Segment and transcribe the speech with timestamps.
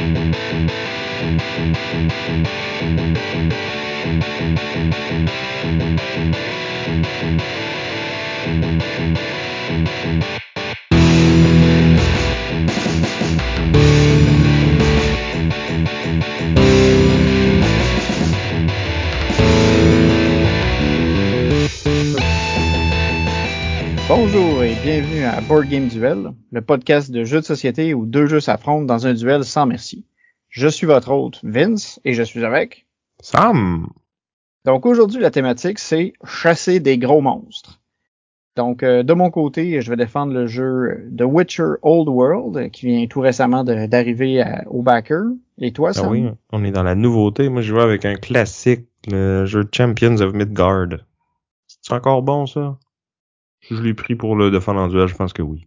[0.00, 0.16] Bonjour
[10.12, 10.49] et
[24.82, 28.84] bienvenue à Board Game Duel, le podcast de jeux de société où deux jeux s'affrontent
[28.84, 30.04] dans un duel sans merci.
[30.48, 32.86] Je suis votre hôte Vince et je suis avec
[33.20, 33.88] Sam.
[34.64, 37.80] Donc aujourd'hui la thématique c'est chasser des gros monstres.
[38.56, 42.86] Donc euh, de mon côté je vais défendre le jeu The Witcher Old World qui
[42.86, 45.24] vient tout récemment d'arriver au backer.
[45.58, 46.10] Et toi Ah Sam?
[46.10, 47.48] oui, on est dans la nouveauté.
[47.50, 50.88] Moi, je vais avec un classique, le jeu Champions of Midgard.
[51.82, 52.78] C'est encore bon, ça?
[53.68, 55.66] Je l'ai pris pour le défendre en duel, je pense que oui.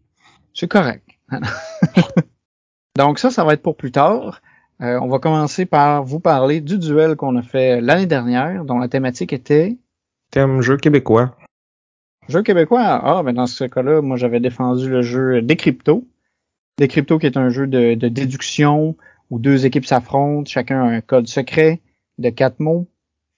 [0.54, 1.08] C'est correct.
[2.98, 4.42] Donc ça, ça va être pour plus tard.
[4.82, 8.80] Euh, on va commencer par vous parler du duel qu'on a fait l'année dernière, dont
[8.80, 9.78] la thématique était
[10.32, 11.38] Thème jeu québécois.
[12.28, 12.82] jeu québécois.
[12.82, 16.08] Ah, ben dans ce cas-là, moi j'avais défendu le jeu Décrypto.
[16.80, 18.98] Décrypto qui est un jeu de, de déduction
[19.30, 21.82] où deux équipes s'affrontent, chacun a un code secret
[22.18, 22.88] de quatre mots.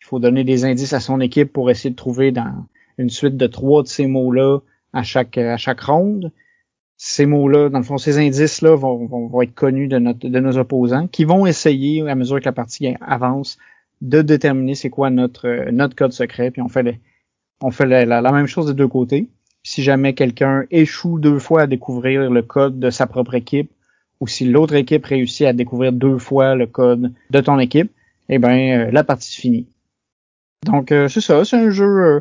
[0.02, 2.66] Il faut donner des indices à son équipe pour essayer de trouver dans
[2.98, 4.60] une suite de trois de ces mots-là
[4.94, 6.32] à chaque à chaque ronde.
[6.98, 10.58] Ces mots-là, dans le fond, ces indices-là vont, vont, être connus de, notre, de nos
[10.58, 13.58] opposants, qui vont essayer, à mesure que la partie avance,
[14.00, 16.52] de déterminer c'est quoi notre notre code secret.
[16.52, 16.94] Puis on fait le,
[17.62, 19.28] on fait la, la, même chose des deux côtés.
[19.64, 23.72] Si jamais quelqu'un échoue deux fois à découvrir le code de sa propre équipe,
[24.20, 27.92] ou si l'autre équipe réussit à découvrir deux fois le code de ton équipe,
[28.30, 29.68] eh ben euh, la partie est finie.
[30.66, 32.20] Donc euh, c'est ça, c'est un jeu euh,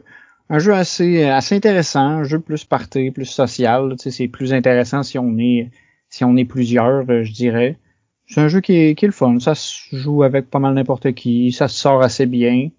[0.50, 3.94] un jeu assez assez intéressant, un jeu plus party, plus social.
[3.98, 5.70] C'est plus intéressant si on est
[6.08, 7.78] si on est plusieurs, euh, je dirais.
[8.26, 9.38] C'est un jeu qui est, qui est le fun.
[9.40, 11.52] Ça se joue avec pas mal n'importe qui.
[11.52, 12.70] Ça se sort assez bien.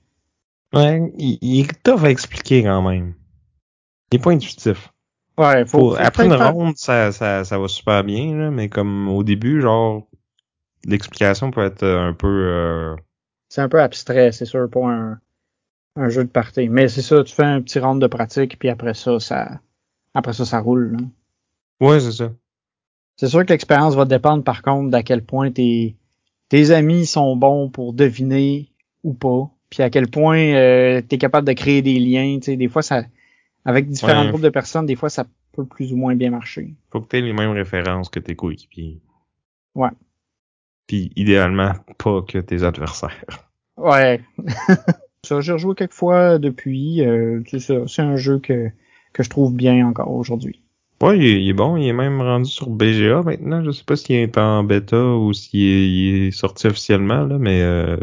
[0.73, 3.13] Ouais, il, il est tough à expliquer quand même.
[4.11, 4.91] Il est pas intuitif.
[5.37, 6.53] Ouais, faut, faut, faut après une faire...
[6.53, 10.07] ronde, ça, ça, ça va super bien, là, mais comme au début, genre,
[10.85, 12.27] l'explication peut être un peu.
[12.27, 12.95] Euh...
[13.49, 15.19] C'est un peu abstrait, c'est sûr, pour un,
[15.95, 16.69] un jeu de party.
[16.69, 19.59] Mais c'est ça, tu fais un petit round de pratique, puis après ça, ça
[20.13, 20.93] après ça, ça roule.
[20.97, 21.87] Là.
[21.87, 22.31] Ouais, c'est ça.
[23.17, 25.95] C'est sûr que l'expérience va dépendre par contre d'à quel point tes,
[26.49, 28.69] tes amis sont bons pour deviner
[29.03, 29.49] ou pas.
[29.69, 32.37] Puis à quel point euh, tu es capable de créer des liens.
[32.39, 33.03] Tu sais, des fois, ça
[33.65, 34.29] avec différents Ouais.
[34.29, 36.75] groupes de personnes, des fois, ça peut plus ou moins bien marcher.
[36.91, 39.01] Faut que tu aies les mêmes références que tes coéquipiers.
[39.73, 39.89] Ouais.
[40.87, 43.49] Puis idéalement, pas que tes adversaires.
[43.77, 44.21] Ouais.
[45.25, 47.01] ça, j'ai rejoué quelques fois depuis.
[47.01, 48.69] Euh, c'est un jeu que,
[49.13, 50.61] que je trouve bien encore aujourd'hui.
[51.01, 51.75] Ouais, il est, il est, bon.
[51.75, 53.63] Il est même rendu sur BGA maintenant.
[53.63, 57.37] Je sais pas s'il est en bêta ou s'il est, il est sorti officiellement, là,
[57.37, 57.97] mais euh,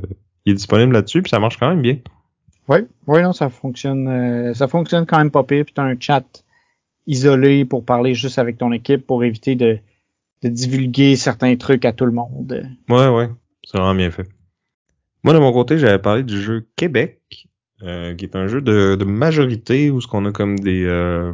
[0.45, 1.99] il est disponible là-dessus, puis ça marche quand même bien.
[2.69, 4.09] Oui, oui, non, ça fonctionne.
[4.09, 5.65] Euh, ça fonctionne quand même pas pire.
[5.65, 6.45] Puis t'as un chat
[7.07, 9.79] isolé pour parler juste avec ton équipe pour éviter de,
[10.43, 12.69] de divulguer certains trucs à tout le monde.
[12.89, 13.29] Ouais, ouais.
[13.65, 14.29] C'est vraiment bien fait.
[15.25, 17.49] Moi, de mon côté, j'avais parlé du jeu Québec,
[17.83, 20.85] euh, qui est un jeu de, de majorité où ce qu'on a comme des.
[20.85, 21.33] Euh,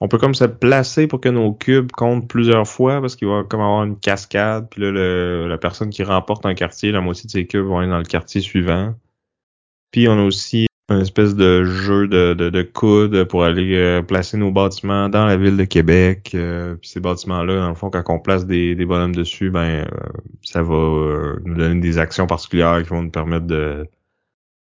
[0.00, 3.44] on peut comme se placer pour que nos cubes comptent plusieurs fois parce qu'il va
[3.44, 4.68] comme avoir une cascade.
[4.68, 7.78] Puis là, le, la personne qui remporte un quartier, la moitié de ses cubes vont
[7.78, 8.94] aller dans le quartier suivant.
[9.92, 14.02] Puis on a aussi une espèce de jeu de, de, de coude pour aller euh,
[14.02, 16.32] placer nos bâtiments dans la ville de Québec.
[16.34, 19.86] Euh, puis ces bâtiments-là, dans le fond, quand on place des, des bonhommes dessus, ben
[19.86, 20.08] euh,
[20.42, 23.86] ça va euh, nous donner des actions particulières qui vont nous permettre de,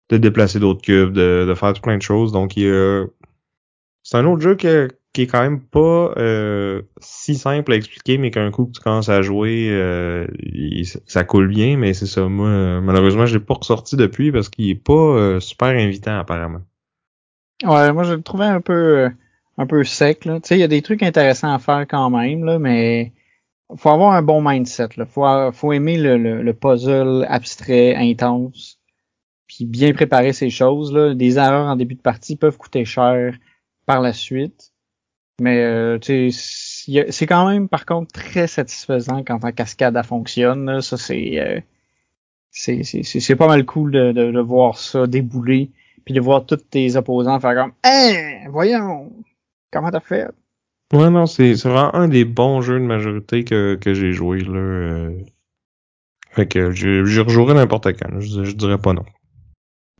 [0.10, 2.32] de déplacer d'autres cubes, de, de faire plein de choses.
[2.32, 4.88] Donc c'est un autre jeu que,
[5.18, 8.82] qui est quand même pas euh, si simple à expliquer, mais qu'un coup que tu
[8.82, 10.28] commences à jouer, euh,
[11.08, 12.28] ça coule bien, mais c'est ça.
[12.28, 16.62] Moi, euh, malheureusement, je l'ai pas ressorti depuis parce qu'il est pas super invitant apparemment.
[17.64, 19.10] Ouais, moi je le trouvais un peu
[19.58, 20.20] un peu sec.
[20.20, 23.12] Tu sais, il y a des trucs intéressants à faire quand même, là, mais
[23.76, 24.90] faut avoir un bon mindset.
[24.98, 25.08] Là.
[25.08, 28.80] Faut, faut aimer le, le, le puzzle abstrait, intense,
[29.48, 30.94] puis bien préparer ces choses.
[30.94, 31.16] Là.
[31.16, 33.36] Des erreurs en début de partie peuvent coûter cher
[33.88, 34.74] par la suite.
[35.40, 40.66] Mais euh, c'est quand même par contre très satisfaisant quand ta cascade fonctionne.
[40.66, 40.82] Là.
[40.82, 41.60] Ça c'est euh,
[42.52, 45.70] c'est pas mal cool de, de, de, voir ça débouler
[46.06, 49.12] puis de voir tous tes opposants faire comme Hein, voyons,
[49.72, 50.28] comment t'as fait?
[50.92, 54.58] Ouais non, c'est vraiment un des bons jeux de majorité que, que j'ai joué là.
[54.58, 55.20] Euh...
[56.32, 59.06] Fait que je, je rejouerai n'importe quand, je, je, dirais pas non.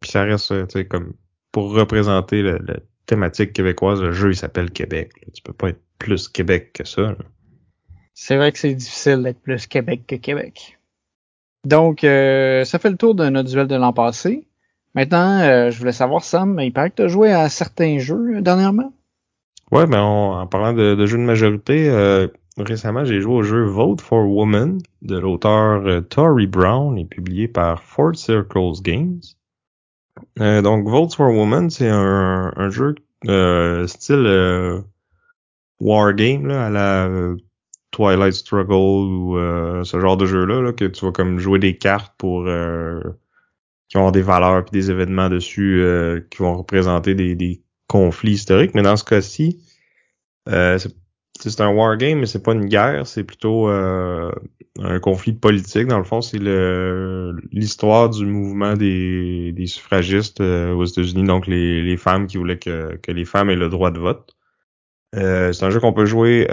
[0.02, 1.14] Puis ça reste, sais, comme
[1.52, 5.12] pour représenter le, le thématique québécoise, le jeu il s'appelle Québec.
[5.22, 5.32] Là.
[5.34, 7.16] Tu peux pas être plus Québec que ça.
[8.14, 10.78] C'est vrai que c'est difficile d'être plus Québec que Québec.
[11.66, 14.48] Donc, euh, ça fait le tour de notre duel de l'an passé.
[14.94, 18.42] Maintenant, euh, je voulais savoir, Sam, il paraît que tu as joué à certains jeux
[18.42, 18.94] dernièrement.
[19.72, 21.90] Ouais, ben en parlant de, jeux de majorité,
[22.58, 27.84] récemment j'ai joué au jeu Vote for Woman de l'auteur Tori Brown et publié par
[27.84, 29.20] Four Circles Games.
[30.38, 32.96] Donc Vote for Woman, c'est un, un, jeu
[33.88, 34.84] style
[35.80, 37.36] wargame là, à la
[37.92, 41.78] Twilight Struggle ou euh, ce genre de jeu-là, là, que tu vas comme jouer des
[41.78, 43.02] cartes pour euh,
[43.90, 48.34] qui ont des valeurs puis des événements dessus euh, qui vont représenter des, des, conflits
[48.34, 48.76] historiques.
[48.76, 49.62] Mais dans ce cas-ci,
[50.46, 50.94] c'est
[51.60, 55.88] un wargame, mais c'est pas une guerre, c'est plutôt un conflit politique.
[55.88, 56.40] Dans le fond, c'est
[57.52, 62.98] l'histoire du mouvement des, des suffragistes aux États-Unis, donc les, les femmes qui voulaient que,
[62.98, 64.36] que les femmes aient le droit de vote.
[65.14, 66.48] c'est un jeu qu'on peut jouer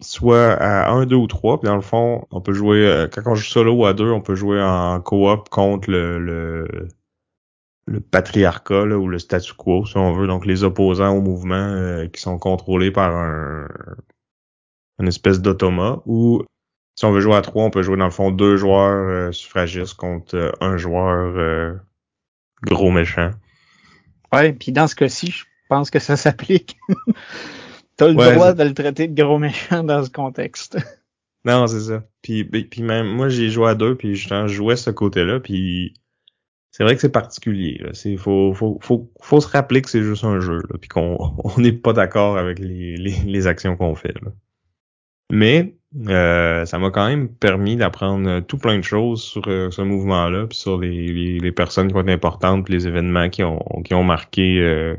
[0.00, 1.60] soit à 1, 2 ou 3.
[1.60, 4.10] Puis dans le fond, on peut jouer, euh, quand on joue solo ou à 2,
[4.10, 6.88] on peut jouer en coop contre le, le,
[7.86, 10.26] le patriarcat ou le statu quo, si on veut.
[10.26, 13.68] Donc les opposants au mouvement euh, qui sont contrôlés par un
[15.00, 16.02] une espèce d'automat.
[16.06, 16.42] Ou
[16.96, 19.32] si on veut jouer à 3, on peut jouer dans le fond deux joueurs euh,
[19.32, 21.80] suffragistes contre un joueur
[22.62, 23.30] gros méchant.
[24.32, 26.76] Ouais, puis dans ce cas-ci, je pense que ça s'applique.
[27.96, 30.78] T'as le droit de le traiter de gros méchant dans ce contexte.
[31.44, 32.02] Non, c'est ça.
[32.22, 35.94] Puis, ben, puis même moi j'ai joué à deux, puis je jouais ce côté-là, puis
[36.76, 37.78] c'est vrai que c'est particulier.
[37.80, 37.90] Là.
[37.92, 41.16] C'est faut, faut, faut, faut se rappeler que c'est juste un jeu, là, puis qu'on
[41.44, 44.14] on n'est pas d'accord avec les, les, les actions qu'on fait.
[44.22, 44.32] Là.
[45.30, 45.76] Mais
[46.08, 50.48] euh, ça m'a quand même permis d'apprendre tout plein de choses sur euh, ce mouvement-là,
[50.48, 53.60] puis sur les, les, les, personnes qui ont été importantes, puis les événements qui ont,
[53.84, 54.96] qui ont marqué euh,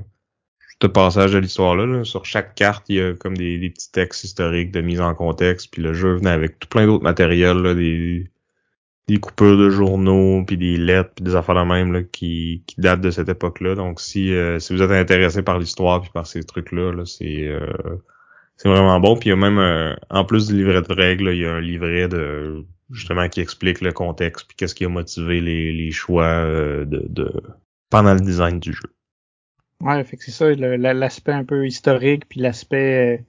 [0.81, 2.05] ce passage de l'histoire-là.
[2.05, 5.73] Sur chaque carte, il y a comme des, petits textes historiques de mise en contexte.
[5.73, 8.31] Puis le jeu venait avec tout plein d'autres matériels, là, des,
[9.07, 12.81] des coupures de journaux, puis des lettres, puis des affaires de même là, qui, qui
[12.81, 13.75] datent de cette époque-là.
[13.75, 17.47] Donc si, euh, si vous êtes intéressé par l'histoire puis par ces trucs-là, -là, c'est
[17.47, 17.97] euh,
[18.57, 19.15] c'est vraiment bon.
[19.17, 21.53] Puis il y a même euh, en plus du livret de règles, il y a
[21.53, 25.91] un livret de justement qui explique le contexte puis qu'est-ce qui a motivé les, les
[25.91, 27.31] choix de, de
[27.89, 28.89] pendant le design du jeu.
[29.81, 33.23] Ouais, fait que c'est ça, l'aspect un peu historique, puis l'aspect euh,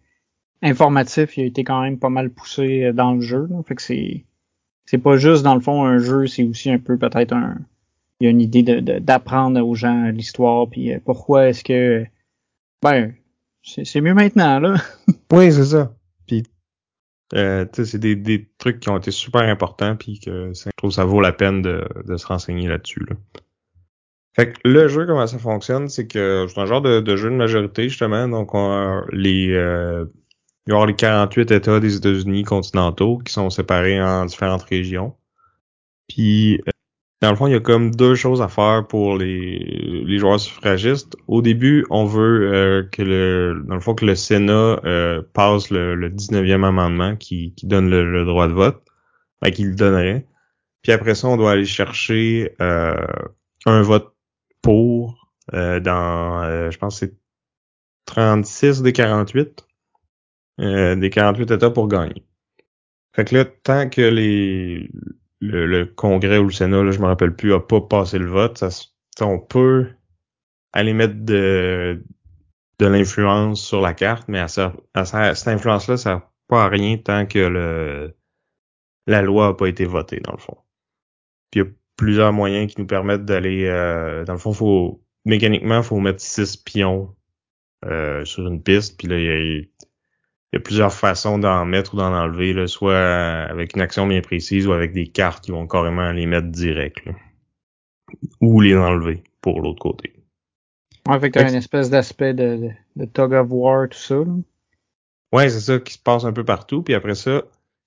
[0.62, 3.49] informatif, il a été quand même pas mal poussé euh, dans le jeu.
[3.67, 4.25] Fait que c'est
[4.87, 7.59] c'est pas juste dans le fond un jeu, c'est aussi un peu peut-être un
[8.19, 12.06] il y a une idée d'apprendre aux gens l'histoire, puis euh, pourquoi est-ce que
[12.83, 13.12] ben
[13.62, 14.77] c'est mieux maintenant là.
[15.33, 15.93] oui, c'est ça.
[16.27, 16.44] Puis
[17.35, 21.05] euh, c'est des, des trucs qui ont été super importants, puis que je trouve ça
[21.05, 23.05] vaut la peine de, de se renseigner là-dessus.
[23.09, 23.17] Là.
[24.37, 27.35] Fait que le jeu, comment ça fonctionne, c'est que c'est un genre de, jeu de
[27.35, 28.29] majorité, justement.
[28.29, 30.05] Donc, on a les, euh,
[30.66, 35.14] il y aura les 48 États des États-Unis continentaux qui sont séparés en différentes régions.
[36.08, 36.70] Puis, euh,
[37.22, 39.58] dans le fond, il y a comme deux choses à faire pour les,
[40.04, 41.16] les joueurs suffragistes.
[41.28, 45.70] Au début, on veut euh, que le, dans le fond, que le Sénat euh, passe
[45.70, 48.82] le, 19e amendement qui, qui donne le, droit de vote,
[49.42, 50.26] ben, qu'il le donnerait.
[50.82, 54.14] Puis après ça, on doit aller chercher un vote
[54.62, 57.14] pour euh, dans, euh, je pense c'est
[58.06, 59.66] 36 des 48.
[60.61, 62.25] Euh, des 48 États pour gagner.
[63.14, 64.91] Fait que là, tant que les
[65.41, 68.59] le, Congrès ou le Sénat, là, je me rappelle plus, a pas passé le vote,
[68.59, 68.69] ça,
[69.21, 69.88] on peut
[70.73, 72.02] aller mettre de,
[72.78, 77.26] de l'influence sur la carte, mais à, cette influence-là, ça sert pas à rien tant
[77.26, 78.14] que le
[79.09, 80.57] la loi a pas été votée, dans le fond.
[81.50, 81.62] Puis
[81.97, 86.57] plusieurs moyens qui nous permettent d'aller euh, dans le fond faut mécaniquement faut mettre six
[86.57, 87.14] pions
[87.85, 89.64] euh, sur une piste puis là il y, a,
[90.65, 94.73] plusieurs façons d'en mettre ou d'en enlever là, soit avec une action bien précise ou
[94.73, 96.99] avec des cartes qui vont carrément les mettre direct
[98.41, 100.12] ou les enlever pour l'autre côté.
[101.09, 104.17] Ouais, fait que t'as une espèce d'aspect de, de, tug of war tout ça.
[104.17, 104.33] Là.
[105.33, 107.43] Ouais, c'est ça qui se passe un peu partout puis après ça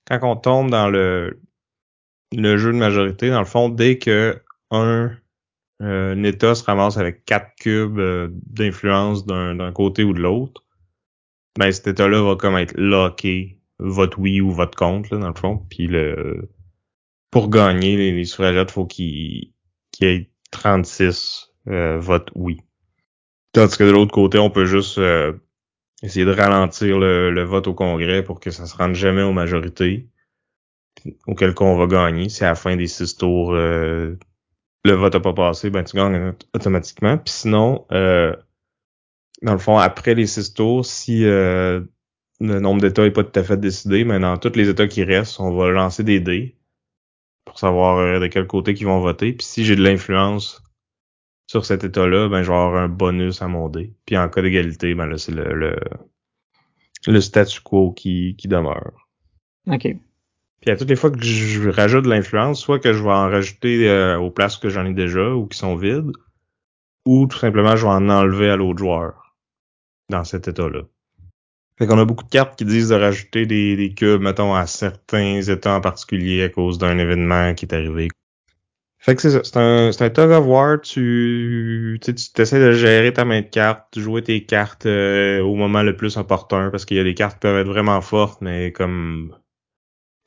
[0.08, 1.38] quand on tombe dans le
[2.32, 4.40] le jeu de majorité, dans le fond, dès que
[4.70, 5.10] un,
[5.82, 10.64] euh, État se ramasse avec quatre cubes euh, d'influence d'un côté ou de l'autre,
[11.58, 15.34] ben cet État-là va comme être locké, vote oui ou vote contre, là, dans le
[15.34, 15.66] fond.
[15.70, 16.48] Puis le
[17.30, 19.52] pour gagner les, les suffragettes, faut qu'il
[19.92, 22.60] qu y ait 36 euh, votes oui.
[23.52, 25.32] Tandis que de l'autre côté, on peut juste euh,
[26.02, 29.32] essayer de ralentir le, le, vote au Congrès pour que ça se rende jamais aux
[29.32, 30.08] majorités
[31.26, 32.28] auquel on va gagner.
[32.28, 34.16] Si à la fin des six tours, euh,
[34.84, 37.18] le vote n'a pas passé, ben tu gagnes automatiquement.
[37.18, 38.34] Puis sinon, euh,
[39.42, 41.80] dans le fond, après les six tours, si euh,
[42.40, 45.04] le nombre d'États n'est pas tout à fait décidé, mais dans tous les États qui
[45.04, 46.56] restent, on va lancer des dés
[47.44, 49.32] pour savoir euh, de quel côté ils vont voter.
[49.32, 50.62] Puis si j'ai de l'influence
[51.46, 53.92] sur cet État-là, ben je vais avoir un bonus à mon dé.
[54.06, 55.76] Puis en cas d'égalité, ben là, c'est le, le,
[57.06, 59.08] le statu quo qui, qui demeure.
[59.66, 59.88] OK.
[60.60, 63.30] Puis à toutes les fois que je rajoute de l'influence, soit que je vais en
[63.30, 66.12] rajouter euh, aux places que j'en ai déjà ou qui sont vides,
[67.06, 69.29] ou tout simplement je vais en enlever à l'autre joueur
[70.10, 70.82] dans cet état-là.
[71.78, 74.66] Fait qu'on a beaucoup de cartes qui disent de rajouter des, des cubes, mettons, à
[74.66, 78.08] certains états en particulier à cause d'un événement qui est arrivé.
[78.98, 82.72] Fait que c'est ça, c'est un, c'est un tug of war, tu, tu essaies de
[82.72, 86.84] gérer ta main de cartes, jouer tes cartes euh, au moment le plus opportun, parce
[86.84, 89.34] qu'il y a des cartes qui peuvent être vraiment fortes, mais comme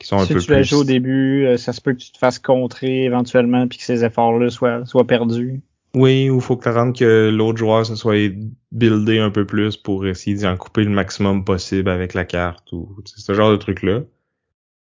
[0.00, 0.64] qui sont un si peu tu les plus...
[0.64, 3.84] joues au début, euh, ça se peut que tu te fasses contrer éventuellement puis que
[3.84, 5.62] ces efforts-là soient, soient perdus.
[5.94, 8.32] Oui, ou faut que tu que l'autre joueur se soit
[8.72, 12.96] buildé un peu plus pour essayer d'en couper le maximum possible avec la carte ou
[13.04, 14.02] ce genre de truc-là.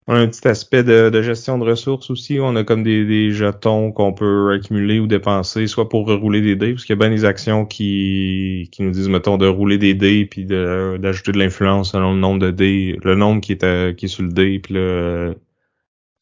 [0.08, 2.38] Un petit aspect de, gestion de ressources aussi.
[2.40, 6.72] On a comme des, jetons qu'on peut accumuler ou dépenser, soit pour rerouler des dés,
[6.72, 9.94] parce qu'il y a bien des actions qui, qui nous disent, mettons, de rouler des
[9.94, 13.92] dés puis d'ajouter de, l'influence selon le nombre de dés, le nombre qui est, à,
[13.92, 15.36] qui est sur le dé, puis le,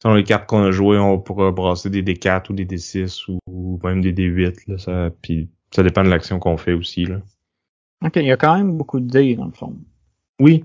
[0.01, 3.79] selon les cartes qu'on a jouées, on pourra brasser des D4 ou des D6 ou,
[3.83, 4.63] même des D8.
[4.67, 7.05] Là, ça, puis ça dépend de l'action qu'on fait aussi.
[7.05, 7.17] Là.
[8.05, 9.75] OK, il y a quand même beaucoup de dés dans le fond.
[10.39, 10.63] Oui,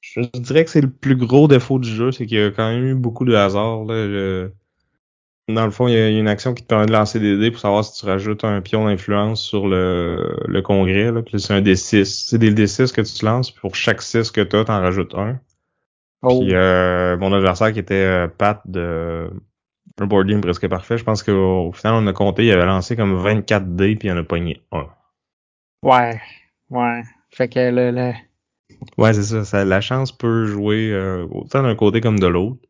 [0.00, 2.68] je dirais que c'est le plus gros défaut du jeu, c'est qu'il y a quand
[2.68, 3.84] même eu beaucoup de hasard.
[3.84, 4.48] Là.
[5.48, 7.50] Dans le fond, il y a une action qui te permet de lancer des dés
[7.50, 11.10] pour savoir si tu rajoutes un pion d'influence sur le, le congrès.
[11.10, 11.22] Là.
[11.22, 12.04] Puis c'est un D6.
[12.04, 15.14] C'est des D6 que tu lances, puis pour chaque 6 que tu as, t'en rajoutes
[15.14, 15.40] un.
[16.22, 16.40] Oh.
[16.40, 19.30] Puis euh, mon adversaire qui était euh, Pat de
[20.00, 22.94] un board game presque parfait, je pense qu'au final on a compté, il avait lancé
[22.96, 24.86] comme 24 dés puis il en a pogné un.
[25.82, 26.20] Ouais,
[26.70, 27.02] ouais.
[27.30, 28.12] Fait que le, le...
[28.96, 32.60] Ouais, c'est ça, ça, La chance peut jouer euh, autant d'un côté comme de l'autre.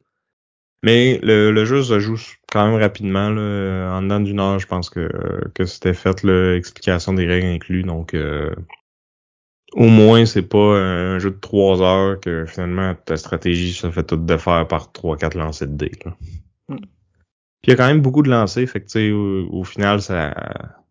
[0.83, 2.19] Mais le, le jeu se joue
[2.53, 3.31] quand même rapidement.
[3.31, 3.91] Là.
[3.93, 5.11] En dedans d'une heure, je pense que,
[5.55, 7.83] que c'était fait l'explication des règles inclus.
[7.83, 8.55] Donc euh,
[9.79, 14.03] au moins, c'est pas un jeu de trois heures que finalement ta stratégie se fait
[14.03, 15.93] toute défaire par trois, quatre lancers de dés.
[16.05, 16.17] Là.
[16.69, 16.77] Mm.
[16.77, 19.65] Puis il y a quand même beaucoup de lancers, fait que tu sais, au, au,
[19.65, 20.35] final, ça.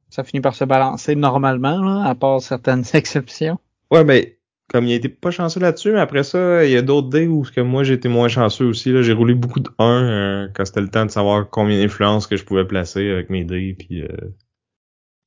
[0.09, 3.59] Ça finit par se balancer normalement, là, à part certaines exceptions.
[3.91, 4.25] Ouais, ben,
[4.69, 7.43] comme il était pas chanceux là-dessus, mais après ça, il y a d'autres dés où
[7.43, 8.93] que moi j'ai été moins chanceux aussi.
[8.93, 12.25] Là, j'ai roulé beaucoup de 1 euh, quand c'était le temps de savoir combien d'influence
[12.25, 13.75] que je pouvais placer avec mes dés.
[13.77, 14.07] Puis, euh...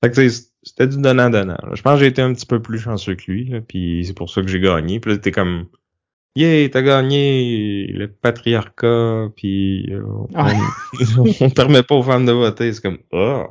[0.02, 0.16] Fait que
[0.62, 1.58] c'était du donnant-donnant.
[1.72, 4.16] Je pense que j'ai été un petit peu plus chanceux que lui, là, puis c'est
[4.16, 5.00] pour ça que j'ai gagné.
[5.00, 5.66] Puis là, c'était comme
[6.36, 10.28] Yeah, t'as gagné le patriarcat, puis euh, on,
[11.40, 12.72] on, permet pas aux femmes de voter.
[12.72, 13.46] C'est comme oh.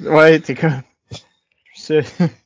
[0.00, 0.82] Ouais, t'es comme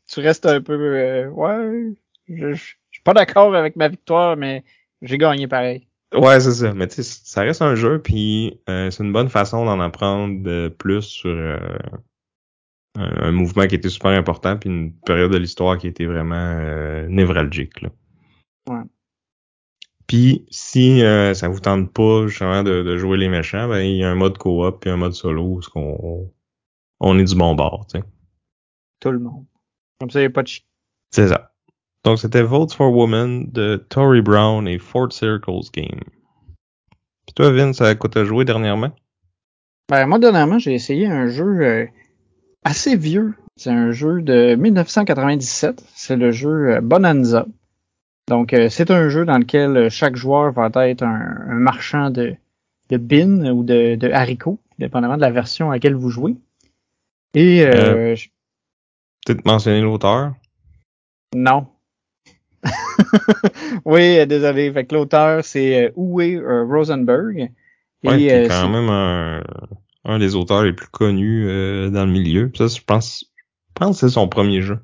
[0.07, 1.95] tu restes un peu euh, ouais,
[2.28, 4.64] je, je, suis pas d'accord avec ma victoire, mais
[5.02, 5.87] j'ai gagné pareil.
[6.14, 6.73] Ouais, c'est ça.
[6.73, 10.69] Mais tu sais, ça reste un jeu, puis euh, c'est une bonne façon d'en apprendre
[10.69, 11.59] plus sur euh,
[12.97, 16.35] un, un, mouvement qui était super important, puis une période de l'histoire qui était vraiment
[16.37, 17.83] euh, névralgique.
[17.83, 17.89] Là.
[18.69, 18.83] Ouais.
[20.07, 23.97] Puis si euh, ça vous tente pas justement de, de, jouer les méchants, ben il
[23.97, 26.31] y a un mode coop puis un mode solo où on,
[27.01, 28.05] on est du bon bord, tu sais.
[29.01, 29.47] Tout le monde.
[29.99, 30.51] Comme ça, il n'y a pas de
[31.11, 31.53] C'est ça.
[32.05, 36.01] Donc c'était Votes for Women de Tory Brown et Fort Circles Game.
[37.27, 38.93] Puis toi, Vince, à quoi t'as joué dernièrement?
[39.89, 41.87] Ben, moi, dernièrement, j'ai essayé un jeu euh,
[42.64, 43.35] assez vieux.
[43.56, 45.85] C'est un jeu de 1997.
[45.94, 47.47] C'est le jeu euh, Bonanza.
[48.28, 52.35] Donc, euh, c'est un jeu dans lequel chaque joueur va être un, un marchand de,
[52.88, 56.35] de bin ou de, de, haricots, dépendamment de la version à laquelle vous jouez.
[57.35, 58.28] Et euh, je...
[59.26, 60.35] peut-être mentionner l'auteur?
[61.35, 61.66] Non.
[63.85, 64.73] oui, désolé.
[64.73, 67.50] Fait que l'auteur, c'est Uwe Rosenberg.
[68.04, 69.42] Ouais, et, euh, quand même un,
[70.05, 72.51] un, des auteurs les plus connus euh, dans le milieu.
[72.55, 74.79] Ça, je pense, je pense que c'est son premier jeu.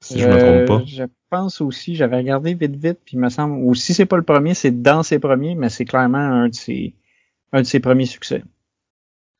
[0.00, 0.84] Si je, me trompe pas.
[0.86, 4.16] Je pense aussi, j'avais regardé vite vite, puis il me semble, ou si c'est pas
[4.16, 6.94] le premier, c'est dans ses premiers, mais c'est clairement un de ses,
[7.52, 8.42] un de ses premiers succès.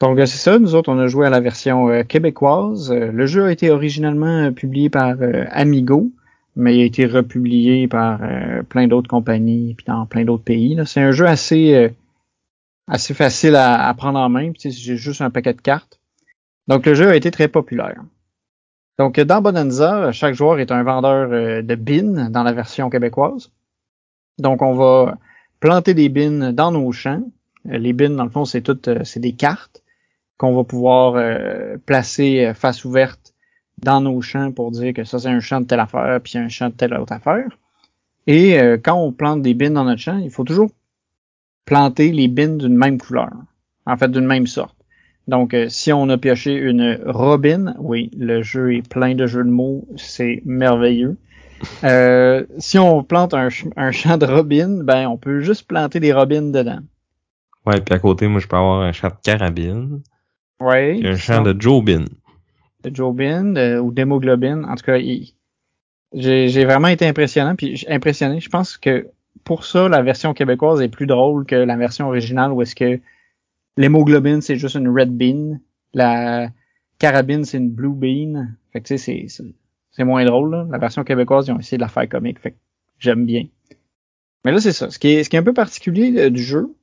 [0.01, 2.93] Donc c'est ça, nous autres on a joué à la version euh, québécoise.
[2.93, 5.17] le jeu a été originalement publié par
[5.51, 6.11] Amigo,
[6.57, 8.21] mais il a été republié par
[8.69, 10.79] plein d'autres compagnies puis dans plein d'autres pays.
[10.87, 11.93] C'est un jeu assez
[12.89, 14.53] assez facile à, à, prendre en main.
[14.53, 16.01] Puis j'ai juste un paquet de cartes.
[16.69, 18.03] Donc le jeu a été très populaire.
[18.99, 23.51] Donc dans Bonanza, chaque joueur est un vendeur euh, de bins dans la version québécoise.
[24.39, 25.19] Donc on va
[25.61, 27.23] planter des bins dans nos champs.
[27.69, 29.83] Euh, les bins, dans le fond, c'est toutes euh, c'est des cartes
[30.37, 31.23] qu'on va pouvoir
[31.87, 33.33] placer face ouverte
[33.79, 36.49] dans nos champs pour dire que ça c'est un champ de telle affaire puis un
[36.49, 37.47] champ de telle autre affaire.
[38.27, 40.71] Et quand on plante des bines dans notre champ, il faut toujours
[41.65, 43.31] planter les bines d'une même couleur.
[43.87, 44.77] En fait, d'une même sorte.
[45.29, 49.45] Donc, euh, si on a pioché une robine, oui, le jeu est plein de jeux
[49.45, 51.17] de mots, c'est merveilleux.
[51.85, 56.51] Euh, si on plante un, champ de robines, ben on peut juste planter des robines
[56.51, 56.81] dedans.
[57.65, 60.03] Ouais, puis à côté, moi je peux avoir un champ de carabine.
[60.59, 61.01] Ouais.
[61.05, 62.07] un champ de jobin.
[62.83, 64.65] De jobin ou d'hémoglobine.
[64.65, 64.99] En tout cas,
[66.13, 67.55] j'ai vraiment été impressionnant.
[67.55, 68.41] Puis impressionné.
[68.41, 69.07] Je pense que
[69.45, 73.01] pour ça, la version québécoise est plus drôle que la version originale où est-ce que
[73.77, 75.59] L'hémoglobine, c'est juste une red bean.
[75.95, 76.51] La
[76.99, 78.49] carabine, c'est une blue bean.
[78.73, 79.27] Fait que tu sais,
[79.91, 80.69] c'est, moins drôle.
[80.71, 82.39] La version québécoise, ils ont essayé de la faire comique.
[82.39, 82.57] Fait que
[82.99, 83.47] j'aime bien.
[84.45, 84.91] Mais là, c'est ça.
[84.91, 86.75] Ce qui est, ce qui est un peu particulier euh, du jeu,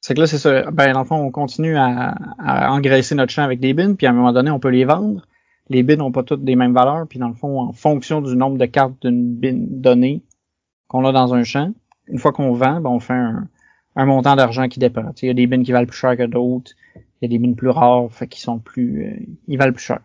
[0.00, 0.70] c'est que là, c'est ça.
[0.70, 4.06] Ben, dans le fond, on continue à, à engraisser notre champ avec des bins, puis
[4.06, 5.26] à un moment donné, on peut les vendre.
[5.68, 8.34] Les bins n'ont pas toutes les mêmes valeurs, puis dans le fond, en fonction du
[8.36, 10.22] nombre de cartes d'une bin donnée
[10.88, 11.72] qu'on a dans un champ,
[12.08, 13.48] une fois qu'on vend, ben, on fait un,
[13.96, 15.12] un montant d'argent qui dépend.
[15.22, 16.72] Il y a des bins qui valent plus cher que d'autres.
[16.96, 19.04] Il y a des bins plus rares, fait qui sont plus.
[19.04, 20.00] Euh, ils valent plus cher.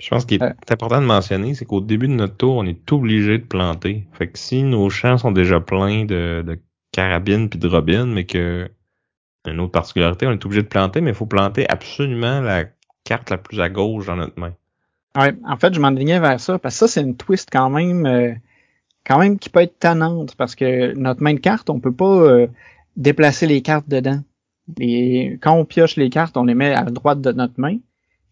[0.00, 0.52] Je pense qu'il est euh.
[0.70, 4.06] important de mentionner, c'est qu'au début de notre tour, on est obligé de planter.
[4.12, 6.58] Fait que si nos champs sont déjà pleins de, de
[6.92, 8.68] carabines puis de robines, mais que
[9.46, 12.64] une autre particularité, on est obligé de planter, mais il faut planter absolument la
[13.04, 14.54] carte la plus à gauche dans notre main.
[15.16, 18.06] Ouais, en fait, je m'en vers ça, parce que ça, c'est une twist quand même,
[18.06, 18.32] euh,
[19.06, 22.46] quand même qui peut être tannante, parce que notre main de carte, on peut pas
[22.96, 24.20] déplacer les cartes dedans.
[24.80, 27.78] Et quand on pioche les cartes, on les met à droite de notre main.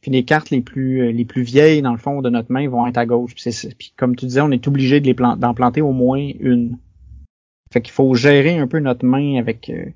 [0.01, 2.69] Puis les cartes les plus euh, les plus vieilles dans le fond de notre main
[2.69, 3.35] vont être à gauche.
[3.35, 6.79] Puis, comme tu disais, on est obligé de les d'en planter au moins une.
[7.73, 9.87] Fait qu'il faut gérer un peu notre main avec euh,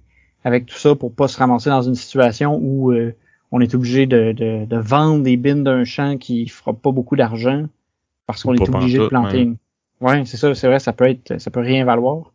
[0.44, 3.16] avec tout ça pour pas se ramasser dans une situation où euh,
[3.50, 7.16] on est obligé de, de, de vendre des bins d'un champ qui fera pas beaucoup
[7.16, 7.64] d'argent
[8.26, 9.56] parce qu'on est obligé de planter une.
[10.00, 12.32] Ouais, c'est ça, c'est vrai, ça peut être ça peut rien valoir.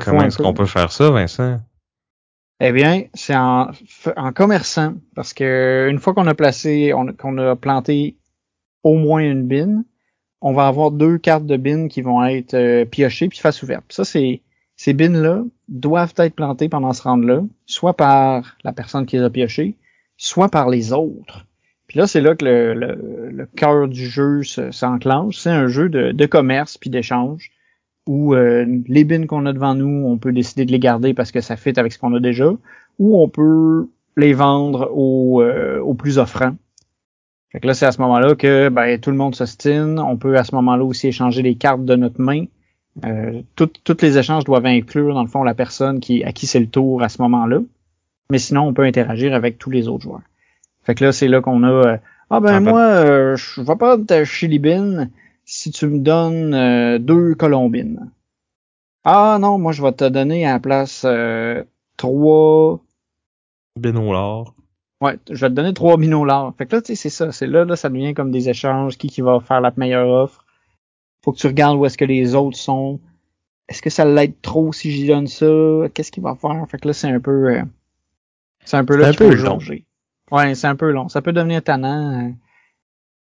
[0.00, 1.60] Comment est-ce qu'on peut faire ça, Vincent?
[2.60, 3.70] Eh bien, c'est en,
[4.16, 8.16] en commerçant, parce que une fois qu'on a placé, qu'on a planté
[8.82, 9.84] au moins une bine,
[10.40, 13.84] on va avoir deux cartes de bines qui vont être euh, piochées puis face ouverte.
[13.92, 14.42] ça, c'est
[14.76, 19.30] ces bines-là doivent être plantées pendant ce round-là, soit par la personne qui les a
[19.30, 19.76] piochées,
[20.16, 21.46] soit par les autres.
[21.96, 22.74] Là, c'est là que le,
[23.30, 25.38] le, cœur du jeu s'enclenche.
[25.38, 27.50] C'est un jeu de, de commerce puis d'échange
[28.06, 31.32] où euh, les bins qu'on a devant nous, on peut décider de les garder parce
[31.32, 32.52] que ça fit avec ce qu'on a déjà,
[32.98, 36.54] ou on peut les vendre au, euh, plus offrant.
[37.50, 39.98] Fait que là, c'est à ce moment-là que ben, tout le monde s'ostine.
[39.98, 42.44] On peut à ce moment-là aussi échanger les cartes de notre main.
[43.06, 46.60] Euh, toutes les échanges doivent inclure, dans le fond, la personne qui, à qui c'est
[46.60, 47.60] le tour à ce moment-là.
[48.30, 50.20] Mais sinon, on peut interagir avec tous les autres joueurs.
[50.86, 51.98] Fait que là, c'est là qu'on a
[52.30, 55.08] Ah ben moi, je vais pas de Chili Bin
[55.44, 58.10] si tu me donnes euh, deux colombines.
[59.04, 61.62] Ah non, moi je vais te donner à la place euh,
[61.96, 62.80] trois
[63.76, 64.54] binolars.
[65.00, 66.54] Ouais, je vais te donner trois binolars.
[66.56, 67.30] Fait que là, tu sais, c'est ça.
[67.30, 68.96] C'est là, là, ça devient comme des échanges.
[68.96, 70.44] Qui qui va faire la meilleure offre?
[71.24, 72.98] Faut que tu regardes où est-ce que les autres sont.
[73.68, 75.46] Est-ce que ça l'aide trop si j'y donne ça?
[75.92, 76.64] Qu'est-ce qu'il va faire?
[76.68, 77.50] Fait que là, c'est un peu.
[77.50, 77.62] Euh,
[78.64, 79.58] c'est un peu là faut long.
[80.30, 81.08] Ouais, c'est un peu long.
[81.08, 82.34] Ça peut devenir tannant.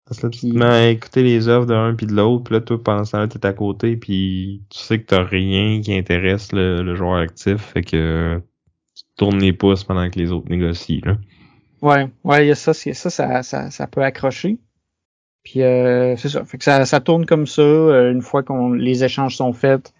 [0.06, 3.06] Parce que tu te écouter les offres d'un puis de l'autre, puis là, toi, pendant
[3.06, 7.15] ce temps-là, t'es à côté, puis tu sais que t'as rien qui intéresse le, joueur
[7.15, 8.39] actif, fait que
[8.94, 11.18] tu tournes les pouces pendant que les autres négocient, là.
[11.82, 14.58] Ouais, ouais, il y a ça, ça, ça, ça, ça peut accrocher.
[15.44, 16.44] Puis euh, c'est ça.
[16.46, 17.62] Fait que ça, ça tourne comme ça.
[17.62, 19.94] Euh, une fois qu'on les échanges sont faits,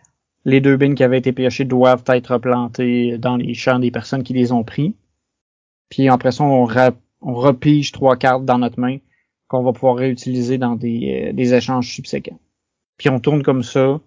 [0.46, 4.24] les deux bins qui avaient été piochés doivent être replantés dans les champs des personnes
[4.24, 4.96] qui les ont pris.
[5.90, 6.66] Puis après ça, on,
[7.22, 8.98] repige trois cartes dans notre main
[9.48, 12.40] qu'on va pouvoir réutiliser dans des, euh, des, échanges subséquents.
[12.98, 14.00] Puis on tourne comme ça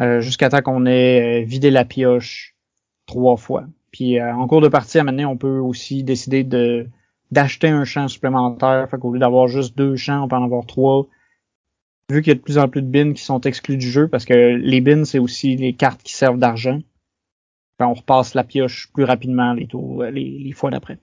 [0.00, 2.56] euh, jusqu'à temps qu'on ait euh, vidé la pioche
[3.06, 3.64] trois fois.
[3.92, 6.88] Puis en cours de partie, à moment on peut aussi décider de
[7.30, 8.88] d'acheter un champ supplémentaire.
[8.90, 11.06] Fait qu'au lieu d'avoir juste deux champs, on peut en avoir trois.
[12.10, 14.08] Vu qu'il y a de plus en plus de bins qui sont exclus du jeu,
[14.08, 16.80] parce que les bins, c'est aussi les cartes qui servent d'argent.
[17.80, 20.98] on repasse la pioche plus rapidement les tours, les, les fois d'après.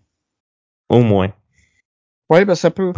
[0.92, 1.34] Au moins.
[2.30, 2.94] Oui, ben ça peut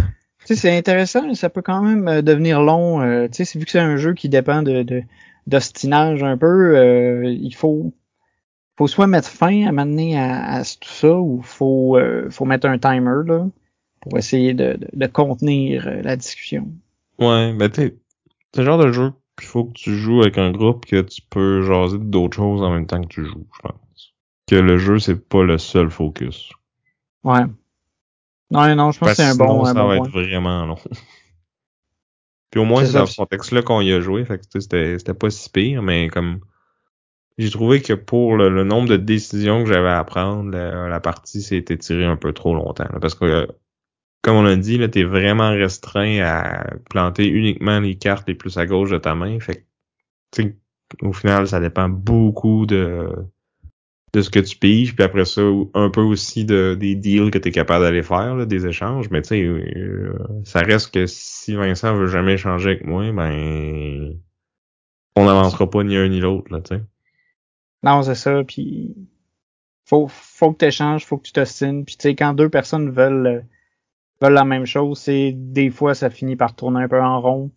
[0.45, 3.01] sais, c'est intéressant, mais ça peut quand même euh, devenir long.
[3.01, 5.03] Euh, tu sais, vu que c'est un jeu qui dépend de,
[5.47, 7.93] d'ostinage un peu, euh, il faut
[8.77, 11.99] faut soit mettre fin à mener à, tout ça ou faut
[12.31, 13.47] faut mettre un timer là
[14.01, 16.71] pour essayer de, de, contenir la discussion.
[17.19, 17.99] Ouais, ben tu
[18.53, 21.21] c'est le genre de jeu qu'il faut que tu joues avec un groupe que tu
[21.29, 24.13] peux jaser d'autres choses en même temps que tu joues, je pense.
[24.47, 26.51] Que le jeu c'est pas le seul focus.
[27.23, 27.43] Ouais.
[28.51, 29.65] Non, non, je pense que c'est un bon.
[29.65, 30.77] ça va être vraiment long.
[32.51, 34.23] Puis au moins, C'est dans ce contexte-là qu'on y a joué.
[34.25, 36.39] Fait que tu sais, c'était c'était pas si pire, mais comme
[37.39, 40.99] j'ai trouvé que pour le, le nombre de décisions que j'avais à prendre, la, la
[40.99, 42.87] partie s'est étirée un peu trop longtemps.
[42.91, 43.47] là, parce que
[44.21, 48.57] comme on a dit, là, t'es vraiment restreint à planter uniquement les cartes les plus
[48.57, 49.39] à gauche de ta main.
[49.39, 49.61] Fait que
[50.31, 50.57] tu sais,
[51.01, 53.09] au final, ça dépend beaucoup de
[54.13, 55.41] de ce que tu piges, puis après ça,
[55.73, 59.09] un peu aussi de des deals que tu es capable d'aller faire, là, des échanges.
[59.09, 64.13] Mais tu sais, euh, ça reste que si Vincent veut jamais échanger avec moi, ben
[65.15, 66.81] on n'avancera pas ni un ni l'autre, là, tu sais.
[67.81, 68.95] Non, c'est ça, puis
[69.85, 71.83] faut, faut que tu échanges, faut que tu t'ostines.
[71.83, 73.45] Puis tu sais, quand deux personnes veulent,
[74.21, 77.51] veulent la même chose, c'est des fois ça finit par tourner un peu en rond.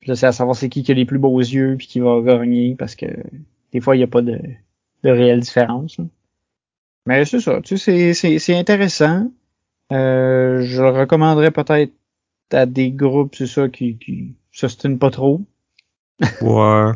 [0.00, 2.00] Puis là, c'est à savoir c'est qui qui a les plus beaux yeux puis qui
[2.00, 3.06] va gagner parce que
[3.72, 4.38] des fois il n'y a pas de,
[5.04, 5.98] de réelle différence.
[7.06, 9.30] Mais c'est ça, tu sais, c'est- intéressant.
[9.92, 11.92] Euh, je le recommanderais peut-être
[12.52, 15.42] à des groupes, c'est ça, qui, qui s'ostinent pas trop.
[16.42, 16.92] Ouais.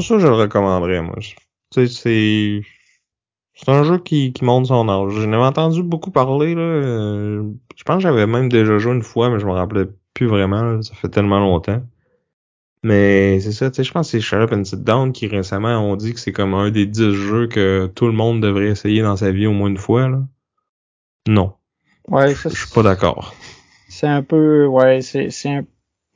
[0.00, 1.16] Sûr que je le recommanderais, moi.
[1.20, 1.36] Tu
[1.74, 2.62] sais, c'est.
[3.54, 5.12] C'est un jeu qui, qui monte son âge.
[5.14, 6.60] J'en avais entendu beaucoup parler, là.
[6.62, 7.44] euh,
[7.76, 10.62] Je pense que j'avais même déjà joué une fois, mais je me rappelais plus vraiment.
[10.62, 11.82] là, Ça fait tellement longtemps.
[12.84, 15.28] Mais c'est ça, tu sais, je pense que c'est Shut Up and Sit Down qui
[15.28, 18.68] récemment ont dit que c'est comme un des dix jeux que tout le monde devrait
[18.68, 20.22] essayer dans sa vie au moins une fois, là.
[21.28, 21.54] Non.
[22.08, 23.34] Ouais, Je ça, je suis pas d'accord.
[23.88, 25.64] C'est un peu, ouais, c'est, c'est un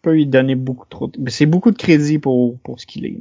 [0.02, 3.18] peu y donner beaucoup trop, de- c'est beaucoup de crédit pour, pour ce qu'il est.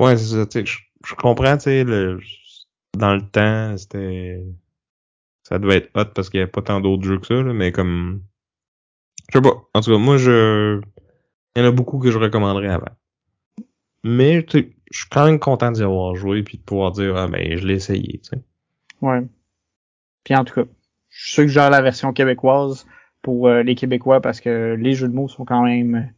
[0.00, 2.18] Ouais, c'est ça, tu sais, je, je comprends, tu sais, le,
[2.96, 4.42] dans le temps, c'était,
[5.42, 7.52] ça devait être hot parce qu'il y avait pas tant d'autres jeux que ça, là,
[7.52, 8.22] mais comme,
[9.32, 10.80] je sais pas, en tout cas, moi, je,
[11.56, 12.92] il y en a beaucoup que je recommanderais avant.
[14.02, 14.58] Mais, je
[14.90, 17.74] suis quand même content d'y avoir joué puis de pouvoir dire, ah, ben, je l'ai
[17.74, 18.42] essayé, tu sais.
[19.00, 19.22] Ouais.
[20.24, 20.70] Puis en tout cas,
[21.08, 22.86] je suggère la version québécoise
[23.22, 26.12] pour euh, les Québécois parce que les jeux de mots sont quand même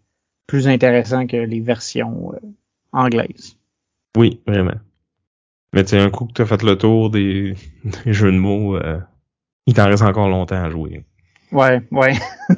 [0.47, 2.39] plus intéressants que les versions euh,
[2.93, 3.59] anglaises.
[4.17, 4.75] Oui, vraiment.
[5.73, 7.55] Mais tu sais, un coup que t'as fait le tour des,
[8.05, 9.01] des jeux de mots, euh,
[9.67, 11.05] il t'en reste encore longtemps à jouer.
[11.51, 12.15] Ouais, ouais.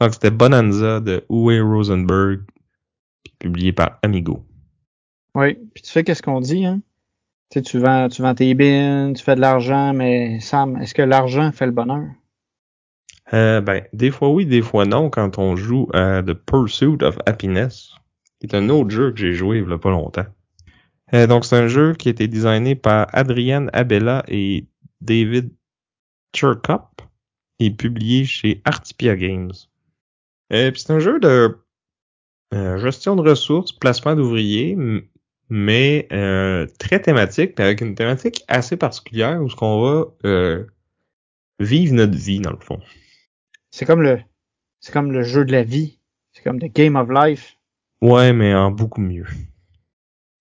[0.00, 2.40] Donc, c'était Bonanza de Uwe Rosenberg,
[3.38, 4.44] publié par Amigo.
[5.34, 5.58] ouais.
[5.74, 6.80] Puis tu fais qu'est-ce qu'on dit, hein?
[7.50, 10.94] Tu sais, tu vends, tu vends tes bins, tu fais de l'argent, mais Sam, est-ce
[10.94, 12.04] que l'argent fait le bonheur?
[13.32, 17.18] Euh, ben, des fois oui, des fois non, quand on joue à The Pursuit of
[17.26, 17.92] Happiness,
[18.40, 20.26] qui est un autre jeu que j'ai joué il y a pas longtemps.
[21.14, 24.66] Euh, donc, c'est un jeu qui a été designé par Adrian Abella et
[25.00, 25.50] David
[26.34, 27.02] Churkop
[27.58, 29.52] et publié chez Artipia Games.
[30.52, 31.58] Euh, puis c'est un jeu de
[32.54, 34.76] euh, gestion de ressources, placement d'ouvriers,
[35.50, 40.64] mais euh, très thématique, puis avec une thématique assez particulière où ce qu'on va euh,
[41.58, 42.80] vivre notre vie dans le fond.
[43.70, 44.20] C'est comme le,
[44.80, 45.98] c'est comme le jeu de la vie.
[46.32, 47.56] C'est comme the game of life.
[48.00, 49.26] Ouais, mais en beaucoup mieux.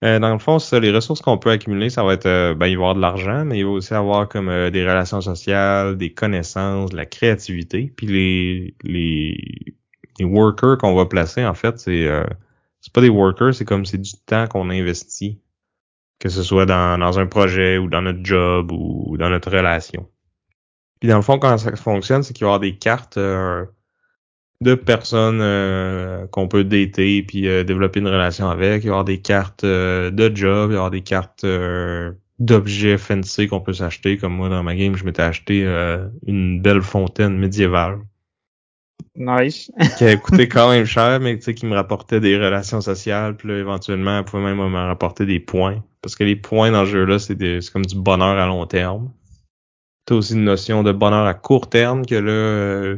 [0.03, 2.67] Euh, dans le fond, ça, les ressources qu'on peut accumuler, ça va être, euh, ben,
[2.67, 5.21] il va y avoir de l'argent, mais il va aussi avoir comme euh, des relations
[5.21, 7.91] sociales, des connaissances, de la créativité.
[7.95, 9.75] Puis les les,
[10.19, 12.23] les workers qu'on va placer, en fait, c'est euh,
[12.81, 15.39] c'est pas des workers, c'est comme c'est du temps qu'on investit,
[16.19, 20.07] que ce soit dans, dans un projet ou dans notre job ou dans notre relation.
[20.99, 23.65] Puis dans le fond, quand ça fonctionne, c'est qu'il va y avoir des cartes euh,
[24.61, 28.83] de personnes euh, qu'on peut dater puis euh, développer une relation avec.
[28.83, 31.43] Il va y avoir des cartes euh, de job, il va y avoir des cartes
[31.43, 34.17] euh, d'objets fancy qu'on peut s'acheter.
[34.17, 37.99] Comme moi, dans ma game, je m'étais acheté euh, une belle fontaine médiévale
[39.15, 39.71] Nice.
[39.97, 43.35] qui a coûté quand même cher, mais tu sais, qui me rapportait des relations sociales.
[43.35, 45.83] Puis là, éventuellement, elle pouvait même me rapporter des points.
[46.01, 47.35] Parce que les points dans ce jeu-là, c'est
[47.71, 49.11] comme du bonheur à long terme.
[50.05, 52.97] T'as aussi une notion de bonheur à court terme que là, euh,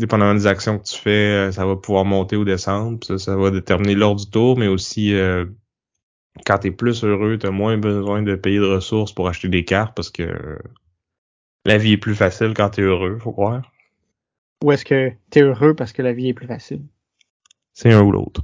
[0.00, 2.98] dépendamment des actions que tu fais, euh, ça va pouvoir monter ou descendre.
[2.98, 5.46] Puis ça, ça va déterminer l'ordre du tour, mais aussi euh,
[6.46, 9.94] quand t'es plus heureux, t'as moins besoin de payer de ressources pour acheter des cartes
[9.94, 10.58] parce que euh,
[11.64, 13.62] la vie est plus facile quand t'es heureux, faut croire.
[14.62, 16.82] Ou est-ce que t'es heureux parce que la vie est plus facile?
[17.74, 18.42] C'est un ou l'autre.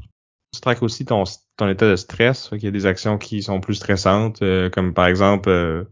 [0.52, 1.24] Tu traques aussi ton,
[1.56, 2.50] ton état de stress.
[2.52, 5.84] Il y a des actions qui sont plus stressantes, euh, comme par exemple, euh,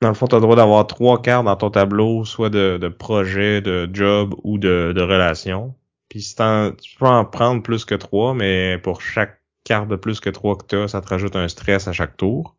[0.00, 2.78] dans le fond, tu as le droit d'avoir trois cartes dans ton tableau, soit de,
[2.80, 5.74] de projet, de job ou de, de relation.
[6.08, 9.96] Puis si t'en- tu peux en prendre plus que trois, mais pour chaque carte de
[9.96, 12.56] plus que trois que tu as, ça te rajoute un stress à chaque tour.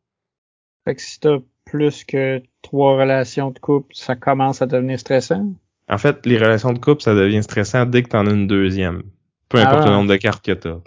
[0.86, 5.54] Fait que si t'as plus que trois relations de couple, ça commence à devenir stressant?
[5.90, 8.48] En fait, les relations de couple, ça devient stressant dès que tu en as une
[8.48, 9.04] deuxième.
[9.50, 9.86] Peu importe Ah.
[9.86, 10.82] le nombre de cartes que tu as.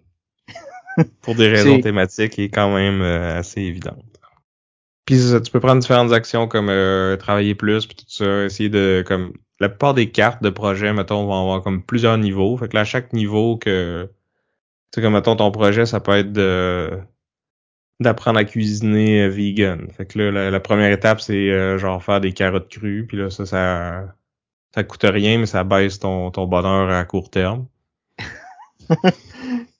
[1.22, 3.96] pour des raisons thématiques, il est quand même euh, assez évident.
[5.06, 9.02] Puis tu peux prendre différentes actions comme euh, travailler plus, puis tout ça, essayer de
[9.06, 12.56] comme la plupart des cartes de projet, mettons, vont avoir comme plusieurs niveaux.
[12.56, 14.08] Fait que là, à chaque niveau que
[14.92, 16.90] tu sais comme mettons ton projet, ça peut être de
[18.00, 19.88] d'apprendre à cuisiner euh, vegan.
[19.90, 23.30] Fait que là, la, première étape, c'est euh, genre faire des carottes crues, puis là,
[23.30, 24.14] ça, ça
[24.74, 27.66] ça coûte rien, mais ça baisse ton, ton bonheur à court terme.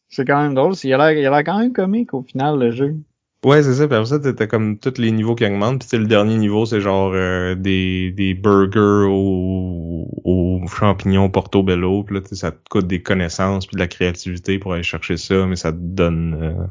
[0.08, 0.74] c'est quand même drôle.
[0.82, 2.96] Il a l'air quand même comique au final, le jeu.
[3.44, 3.86] Ouais, c'est ça.
[3.86, 5.86] Puis après ça, t'as comme tous les niveaux qui augmentent.
[5.88, 12.04] Puis le dernier niveau, c'est genre euh, des, des burgers aux, aux champignons portobello.
[12.04, 15.46] Puis là, ça te coûte des connaissances puis de la créativité pour aller chercher ça,
[15.46, 16.38] mais ça te donne...
[16.42, 16.66] Euh,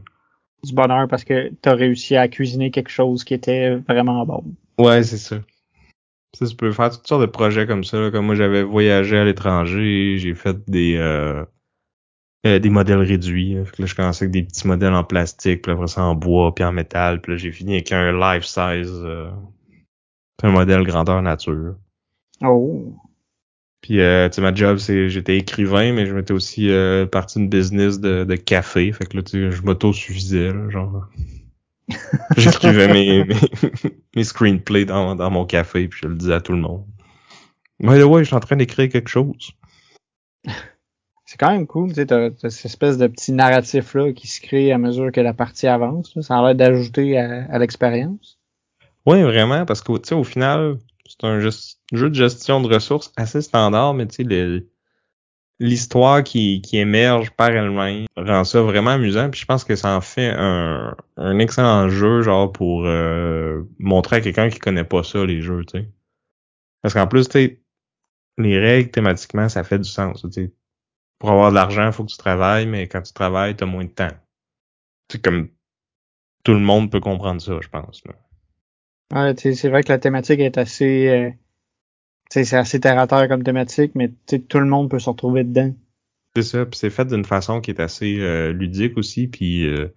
[0.64, 4.44] du bonheur parce que t'as réussi à cuisiner quelque chose qui était vraiment bon.
[4.78, 5.38] Ouais, c'est ça.
[6.38, 8.12] Ça, tu peux faire toutes sortes de projets comme ça.
[8.12, 10.96] Comme moi, j'avais voyagé à l'étranger, j'ai fait des...
[10.98, 11.44] Euh,
[12.48, 13.56] euh, des modèles réduits.
[13.56, 13.64] Là.
[13.78, 16.64] là, je commençais avec des petits modèles en plastique, puis après ça en bois, puis
[16.64, 17.22] en métal.
[17.22, 19.30] Puis là, j'ai fini avec un life size, euh,
[20.44, 21.76] un modèle grandeur nature.
[22.42, 22.94] Oh.
[23.82, 27.40] Puis, euh, tu sais, ma job, c'est j'étais écrivain, mais je m'étais aussi euh, partie
[27.40, 28.92] d'une business de, de, café.
[28.94, 31.10] Fait que là, tu sais, je m'auto-suffisais, genre.
[32.38, 33.36] J'écrivais mes, mes,
[34.16, 36.86] mes, screenplays dans, dans mon café, puis je le disais à tout le monde.
[37.82, 39.52] Ouais, ouais, je suis en train d'écrire quelque chose
[41.30, 44.72] c'est quand même cool, tu sais, t'as, cette espèce de petit narratif-là qui se crée
[44.72, 46.20] à mesure que la partie avance.
[46.22, 48.40] Ça a l'air d'ajouter à, l'expérience.
[49.06, 53.14] Oui, vraiment, parce que, tu sais, au final, c'est un jeu de gestion de ressources
[53.16, 54.64] assez standard, mais tu sais,
[55.60, 59.30] l'histoire qui, qui émerge par elle-même rend ça vraiment amusant.
[59.30, 64.18] Puis je pense que ça en fait un, un excellent jeu, genre, pour euh, montrer
[64.18, 65.90] à quelqu'un qui connaît pas ça, les jeux, tu sais.
[66.82, 67.62] Parce qu'en plus, tu
[68.38, 70.26] les règles, thématiquement, ça fait du sens.
[70.32, 70.54] Sais
[71.20, 73.84] pour avoir de l'argent, faut que tu travailles, mais quand tu travailles, tu as moins
[73.84, 74.08] de temps.
[75.12, 75.50] C'est comme
[76.44, 78.02] tout le monde peut comprendre ça, je pense.
[79.14, 81.30] Ouais, c'est vrai que la thématique est assez euh,
[82.30, 85.74] c'est assez terre à terre comme thématique, mais tout le monde peut se retrouver dedans.
[86.36, 89.88] C'est ça, puis c'est fait d'une façon qui est assez euh, ludique aussi, puis euh,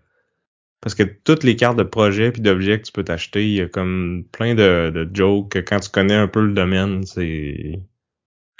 [0.80, 3.60] parce que toutes les cartes de projet puis d'objets que tu peux t'acheter, il y
[3.60, 7.80] a comme plein de, de jokes quand tu connais un peu le domaine, c'est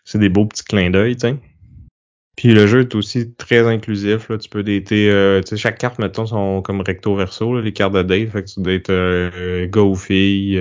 [0.05, 1.29] c'est des beaux petits clins d'œil, tu.
[2.37, 4.29] Puis le jeu est aussi très inclusif.
[4.29, 4.39] Là.
[4.39, 5.11] Tu peux dater.
[5.11, 8.31] Euh, chaque carte, mettons, sont comme recto verso, les cartes de date.
[8.31, 10.59] Fait que tu dates euh, gars ou fille.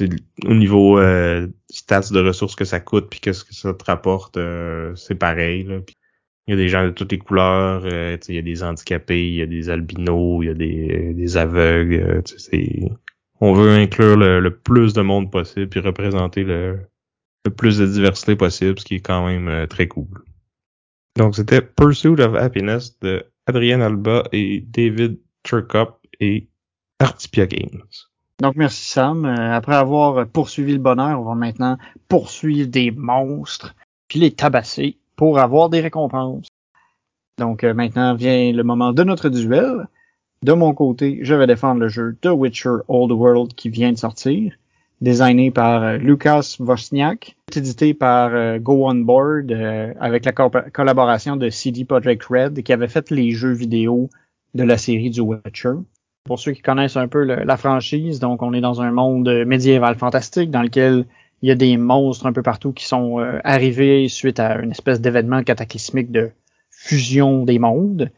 [0.00, 3.74] Euh, puis au niveau euh, stats de ressources que ça coûte, puis qu'est-ce que ça
[3.74, 5.64] te rapporte, euh, c'est pareil.
[5.64, 5.80] Là.
[6.46, 7.82] il y a des gens de toutes les couleurs.
[7.84, 11.14] Euh, il y a des handicapés, il y a des albinos, il y a des,
[11.14, 12.22] des aveugles.
[13.40, 16.78] on veut inclure le, le, plus de monde possible, puis représenter le,
[17.44, 20.24] le plus de diversité possible, ce qui est quand même euh, très cool.
[21.16, 26.48] Donc c'était Pursuit of Happiness de Adrien Alba et David Turkup et
[26.98, 27.82] Artipia Games.
[28.42, 29.24] Donc merci Sam.
[29.24, 31.78] Euh, après avoir poursuivi le bonheur, on va maintenant
[32.08, 33.76] poursuivre des monstres
[34.08, 36.48] puis les tabasser pour avoir des récompenses.
[37.38, 39.86] Donc euh, maintenant vient le moment de notre duel.
[40.42, 43.96] De mon côté, je vais défendre le jeu The Witcher Old World qui vient de
[43.96, 44.54] sortir
[45.00, 49.52] designé par euh, Lucas Wozniak, édité par Go On Board
[50.00, 54.10] avec la collaboration de CD Projekt Red qui avait fait les jeux vidéo
[54.54, 55.74] de la série du Witcher.
[56.24, 59.96] Pour ceux qui connaissent un peu la franchise, donc on est dans un monde médiéval
[59.96, 61.04] fantastique dans lequel
[61.42, 65.00] il y a des monstres un peu partout qui sont arrivés suite à une espèce
[65.00, 66.30] d'événement cataclysmique de
[66.70, 68.10] fusion des mondes.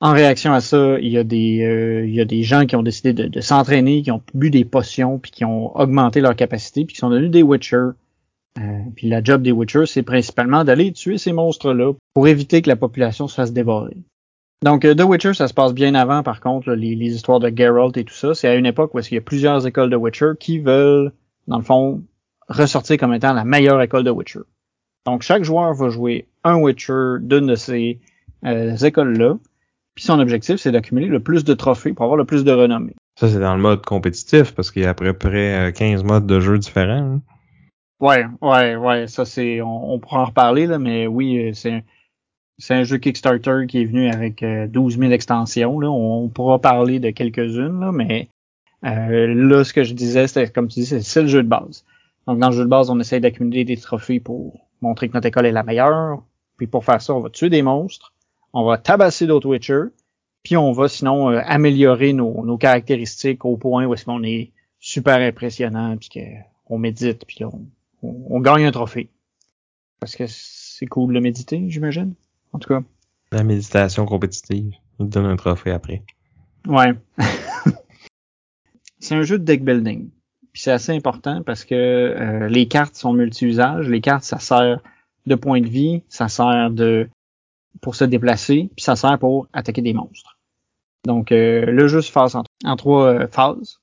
[0.00, 2.76] En réaction à ça, il y a des, euh, il y a des gens qui
[2.76, 6.84] ont décidé de, s'entraîner, qui ont bu des potions, puis qui ont augmenté leur capacité,
[6.84, 7.92] puis qui sont devenus des Witchers.
[8.58, 12.68] Euh, puis la job des Witchers, c'est principalement d'aller tuer ces monstres-là pour éviter que
[12.68, 13.96] la population se fasse dévorer.
[14.62, 17.96] Donc, euh, The Witcher, ça se passe bien avant, par contre, les, histoires de Geralt
[17.96, 18.34] et tout ça.
[18.34, 21.12] C'est à une époque où il y a plusieurs écoles de Witcher qui veulent,
[21.46, 22.02] dans le fond,
[22.48, 24.40] ressortir comme étant la meilleure école de Witcher.
[25.04, 28.00] Donc, chaque joueur va jouer un Witcher d'une de ces
[28.42, 29.36] écoles-là.
[29.94, 32.94] Puis son objectif, c'est d'accumuler le plus de trophées pour avoir le plus de renommée.
[33.18, 36.26] Ça, c'est dans le mode compétitif, parce qu'il y a à peu près 15 modes
[36.26, 37.14] de jeu différents.
[37.14, 37.20] Hein.
[38.00, 39.06] Ouais, ouais, ouais.
[39.06, 39.62] Ça, c'est.
[39.62, 41.82] On, pourra en reparler, là, mais oui, euh, c'est un,
[42.58, 45.78] c'est un jeu Kickstarter qui est venu avec 12 euh, 000 extensions.
[45.80, 45.90] Là.
[45.90, 48.28] On, pourra parler de quelques-unes, mais
[48.84, 51.84] euh, là, ce que je disais, c'était comme tu dis, c'est le jeu de base.
[52.26, 55.26] Donc, dans le jeu de base, on essaye d'accumuler des trophées pour montrer que notre
[55.26, 56.22] école est la meilleure.
[56.56, 58.12] Puis pour faire ça, on va tuer des monstres
[58.58, 59.82] on va tabasser d'autres Witcher,
[60.42, 65.16] puis on va sinon euh, améliorer nos, caractéristiques au point où est-ce qu'on est super
[65.18, 67.66] impressionnant, puis qu'on médite, puis on,
[68.02, 69.10] on, gagne un trophée.
[70.00, 72.14] Parce que c'est cool de méditer, j'imagine?
[72.52, 72.82] En tout cas.
[73.32, 74.72] La méditation compétitive.
[74.98, 76.04] Il te donne un trophée après.
[76.66, 76.94] Ouais.
[78.98, 80.10] c'est un jeu de deck building.
[80.52, 83.88] Puis c'est assez important parce que euh, les cartes sont multi-usages.
[83.88, 84.80] Les cartes, ça sert
[85.26, 87.08] de point de vie, ça sert de
[87.82, 90.38] pour se déplacer, puis ça sert pour attaquer des monstres.
[91.04, 93.80] Donc euh, le jeu se passe en, trois euh, phases.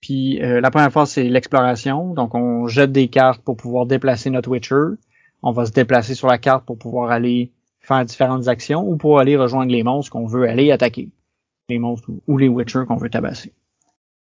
[0.00, 2.14] Puis la première phase, c'est l'exploration.
[2.14, 4.96] Donc on jette des cartes pour pouvoir déplacer notre Witcher.
[5.42, 7.52] On va se déplacer sur la carte pour pouvoir aller
[7.90, 11.10] faire différentes actions ou pour aller rejoindre les monstres qu'on veut aller attaquer.
[11.68, 13.52] Les monstres ou les Witcher qu'on veut tabasser.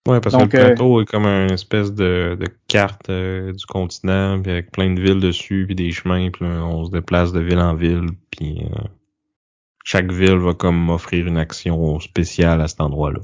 [0.08, 4.40] Ouais, parce que le plateau est comme une espèce de, de carte euh, du continent,
[4.40, 7.58] puis avec plein de villes dessus, puis des chemins, puis on se déplace de ville
[7.58, 8.78] en ville, puis euh,
[9.84, 13.20] chaque ville va comme offrir une action spéciale à cet endroit-là.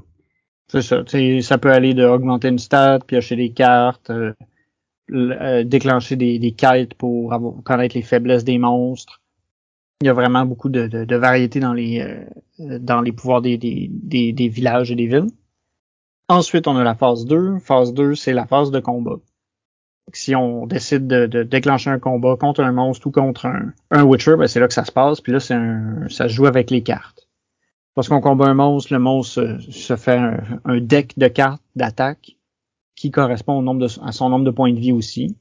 [0.68, 1.02] C'est ça.
[1.40, 6.94] ça peut aller de augmenter une stat, piocher des cartes, euh, déclencher des, des quêtes
[6.94, 9.22] pour avoir, connaître les faiblesses des monstres.
[10.02, 12.26] Il y a vraiment beaucoup de, de, de variété dans les
[12.58, 15.28] dans les pouvoirs des, des, des, villages et des villes.
[16.28, 17.58] Ensuite, on a la phase 2.
[17.60, 19.18] Phase 2, c'est la phase de combat.
[20.12, 23.46] Si on décide de, déclencher un combat contre un monstre ou contre
[23.90, 25.20] un, Witcher, ben c'est là que ça se passe.
[25.20, 27.28] Puis là, c'est un, ça se joue avec les cartes.
[27.94, 30.18] Parce qu'on combat un monstre, le monstre se, fait
[30.64, 32.36] un, deck de cartes d'attaque
[32.94, 35.36] qui correspond au nombre de, à son nombre de points de vie aussi.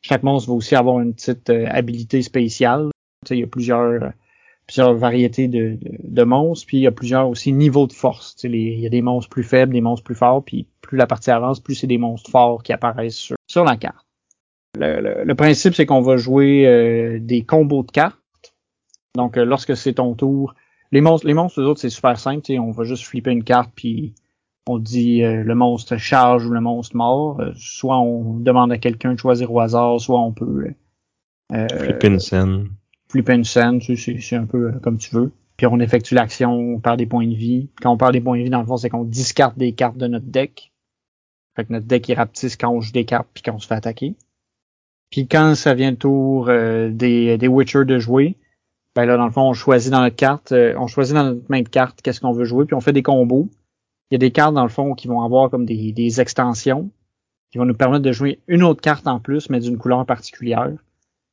[0.00, 2.90] Chaque monstre va aussi avoir une petite euh, habilité spéciale.
[3.30, 4.12] Il y a plusieurs
[4.68, 8.36] plusieurs variétés de, de, monstres, puis il y a plusieurs aussi niveaux de force.
[8.44, 11.30] il y a des monstres plus faibles, des monstres plus forts, puis plus la partie
[11.30, 14.06] avance, plus c'est des monstres forts qui apparaissent sur, sur la carte.
[14.78, 18.18] Le, le, principe, c'est qu'on va jouer euh, des combos de cartes.
[19.16, 20.54] Donc, euh, lorsque c'est ton tour,
[20.92, 22.52] les monstres, les monstres, eux autres, c'est super simple.
[22.60, 24.14] On va juste flipper une carte, puis
[24.68, 27.40] on dit euh, le monstre charge ou le monstre mort.
[27.56, 30.74] soit on demande à quelqu'un de choisir au hasard, soit on peut
[31.50, 32.68] flipper une scène
[33.14, 35.32] une scène, c'est un peu euh, comme tu veux.
[35.56, 37.68] Puis on effectue l'action, on perd des points de vie.
[37.82, 39.96] Quand on perd des points de vie, dans le fond, c'est qu'on discarte des cartes
[39.96, 40.72] de notre deck.
[41.56, 43.66] Fait que notre deck est rapetisse quand on joue des cartes puis quand on se
[43.66, 44.14] fait attaquer.
[45.10, 48.36] Puis quand ça vient le tour euh, des, des Witcher de jouer,
[48.94, 51.44] ben là, dans le fond, on choisit dans notre carte, euh, on choisit dans notre
[51.48, 53.48] main de carte qu'est-ce qu'on veut jouer, puis on fait des combos.
[54.10, 56.90] Il y a des cartes, dans le fond, qui vont avoir comme des, des extensions,
[57.50, 60.72] qui vont nous permettre de jouer une autre carte en plus, mais d'une couleur particulière.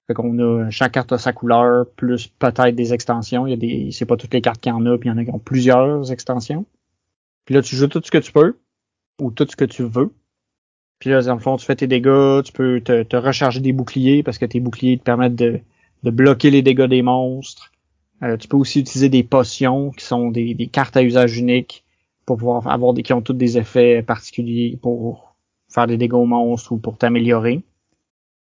[0.07, 3.47] Fait qu'on a chaque carte a sa couleur, plus peut-être des extensions.
[3.47, 3.91] Il y a des.
[3.91, 5.31] C'est pas toutes les cartes qu'il y en a, puis il y en a qui
[5.31, 6.65] ont plusieurs extensions.
[7.45, 8.57] Puis là, tu joues tout ce que tu peux,
[9.19, 10.11] ou tout ce que tu veux.
[10.99, 14.23] Puis là, dans le fond, tu fais tes dégâts, tu peux te, recharger des boucliers
[14.23, 15.59] parce que tes boucliers te permettent de,
[16.03, 17.71] de bloquer les dégâts des monstres.
[18.23, 21.83] Euh, tu peux aussi utiliser des potions qui sont des, des, cartes à usage unique
[22.25, 25.35] pour pouvoir avoir des qui ont toutes des effets particuliers pour
[25.69, 27.63] faire des dégâts aux monstres ou pour t'améliorer.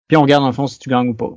[0.07, 1.33] Puis on regarde dans le fond si tu gagnes ou pas.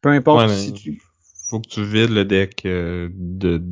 [0.00, 1.02] Peu importe si tu.
[1.48, 3.62] Faut que tu vides le deck euh, de,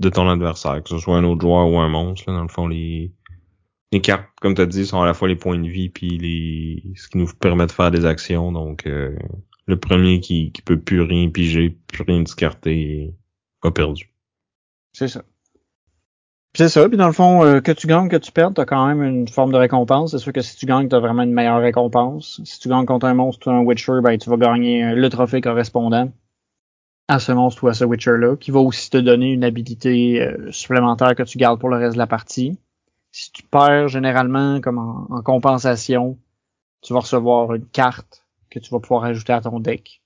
[0.00, 2.30] de ton adversaire, que ce soit un autre joueur ou un monstre.
[2.30, 3.12] Là, dans le fond, les,
[3.90, 6.18] les cartes, comme tu as dit, sont à la fois les points de vie puis
[6.18, 8.52] les ce qui nous permet de faire des actions.
[8.52, 9.16] Donc euh,
[9.66, 13.12] le premier qui, qui peut plus rien piger, plus rien discarter,
[13.62, 14.12] a perdu.
[14.92, 15.24] C'est ça.
[16.56, 18.86] C'est ça, puis dans le fond, euh, que tu gagnes, que tu perdes, t'as quand
[18.86, 20.12] même une forme de récompense.
[20.12, 22.40] C'est sûr que si tu gagnes, t'as vraiment une meilleure récompense.
[22.44, 25.10] Si tu gagnes contre un monstre ou un Witcher, ben tu vas gagner euh, le
[25.10, 26.12] trophée correspondant
[27.08, 30.52] à ce monstre ou à ce Witcher-là, qui va aussi te donner une habilité euh,
[30.52, 32.56] supplémentaire que tu gardes pour le reste de la partie.
[33.10, 36.18] Si tu perds, généralement, comme en, en compensation,
[36.82, 40.02] tu vas recevoir une carte que tu vas pouvoir ajouter à ton deck.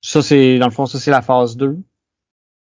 [0.00, 1.78] Ça, c'est, dans le fond, ça, c'est la phase 2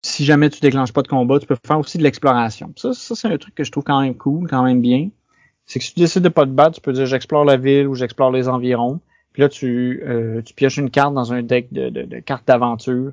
[0.02, 2.74] si jamais tu déclenches pas de combat, tu peux faire aussi de l'exploration.
[2.76, 5.10] Ça, ça c'est un truc que je trouve quand même cool, quand même bien.
[5.66, 7.88] C'est que si tu décides de pas te battre, tu peux dire j'explore la ville
[7.88, 9.02] ou j'explore les environs.
[9.34, 13.12] Puis là, tu, euh, pioches une carte dans un deck de, de, cartes d'aventure.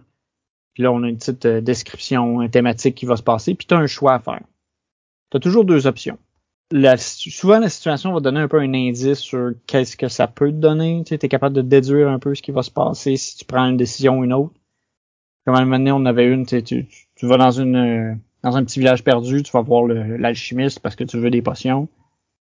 [0.73, 3.55] Puis là, on a une petite euh, description thématique qui va se passer.
[3.55, 4.41] Puis tu as un choix à faire.
[5.31, 6.19] Tu as toujours deux options.
[6.71, 10.51] La, souvent, la situation va donner un peu un indice sur qu'est-ce que ça peut
[10.51, 11.03] te donner.
[11.05, 13.69] Tu es capable de déduire un peu ce qui va se passer si tu prends
[13.69, 14.55] une décision ou une autre.
[15.45, 18.57] Comme à un moment donné, on avait une, tu, tu, vas dans une euh, dans
[18.57, 21.89] un petit village perdu, tu vas voir l'alchimiste parce que tu veux des potions.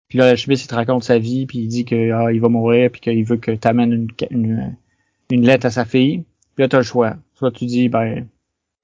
[0.08, 2.92] Puis là, l'alchimiste, il te raconte sa vie, puis il dit que ah, va mourir,
[2.92, 4.76] puis qu'il veut que tu amènes une, une,
[5.32, 6.24] une, lettre à sa fille.
[6.56, 7.16] Puis là, tu as le choix.
[7.36, 8.28] Soit tu dis, ben,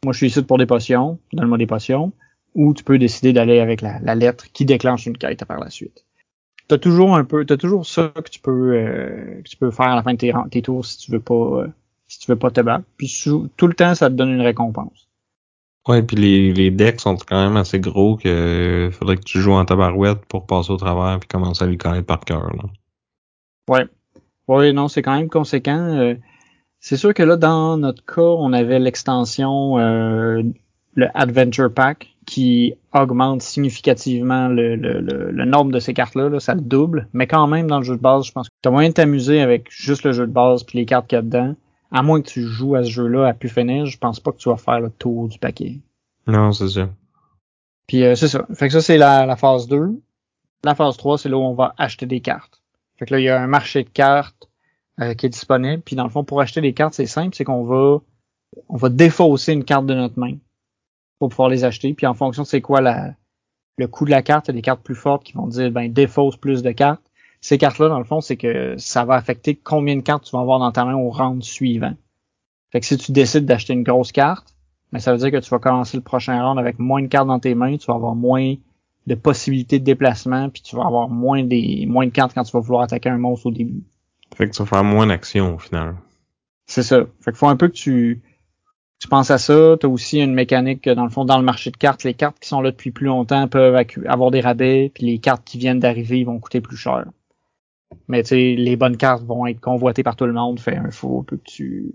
[0.04, 2.12] moi je suis ici pour des potions, donne-moi des potions.
[2.54, 5.70] Ou tu peux décider d'aller avec la, la, lettre qui déclenche une quête par la
[5.70, 6.06] suite.
[6.68, 9.88] T'as toujours un peu, t'as toujours ça que tu peux euh, que tu peux faire
[9.88, 11.68] à la fin de tes, tes tours si tu veux pas euh,
[12.16, 12.86] si tu veux pas te battre.
[12.98, 13.24] Puis
[13.58, 15.10] tout le temps, ça te donne une récompense.
[15.88, 19.52] Ouais, puis les, les decks sont quand même assez gros que faudrait que tu joues
[19.52, 22.52] en tabarouette pour passer au travers puis commencer à les connaître par cœur.
[23.70, 23.86] Ouais.
[24.48, 25.78] Ouais, non, c'est quand même conséquent.
[25.78, 26.16] Euh,
[26.80, 30.42] c'est sûr que là, dans notre cas, on avait l'extension euh,
[30.94, 36.56] le Adventure Pack qui augmente significativement le, le, le, nombre de ces cartes-là, là, ça
[36.56, 38.72] le double, mais quand même dans le jeu de base, je pense que tu as
[38.72, 41.22] moyen de t'amuser avec juste le jeu de base puis les cartes qu'il y a
[41.22, 41.56] dedans.
[41.92, 44.38] À moins que tu joues à ce jeu-là à pu finir, je pense pas que
[44.38, 45.80] tu vas faire le tour du paquet.
[46.28, 46.90] Non, c'est ça.
[47.88, 48.46] Puis euh, c'est ça.
[48.54, 50.02] Fait que ça, c'est la, la phase 2.
[50.64, 52.62] La phase 3, c'est là où on va acheter des cartes.
[52.98, 54.50] Fait que là, il y a un marché de cartes
[55.00, 55.84] euh, qui est disponible.
[55.84, 58.00] Puis dans le fond, pour acheter des cartes, c'est simple, c'est qu'on va
[58.70, 60.38] on va défausser une carte de notre main
[61.20, 61.94] pour pouvoir les acheter.
[61.94, 63.14] Puis en fonction de c'est quoi la,
[63.78, 65.72] le coût de la carte, il y a des cartes plus fortes qui vont dire
[65.72, 67.05] ben défausse plus de cartes.
[67.46, 70.42] Ces cartes-là, dans le fond, c'est que ça va affecter combien de cartes tu vas
[70.42, 71.94] avoir dans ta main au round suivant.
[72.72, 74.56] Fait que si tu décides d'acheter une grosse carte,
[74.92, 77.28] ben ça veut dire que tu vas commencer le prochain round avec moins de cartes
[77.28, 78.56] dans tes mains, tu vas avoir moins
[79.06, 82.52] de possibilités de déplacement, puis tu vas avoir moins des moins de cartes quand tu
[82.52, 83.84] vas vouloir attaquer un monstre au début.
[84.36, 85.98] Fait que tu vas faire moins d'action au final.
[86.66, 87.06] C'est ça.
[87.22, 88.24] Fait que faut un peu que tu
[88.98, 89.78] tu penses à ça.
[89.80, 92.16] Tu as aussi une mécanique que, dans le fond, dans le marché de cartes, les
[92.16, 95.60] cartes qui sont là depuis plus longtemps peuvent avoir des rabais, puis les cartes qui
[95.60, 97.06] viennent d'arriver vont coûter plus cher.
[98.08, 100.60] Mais tu sais, les bonnes cartes vont être convoitées par tout le monde.
[100.60, 101.92] Fait un faut que tu,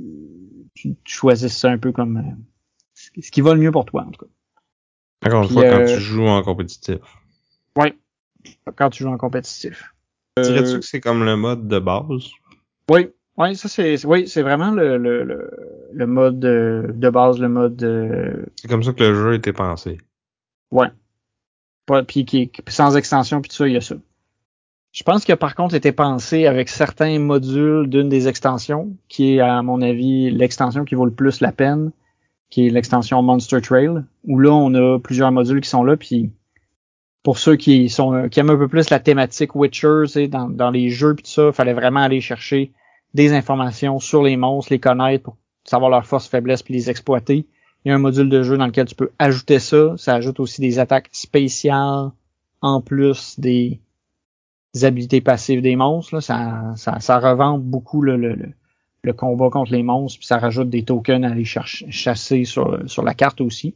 [0.75, 4.11] tu, choisisses ça un peu comme euh, ce qui va le mieux pour toi, en
[4.11, 5.29] tout cas.
[5.29, 6.99] Encore une fois, quand tu joues en compétitif.
[7.77, 7.95] Oui,
[8.75, 9.95] quand tu joues en compétitif.
[10.41, 12.31] Dirais-tu que c'est comme le mode de base?
[12.91, 15.51] Oui, oui, ça c'est oui, c'est vraiment le, le,
[15.93, 19.53] le, mode de, de, base, le mode C'est comme ça que le jeu a été
[19.53, 19.99] pensé.
[20.71, 20.89] Ouais.
[22.07, 23.97] Puis qui, sans extension puis tout ça, il y a ça.
[24.93, 29.41] Je pense que par contre été pensé avec certains modules d'une des extensions, qui est
[29.41, 31.93] à mon avis l'extension qui vaut le plus la peine,
[32.51, 36.33] qui est l'extension Monster Trail, où là on a plusieurs modules qui sont là, puis
[37.23, 40.89] pour ceux qui sont qui aiment un peu plus la thématique Witcher, dans, dans les
[40.91, 42.73] jeux puis ça, fallait vraiment aller chercher
[43.15, 47.47] des informations sur les monstres, les connaître pour savoir leurs forces, faiblesses puis les exploiter.
[47.85, 49.95] Il y a un module de jeu dans lequel tu peux ajouter ça.
[49.97, 52.11] Ça ajoute aussi des attaques spéciales
[52.61, 53.81] en plus des,
[54.83, 56.21] habilités passives des monstres.
[56.21, 58.37] Ça, ça, ça revend beaucoup le, le,
[59.03, 62.79] le, combat contre les monstres, puis ça rajoute des tokens à aller chercher, chasser sur,
[62.89, 63.75] sur la carte aussi.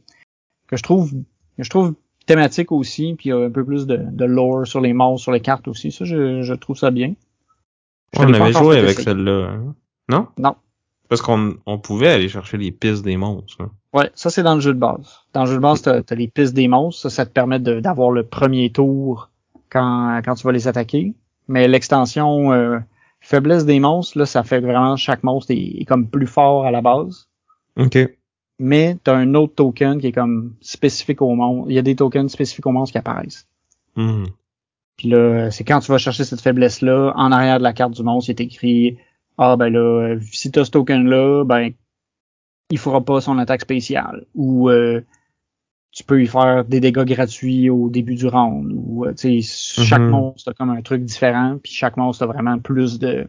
[0.67, 1.93] Que je trouve que je trouve
[2.25, 5.23] thématique aussi, puis il y a un peu plus de, de lore sur les monstres,
[5.23, 5.91] sur les cartes aussi.
[5.91, 7.13] Ça, je, je trouve ça bien
[8.17, 9.49] on avait joué avec celle-là.
[9.51, 9.75] Hein?
[10.09, 10.27] Non?
[10.37, 10.55] Non.
[11.09, 13.61] Parce qu'on on pouvait aller chercher les pistes des monstres.
[13.61, 13.71] Hein.
[13.93, 15.21] Ouais, ça c'est dans le jeu de base.
[15.33, 17.03] Dans le jeu de base, t'as as les pistes des monstres.
[17.03, 19.29] Ça, ça te permet d'avoir le premier tour
[19.69, 21.13] quand, quand tu vas les attaquer.
[21.47, 22.79] Mais l'extension euh,
[23.21, 26.81] faiblesse des monstres, là, ça fait vraiment chaque monstre est, comme plus fort à la
[26.81, 27.27] base.
[27.77, 27.97] OK.
[28.57, 31.69] Mais t'as un autre token qui est comme spécifique au monstre.
[31.69, 33.47] Il y a des tokens spécifiques aux monstres qui apparaissent.
[33.95, 34.25] Hmm.
[34.97, 38.03] Puis là, c'est quand tu vas chercher cette faiblesse-là, en arrière de la carte du
[38.03, 38.97] monstre, il est écrit
[39.37, 41.71] Ah ben là, si t'as ce token-là, ben
[42.69, 44.25] il fera pas son attaque spéciale.
[44.35, 45.01] Ou euh,
[45.95, 48.71] tu peux y faire des dégâts gratuits au début du round.
[48.75, 50.09] Ou tu sais, chaque mhm.
[50.09, 53.27] monstre a comme un truc différent, puis chaque monstre a vraiment plus de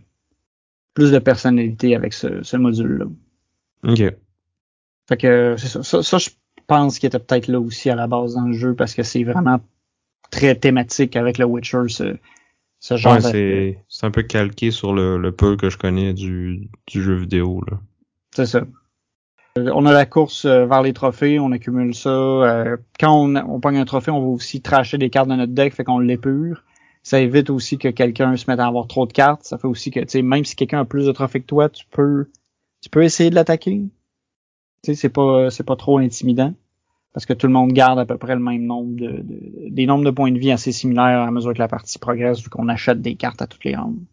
[0.93, 3.05] plus de personnalité avec ce, ce module-là.
[3.85, 4.15] OK.
[5.09, 5.83] Fait que c'est ça.
[5.83, 6.03] ça.
[6.03, 6.31] Ça, je
[6.67, 9.23] pense qu'il était peut-être là aussi à la base dans le jeu parce que c'est
[9.23, 9.61] vraiment
[10.33, 12.17] très thématique avec le Witcher, ce,
[12.81, 16.69] ce genre c'est, c'est un peu calqué sur le, le peu que je connais du,
[16.89, 17.63] du jeu vidéo.
[17.71, 17.79] Là.
[18.35, 18.63] C'est ça.
[19.57, 22.11] Euh, on a la course euh, vers les trophées, on accumule ça.
[22.11, 25.53] Euh, quand on, on pogne un trophée, on va aussi tracher des cartes de notre
[25.53, 26.65] deck, fait qu'on l'épure.
[27.03, 29.45] Ça évite aussi que quelqu'un se mette à avoir trop de cartes.
[29.45, 31.69] Ça fait aussi que, tu sais, même si quelqu'un a plus de trophées que toi,
[31.69, 32.29] tu peux,
[32.81, 33.83] tu peux essayer de l'attaquer.
[34.83, 36.55] Tu sais, c'est pas, c'est pas trop intimidant
[37.13, 39.25] parce que tout le monde garde à peu près le même nombre de,
[39.71, 42.51] des nombres de points de vie assez similaires à mesure que la partie progresse vu
[42.51, 44.05] qu'on achète des cartes à toutes les rondes.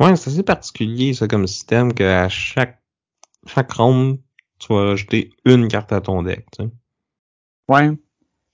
[0.00, 2.82] Ouais, c'est assez particulier ça comme système qu'à chaque
[3.46, 4.18] chaque ronde,
[4.58, 6.46] tu vas rajouter une carte à ton deck.
[6.52, 6.70] Tu sais.
[7.68, 7.90] Ouais.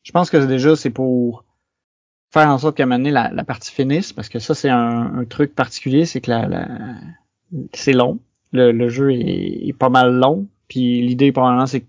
[0.02, 1.44] Je pense que déjà c'est pour
[2.30, 5.54] faire en sorte qu'à un la, la partie finisse, parce que ça c'est un, truc
[5.54, 6.66] particulier, c'est que la,
[7.72, 8.18] c'est long.
[8.52, 10.46] Le, jeu est, pas mal long.
[10.68, 11.84] Puis l'idée probablement c'est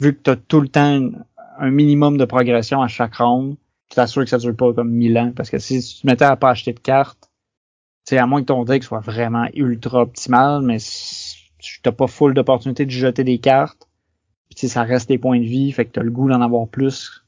[0.00, 1.10] vu que tu as tout le temps
[1.58, 3.56] un minimum de progression à chaque ronde,
[3.90, 5.32] tu t'assures que ça dure pas comme mille ans.
[5.34, 7.30] Parce que si tu te mettais à pas acheter de cartes,
[8.04, 10.78] c'est à moins que ton deck soit vraiment ultra optimal, mais
[11.82, 13.88] tu n'as pas full d'opportunités de jeter des cartes.
[14.54, 17.24] Puis ça reste des points de vie, fait que t'as le goût d'en avoir plus.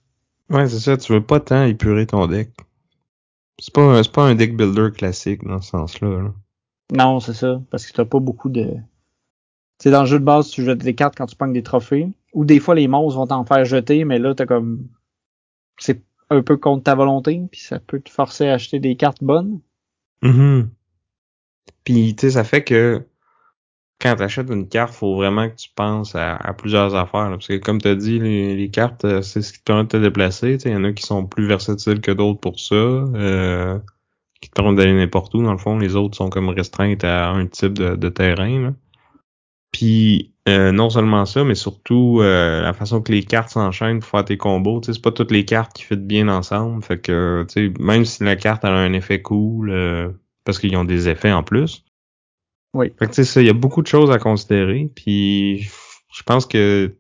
[0.51, 2.51] Ouais, c'est ça, tu veux pas tant épurer ton deck.
[3.59, 6.33] C'est pas, un, pas un deck builder classique dans ce sens-là.
[6.93, 8.69] Non, c'est ça, parce que t'as pas beaucoup de.
[9.79, 12.09] C'est dans le jeu de base, tu jettes des cartes quand tu pognes des trophées.
[12.35, 14.89] Ou des fois les monstres vont t'en faire jeter, mais là t'as comme
[15.79, 19.23] c'est un peu contre ta volonté, puis ça peut te forcer à acheter des cartes
[19.23, 19.61] bonnes.
[20.23, 20.63] Mm
[21.85, 23.05] Puis tu sais, ça fait que
[24.03, 27.31] quand tu achètes une carte, faut vraiment que tu penses à, plusieurs affaires.
[27.31, 29.89] parce que comme tu as dit, les, cartes, euh, c'est ce qui te permet de
[29.89, 30.59] te déplacer.
[30.65, 32.75] Il y en a qui sont plus versatiles que d'autres pour ça.
[32.75, 33.79] Euh,
[34.41, 35.43] qui te permettent d'aller n'importe où.
[35.43, 38.75] Dans le fond, les autres sont comme restreintes à un type de, terrain.
[39.71, 44.25] Puis euh, non seulement ça, mais surtout la façon que les cartes s'enchaînent pour faire
[44.25, 44.81] tes combos.
[44.85, 46.83] C'est pas toutes les cartes qui fit bien ensemble.
[46.83, 47.47] Fait que
[47.79, 49.73] même si la carte a un effet cool,
[50.45, 51.85] parce qu'ils ont des effets en plus,
[52.75, 52.93] oui.
[52.99, 54.91] Fait que ça, il y a beaucoup de choses à considérer.
[54.95, 55.69] Puis
[56.13, 56.95] je pense que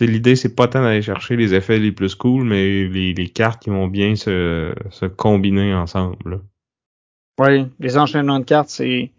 [0.00, 3.62] l'idée, c'est pas tant d'aller chercher les effets les plus cool, mais les, les cartes
[3.62, 6.42] qui vont bien se, se combiner ensemble.
[7.38, 9.12] Oui, les enchaînements de cartes, c'est.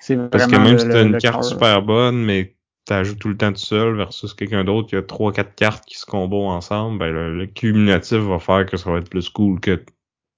[0.00, 0.30] C'est vraiment.
[0.30, 3.58] Parce que même si t'as une carte super bonne, mais t'ajoutes tout le temps tout
[3.58, 7.46] seul versus quelqu'un d'autre qui a trois, quatre cartes qui se combo ensemble, ben le,
[7.46, 9.84] cumulatif va faire que ça va être plus cool que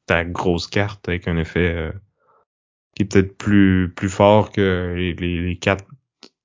[0.07, 1.93] ta grosse carte avec un effet euh,
[2.95, 5.84] qui est peut-être plus plus fort que les, les, quatre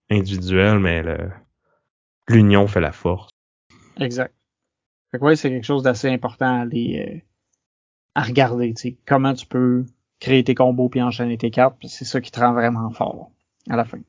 [0.09, 1.03] individuels, mais
[2.27, 3.29] l'union fait la force.
[3.99, 4.33] Exact.
[5.11, 7.19] Fait que ouais, c'est quelque chose d'assez important à aller euh,
[8.15, 9.85] à regarder, tu sais, comment tu peux
[10.19, 13.31] créer tes combos puis enchaîner tes cartes, c'est ça qui te rend vraiment fort
[13.69, 13.99] à la fin.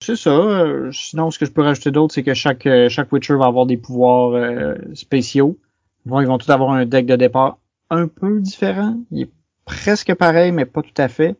[0.00, 0.30] C'est ça.
[0.30, 3.46] Euh, sinon, ce que je peux rajouter d'autre, c'est que chaque euh, chaque Witcher va
[3.46, 5.58] avoir des pouvoirs spéciaux.
[6.06, 7.58] Bon, ils vont tous avoir un deck de départ
[7.90, 8.96] un peu différent.
[9.10, 9.30] Il est
[9.64, 11.36] presque pareil, mais pas tout à fait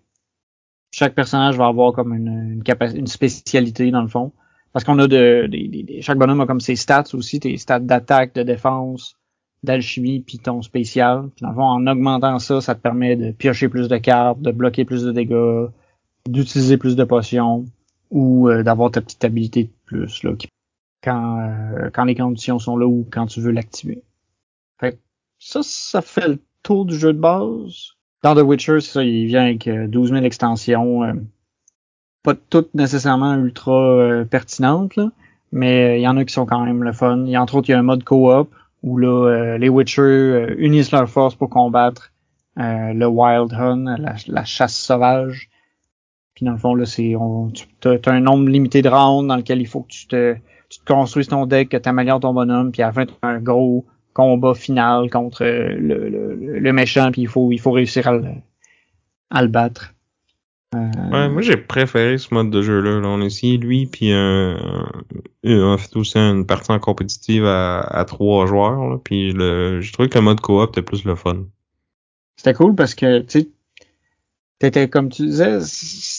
[0.91, 4.33] chaque personnage va avoir comme une, une, une spécialité dans le fond.
[4.73, 5.51] Parce qu'on a de,
[6.01, 9.17] chaque bonhomme a comme ses stats aussi, tes stats d'attaque, de défense,
[9.63, 11.31] d'alchimie, puis ton spécial.
[11.41, 14.53] dans le fond, en augmentant ça, ça te permet de piocher plus de cartes, de
[14.53, 15.69] bloquer plus de dégâts,
[16.29, 17.65] d'utiliser plus de potions,
[18.11, 20.33] ou euh, d'avoir ta petite habilité de plus là,
[21.03, 24.03] quand, euh, quand les conditions sont là ou quand tu veux l'activer.
[24.81, 24.99] Fait
[25.39, 27.95] ça, ça fait le tour du jeu de base.
[28.23, 31.05] Dans The Witcher, ça, il vient avec 12 euh, 000 extensions.
[31.05, 31.13] Euh,
[32.23, 35.11] pas toutes nécessairement ultra euh, pertinentes, là,
[35.53, 37.25] mais il y en a qui sont quand même le fun.
[37.27, 38.51] Y a, entre autres, il y a un mode co-op
[38.83, 42.13] où là, les Witcher unissent leurs forces pour combattre
[42.57, 43.97] le Wild Hunt,
[44.29, 45.49] la, chasse sauvage.
[46.35, 47.17] Puis dans le fond, là, c'est
[47.81, 50.37] tu as, un nombre limité de rounds dans lequel il faut que tu te,
[50.69, 53.15] tu te construises ton deck, que tu améliores ton bonhomme, puis à la fin, tu
[53.23, 53.85] as un gros
[54.19, 58.25] combat final contre le, le, méchant, puis il faut, il faut réussir à le,
[59.31, 59.95] à le battre.
[60.75, 60.91] Euh...
[61.13, 63.01] Ouais, moi j'ai préféré ce mode de jeu-là.
[63.05, 64.59] On a essayé lui, puis euh,
[65.45, 68.91] on fait aussi une partie en compétitive à, à trois joueurs.
[68.91, 71.45] Là, puis le, trouvé que le mode coop était plus le fun.
[72.37, 73.49] C'était cool parce que tu sais,
[74.59, 75.61] t'étais comme tu disais,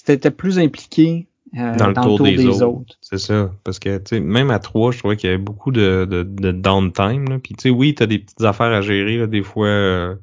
[0.05, 1.27] t'étais plus impliqué
[1.57, 2.95] euh, dans le tour, des, autres.
[3.01, 3.51] C'est ça.
[3.63, 6.23] Parce que, tu sais, même à trois, je trouvais qu'il y avait beaucoup de, de,
[6.23, 7.27] de downtime.
[7.27, 7.39] Là.
[7.39, 9.17] Puis, tu sais, oui, t'as des petites affaires à gérer.
[9.17, 9.27] Là.
[9.27, 10.15] Des fois, euh,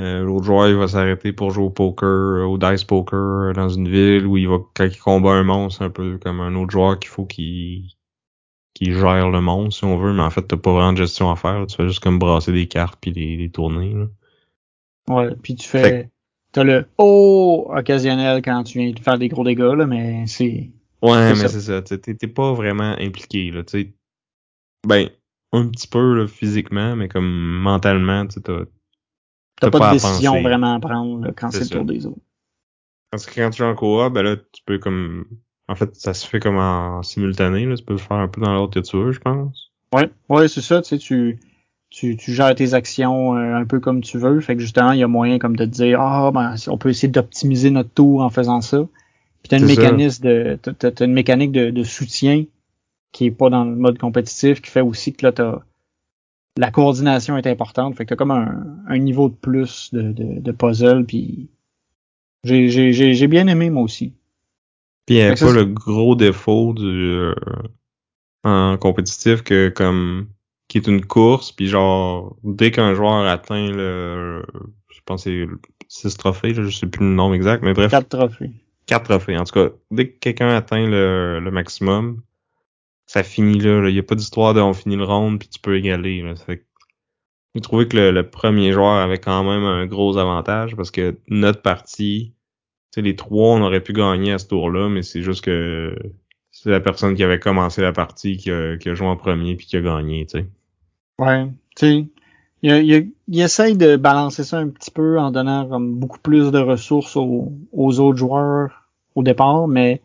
[0.00, 3.88] euh, l'autre joueur, il va s'arrêter pour jouer au poker, au dice poker dans une
[3.88, 6.98] ville où il va, quand il combat un monstre, un peu comme un autre joueur
[6.98, 7.90] qu'il faut qu'il
[8.74, 10.14] qu'il gère le monstre, si on veut.
[10.14, 11.66] Mais en fait, t'as pas vraiment de gestion à faire.
[11.66, 13.92] Tu fais juste comme brasser des cartes puis les, les tourner.
[13.92, 14.06] Là.
[15.14, 16.11] Ouais, puis tu fais...
[16.52, 20.70] T'as le oh occasionnel quand tu viens de faire des gros dégâts, là, mais c'est.
[21.00, 21.82] Ouais, mais c'est ça.
[21.82, 23.62] T'es pas vraiment impliqué, là.
[23.66, 23.92] sais
[24.86, 25.08] Ben,
[25.52, 28.64] un petit peu là, physiquement, mais comme mentalement, tu t'as.
[29.60, 32.20] T'as pas, de décision vraiment à prendre là, quand c'est le tour des autres.
[33.10, 35.24] Parce que quand tu es en coop, ben là, tu peux comme.
[35.68, 37.76] En fait, ça se fait comme en simultané, là.
[37.76, 39.70] Tu peux le faire un peu dans l'autre que tu veux, je pense.
[39.94, 41.38] Ouais, ouais, c'est ça, tu sais, tu
[41.92, 44.40] tu, tu gères tes actions euh, un peu comme tu veux.
[44.40, 46.88] Fait que justement, il y a moyen comme de te dire Ah ben on peut
[46.88, 48.78] essayer d'optimiser notre tour en faisant ça.
[49.42, 50.58] Puis t'as une mécanisme de.
[50.78, 52.44] T'as, une mécanique de, de, soutien
[53.12, 55.60] qui est pas dans le mode compétitif, qui fait aussi que là, t'as.
[56.56, 57.94] La coordination est importante.
[57.96, 61.04] Fait que t'as comme un, un niveau de plus de, de, de puzzle.
[61.04, 61.50] Puis
[62.44, 64.14] j'ai, j'ai, j'ai, bien aimé moi aussi.
[65.06, 67.34] Puis il n'y a pas le gros défaut du euh,
[68.44, 70.28] en compétitif que comme
[70.72, 74.42] qui est une course, puis genre, dès qu'un joueur atteint le,
[74.88, 75.46] je pense c'est
[75.88, 77.90] 6 trophées, je sais plus le nombre exact, mais bref.
[77.90, 78.50] 4 trophées.
[78.86, 79.36] 4 trophées.
[79.36, 82.22] En tout cas, dès que quelqu'un atteint le, le maximum,
[83.04, 83.86] ça finit là.
[83.86, 86.22] Il n'y a pas d'histoire de on finit le round puis tu peux égaler.
[86.22, 86.36] Là.
[86.36, 86.64] Ça fait
[87.54, 91.60] j'ai trouvé que le, premier joueur avait quand même un gros avantage parce que notre
[91.60, 92.32] partie,
[92.92, 95.94] tu sais, les trois, on aurait pu gagner à ce tour-là, mais c'est juste que
[96.50, 99.54] c'est la personne qui avait commencé la partie qui a, qui a joué en premier
[99.54, 100.46] puis qui a gagné, tu sais.
[101.18, 101.46] Ouais,
[101.76, 102.06] tu sais,
[102.62, 106.58] il, il, essaye de balancer ça un petit peu en donnant comme beaucoup plus de
[106.58, 110.00] ressources aux, aux autres joueurs au départ, mais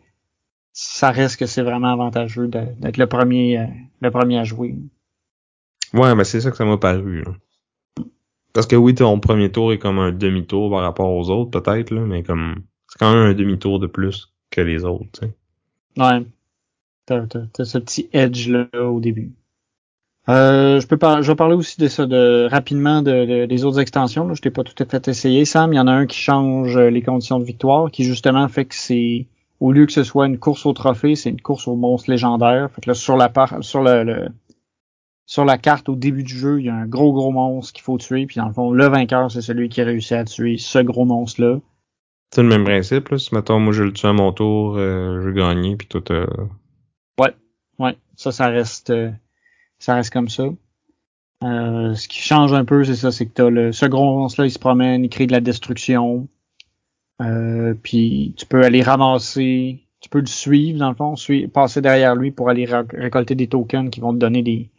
[0.72, 3.66] ça reste que c'est vraiment avantageux d'être le premier, euh,
[4.00, 4.76] le premier à jouer.
[5.94, 7.24] Ouais, mais c'est ça que ça m'a paru.
[8.52, 11.90] Parce que oui, ton premier tour est comme un demi-tour par rapport aux autres, peut-être,
[11.90, 15.34] là, mais comme c'est quand même un demi-tour de plus que les autres, tu sais.
[15.96, 16.24] Ouais.
[17.06, 19.32] T'as, t'as, t'as ce petit edge-là au début.
[20.28, 21.22] Euh, je peux par...
[21.22, 24.28] je vais parler aussi de ça de rapidement de, de- des autres extensions.
[24.28, 24.34] Là.
[24.34, 25.72] Je t'ai pas tout à fait essayé, Sam.
[25.72, 28.66] Il y en a un qui change euh, les conditions de victoire, qui justement fait
[28.66, 29.26] que c'est
[29.60, 32.70] au lieu que ce soit une course au trophée, c'est une course aux monstres légendaires.
[32.72, 33.62] Fait que là, sur la par...
[33.64, 34.28] sur le, le-
[35.24, 37.82] sur la carte au début du jeu, il y a un gros gros monstre qu'il
[37.82, 38.26] faut tuer.
[38.26, 41.58] Puis dans le fond, le vainqueur, c'est celui qui réussit à tuer ce gros monstre-là.
[42.34, 43.18] C'est le même principe, là.
[43.18, 46.00] Si mettons, moi je le tue à mon tour, euh, je vais gagner, puis toi
[46.04, 46.26] t'as.
[47.78, 49.10] Ouais, ça, ça reste, euh,
[49.78, 50.44] ça reste comme ça.
[51.44, 54.46] Euh, ce qui change un peu, c'est ça, c'est que t'as le, ce gros monstre-là,
[54.46, 56.28] il se promène, il crée de la destruction.
[57.20, 61.80] Euh, puis tu peux aller ramasser, tu peux le suivre dans le fond, suivre, passer
[61.80, 64.70] derrière lui pour aller récolter des tokens qui vont te donner des,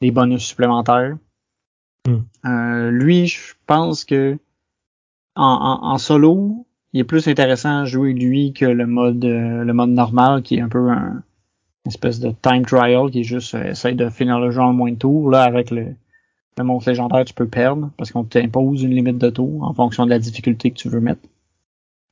[0.00, 1.16] des bonus supplémentaires.
[2.06, 2.20] Hmm.
[2.46, 4.38] Euh, lui, je pense que
[5.34, 9.64] en, en, en solo, il est plus intéressant à jouer lui que le mode euh,
[9.64, 11.22] le mode normal qui est un peu un
[11.86, 14.72] une espèce de time trial qui est juste euh, essaye de finir le jeu en
[14.72, 15.30] moins de tours.
[15.30, 15.94] Là, avec le,
[16.58, 20.04] le monstre légendaire, tu peux perdre parce qu'on t'impose une limite de tours en fonction
[20.04, 21.22] de la difficulté que tu veux mettre.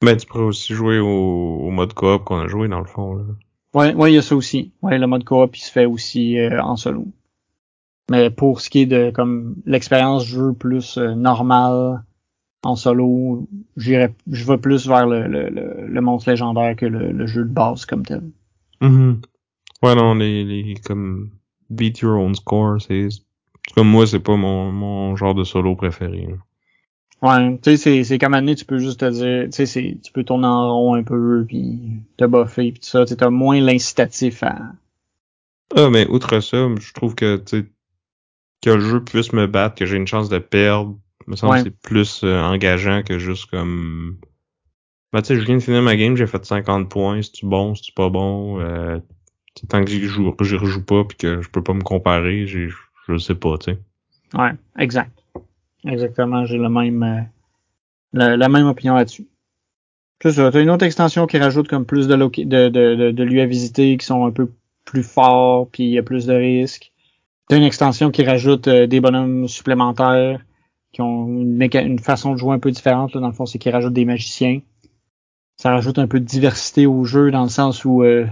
[0.02, 3.14] Ben, tu pourrais aussi jouer au, au mode coop qu'on a joué dans le fond,
[3.14, 3.24] là.
[3.74, 4.70] Ouais, ouais, il y a ça aussi.
[4.82, 7.06] Ouais, le mode coop, il se fait aussi euh, en solo.
[8.10, 12.04] Mais pour ce qui est de comme l'expérience jeu plus euh, normale
[12.62, 17.10] en solo, j'irais je vais plus vers le, le, le, le monstre légendaire que le,
[17.10, 18.22] le jeu de base comme tel.
[18.80, 19.22] Mhm.
[19.84, 21.30] Ouais, non, les, les, comme,
[21.70, 23.08] beat your own score, c'est,
[23.74, 26.36] comme moi, c'est pas mon, mon genre de solo préféré, là.
[27.22, 29.98] Ouais, tu sais, c'est, c'est comme année, tu peux juste te dire, tu sais, c'est,
[30.02, 31.78] tu peux tourner en rond un peu, puis
[32.18, 34.58] te buffer, puis tout ça, tu as moins l'incitatif à...
[35.76, 37.66] Ah, mais outre ça, je trouve que, tu sais,
[38.62, 41.58] que le jeu puisse me battre, que j'ai une chance de perdre, me semble Ouais.
[41.58, 44.18] que c'est plus euh, engageant que juste comme...
[45.12, 47.74] Ben, tu sais, je viens de finir ma game, j'ai fait 50 points, c'est-tu bon,
[47.74, 48.98] c'est-tu pas bon, euh,
[49.68, 52.68] tant que j'y joue, j'y rejoue pas puis que je peux pas me comparer, j'ai,
[53.08, 53.78] je sais pas, tu sais.
[54.36, 55.12] Ouais, exact.
[55.86, 59.26] Exactement, j'ai le même, euh, la, même opinion là-dessus.
[60.22, 63.24] C'est ça, t'as une autre extension qui rajoute comme plus de, de, de, de, de
[63.24, 64.50] lieux à visiter qui sont un peu
[64.84, 66.92] plus forts, puis il y a plus de risques.
[67.48, 70.40] T'as une extension qui rajoute euh, des bonhommes supplémentaires
[70.92, 73.14] qui ont une, une façon de jouer un peu différente.
[73.14, 74.60] Là, dans le fond, c'est qu'ils rajoutent des magiciens.
[75.56, 78.26] Ça rajoute un peu de diversité au jeu dans le sens où euh,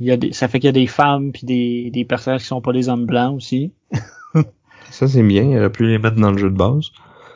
[0.00, 2.42] il y a des, ça fait qu'il y a des femmes puis des, des personnages
[2.42, 3.72] qui sont pas des hommes blancs aussi.
[4.90, 6.90] Ça, c'est bien, il aurait pu les mettre dans le jeu de base.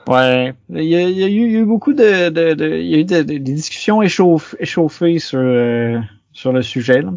[0.06, 2.54] Ouais, il y a, il y a eu, il y a eu beaucoup de, de,
[2.54, 5.98] de- il y a eu de- de- des discussions échauffées sur euh,
[6.32, 7.12] sur le sujet là.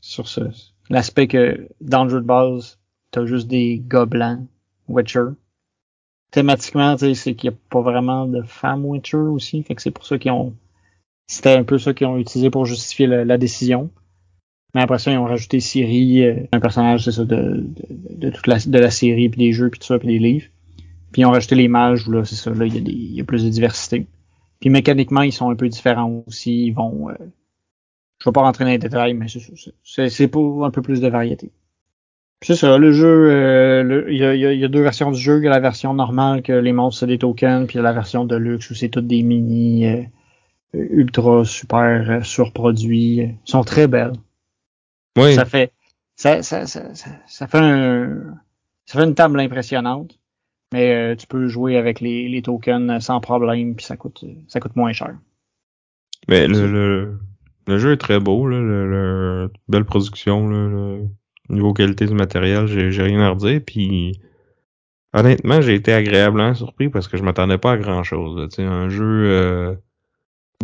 [0.00, 0.40] sur ce
[0.90, 2.78] l'aspect que dans le jeu de base
[3.10, 4.40] t'as juste des gars blancs
[4.88, 5.24] Witcher.
[6.30, 9.82] Thématiquement, tu sais, c'est qu'il n'y a pas vraiment de femmes Witcher aussi, fait que
[9.82, 10.54] c'est pour ça qu'ils ont
[11.26, 13.90] c'était un peu ça qu'ils ont utilisé pour justifier la décision.
[14.74, 18.30] Mais après ça, ils ont rajouté Siri, euh, un personnage, c'est ça, de, de, de
[18.30, 20.46] toute la, de la série, puis des jeux, puis tout ça, puis des livres.
[21.12, 22.78] Puis ils ont rajouté les mages, là, c'est ça, là, il y,
[23.14, 24.06] a y a plus de diversité.
[24.60, 26.66] Puis mécaniquement, ils sont un peu différents aussi.
[26.66, 27.10] Ils vont.
[27.10, 27.14] euh,
[28.20, 31.08] je vais pas rentrer dans les détails, mais c'est c'est- pour un peu plus de
[31.08, 31.50] variété.
[32.42, 35.38] C'est ça, le jeu, euh, il y, a, y y a deux versions du jeu.
[35.38, 37.80] Il y a la version normale que les monstres c'est des tokens, puis il y
[37.80, 40.02] a la version de luxe où c'est toutes des mini euh,
[40.74, 43.18] ultra super euh, surproduits.
[43.20, 44.12] Ils sont très belles.
[45.18, 45.72] Oui, Ça fait
[46.16, 48.38] ça, ça, ça, ça, ça fait un
[48.86, 50.18] ça fait une table impressionnante.
[50.72, 54.60] Mais euh, tu peux jouer avec les, les tokens sans problème, puis ça coûte ça
[54.60, 55.16] coûte moins cher.
[56.28, 57.18] mais le, le,
[57.66, 61.08] le jeu est très beau, là, le, le- belle production, là, le
[61.48, 64.20] niveau qualité du matériel, j'ai rien à redire, puis
[65.14, 68.48] honnêtement, j'ai été agréablement surpris parce que je m'attendais pas à grand chose.
[68.50, 69.74] Tu sais, un jeu euh,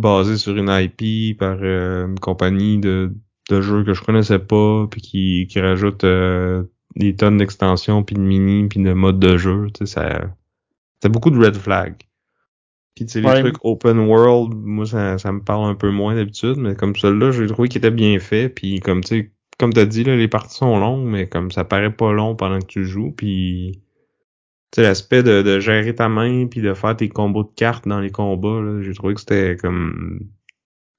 [0.01, 3.13] basé sur une IP par euh, une compagnie de,
[3.49, 6.63] de jeux que je connaissais pas, puis qui, qui rajoute euh,
[6.95, 9.67] des tonnes d'extensions, puis de mini, puis de modes de jeu.
[9.73, 10.21] Tu sais, ça,
[11.01, 11.95] c'est beaucoup de red flag.
[12.95, 13.39] Puis tu sais, les Ouais.
[13.41, 17.31] trucs open world, moi ça, ça me parle un peu moins d'habitude, mais comme celui-là,
[17.31, 20.27] j'ai trouvé qu'il était bien fait, puis comme tu sais, comme t'as dit, là, les
[20.29, 23.81] parties sont longues, mais comme ça paraît pas long pendant que tu joues, puis
[24.71, 27.87] tu sais, l'aspect de, de gérer ta main, puis de faire tes combos de cartes
[27.87, 30.19] dans les combats, là, j'ai trouvé que c'était comme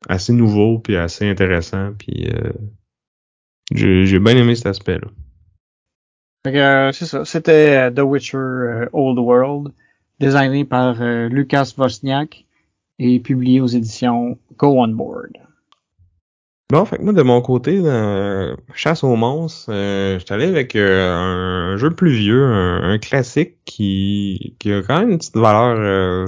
[0.09, 2.53] assez nouveau, puis assez intéressant, puis euh,
[3.73, 5.09] j'ai j'ai bien aimé cet aspect-là.
[6.47, 7.25] Euh, c'est ça.
[7.25, 9.73] C'était euh, The Witcher euh, Old World,
[10.21, 12.45] designé par euh, Lucas Wozniak
[12.99, 15.33] et publié aux éditions Go On Board.
[16.73, 20.75] Bon, fait que moi, de mon côté, dans Chasse aux monstres, euh, j'étais allé avec
[20.75, 25.19] euh, un, un jeu plus vieux, un, un classique qui, qui a quand même une
[25.19, 26.27] petite valeur euh,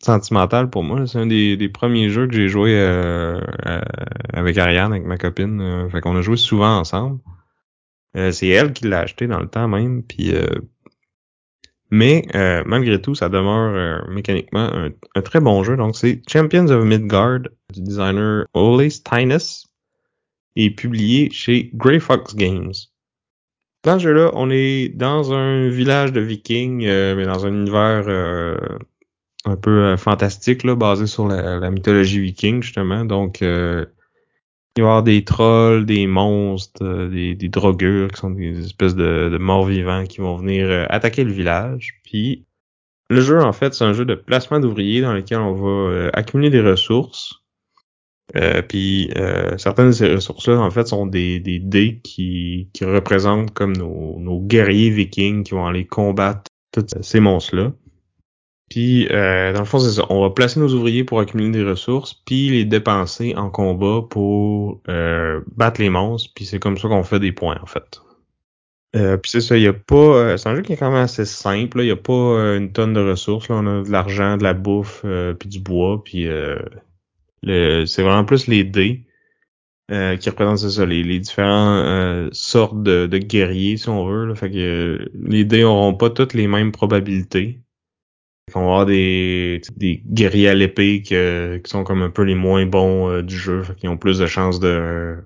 [0.00, 1.06] sentimental pour moi.
[1.06, 3.40] C'est un des, premiers jeux que j'ai joué euh,
[4.32, 5.88] avec Ariane, avec ma copine.
[5.90, 7.20] fait qu'on a joué souvent ensemble.
[8.14, 10.02] c'est elle qui l'a acheté dans le temps même.
[10.02, 10.32] Puis
[11.90, 15.76] mais euh, malgré tout, ça demeure euh, mécaniquement un, très bon jeu.
[15.76, 17.40] Donc c'est Champions of Midgard
[17.72, 19.66] du designer Ole Steinus
[20.56, 22.72] et publié chez Grey Fox Games.
[23.82, 28.04] Dans ce jeu-là, on est dans un village de vikings, euh, mais dans un univers
[29.44, 33.04] un peu fantastique, là, basé sur la, la, mythologie viking, justement.
[33.04, 33.42] Donc
[34.76, 38.66] il va y avoir des trolls, des monstres, euh, des, des drogueurs qui sont des
[38.66, 42.00] espèces de, de morts vivants qui vont venir euh, attaquer le village.
[42.04, 42.46] Puis
[43.08, 46.10] le jeu, en fait, c'est un jeu de placement d'ouvriers dans lequel on va euh,
[46.12, 47.42] accumuler des ressources.
[48.68, 49.10] puis
[49.58, 54.20] certaines de ces ressources-là, en fait, sont des, des dés qui, qui représentent comme nos,
[54.20, 57.72] nos guerriers vikings qui vont aller combattre tous ces monstres-là.
[58.70, 60.06] Puis, euh, dans le fond, c'est ça.
[60.10, 64.80] On va placer nos ouvriers pour accumuler des ressources, puis les dépenser en combat pour
[64.88, 66.30] euh, battre les monstres.
[66.34, 68.00] Puis c'est comme ça qu'on fait des points, en fait.
[68.96, 69.96] Euh, puis c'est ça, il y a pas.
[69.96, 71.80] Euh, c'est un jeu qui est quand même assez simple.
[71.80, 73.48] Il y a pas euh, une tonne de ressources.
[73.48, 73.56] Là.
[73.56, 75.04] On a de l'argent, de la bouffe,
[75.38, 76.02] puis du bois.
[76.04, 76.26] Puis
[77.44, 79.04] c'est vraiment plus les dés
[79.88, 84.26] qui représentent ça, les, les différentes sortes de, de, guerriers, si on veut.
[84.26, 84.34] Là.
[84.36, 87.60] Fait que les dés auront pas toutes les mêmes probabilités.
[88.54, 91.14] On va avoir des, des guerriers à l'épée qui,
[91.68, 94.60] sont comme un peu les moins bons euh, du jeu, qui ont plus de chances
[94.60, 95.16] de,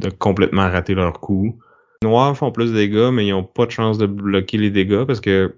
[0.00, 1.58] de complètement rater leur coup.
[2.02, 4.70] Les noirs font plus de dégâts, mais ils ont pas de chance de bloquer les
[4.70, 5.56] dégâts parce que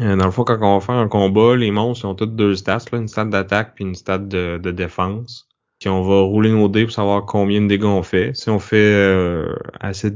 [0.00, 2.56] euh, dans le fond, quand on va faire un combat, les monstres ont toutes deux
[2.56, 5.48] stats, là, une stat d'attaque puis une stat de, de défense.
[5.78, 8.34] Puis on va rouler nos dés pour savoir combien de dégâts on fait.
[8.36, 10.12] Si on fait euh, assez.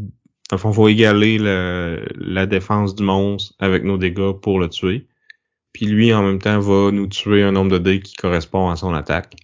[0.48, 5.08] Dans le faut égaler la défense du monstre avec nos dégâts pour le tuer
[5.76, 8.76] puis lui en même temps va nous tuer un nombre de dés qui correspond à
[8.76, 9.36] son attaque.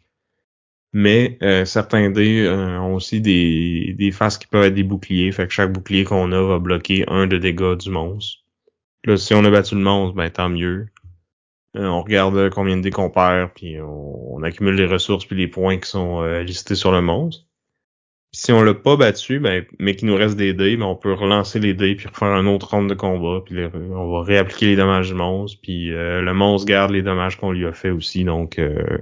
[0.95, 5.31] Mais euh, certains dés euh, ont aussi des, des faces qui peuvent être des boucliers,
[5.31, 8.39] fait que chaque bouclier qu'on a va bloquer un de dégâts du monstre.
[9.05, 10.87] Là, si on a battu le monstre, ben tant mieux.
[11.77, 15.37] Euh, on regarde combien de dés qu'on perd, puis on, on, accumule les ressources puis
[15.37, 17.45] les points qui sont listés sur le monstre
[18.35, 21.13] si on l'a pas battu, ben, mais qu'il nous reste des dés, ben, on peut
[21.13, 24.77] relancer les dés puis refaire un autre round de combat, puis on va réappliquer les
[24.77, 28.25] dommages du monstre, puis euh, le monstre garde les dommages qu'on lui a fait aussi.
[28.25, 28.99] Donc, euh,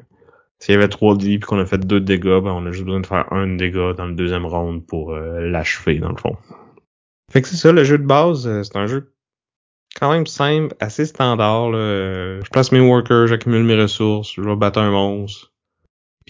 [0.59, 2.72] s'il y avait trois vie puis qu'on a fait deux de dégâts, ben, on a
[2.72, 6.11] juste besoin de faire un de dégâts dans le deuxième round pour euh, l'achever, dans
[6.11, 6.37] le fond.
[7.31, 9.12] Fait que c'est ça, le jeu de base, c'est un jeu
[9.99, 11.70] quand même simple, assez standard.
[11.70, 12.41] Là.
[12.41, 15.53] Je place mes workers, j'accumule mes ressources, je vais battre un monstre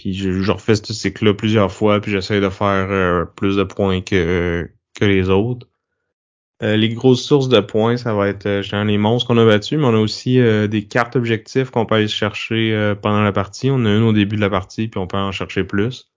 [0.01, 3.65] puis je, je refais ce cycle-là plusieurs fois, puis j'essaie de faire euh, plus de
[3.65, 4.67] points que,
[4.99, 5.67] que les autres.
[6.63, 9.79] Euh, les grosses sources de points, ça va être euh, les monstres qu'on a battus,
[9.79, 10.39] mais on a aussi
[10.71, 13.71] des cartes objectifs qu'on peut aller chercher pendant la partie.
[13.71, 16.11] On a une au début de la partie, puis on peut en chercher plus.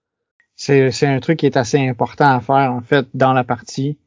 [0.56, 3.98] C'est, c'est un truc qui est assez important à faire, en fait, dans la partie,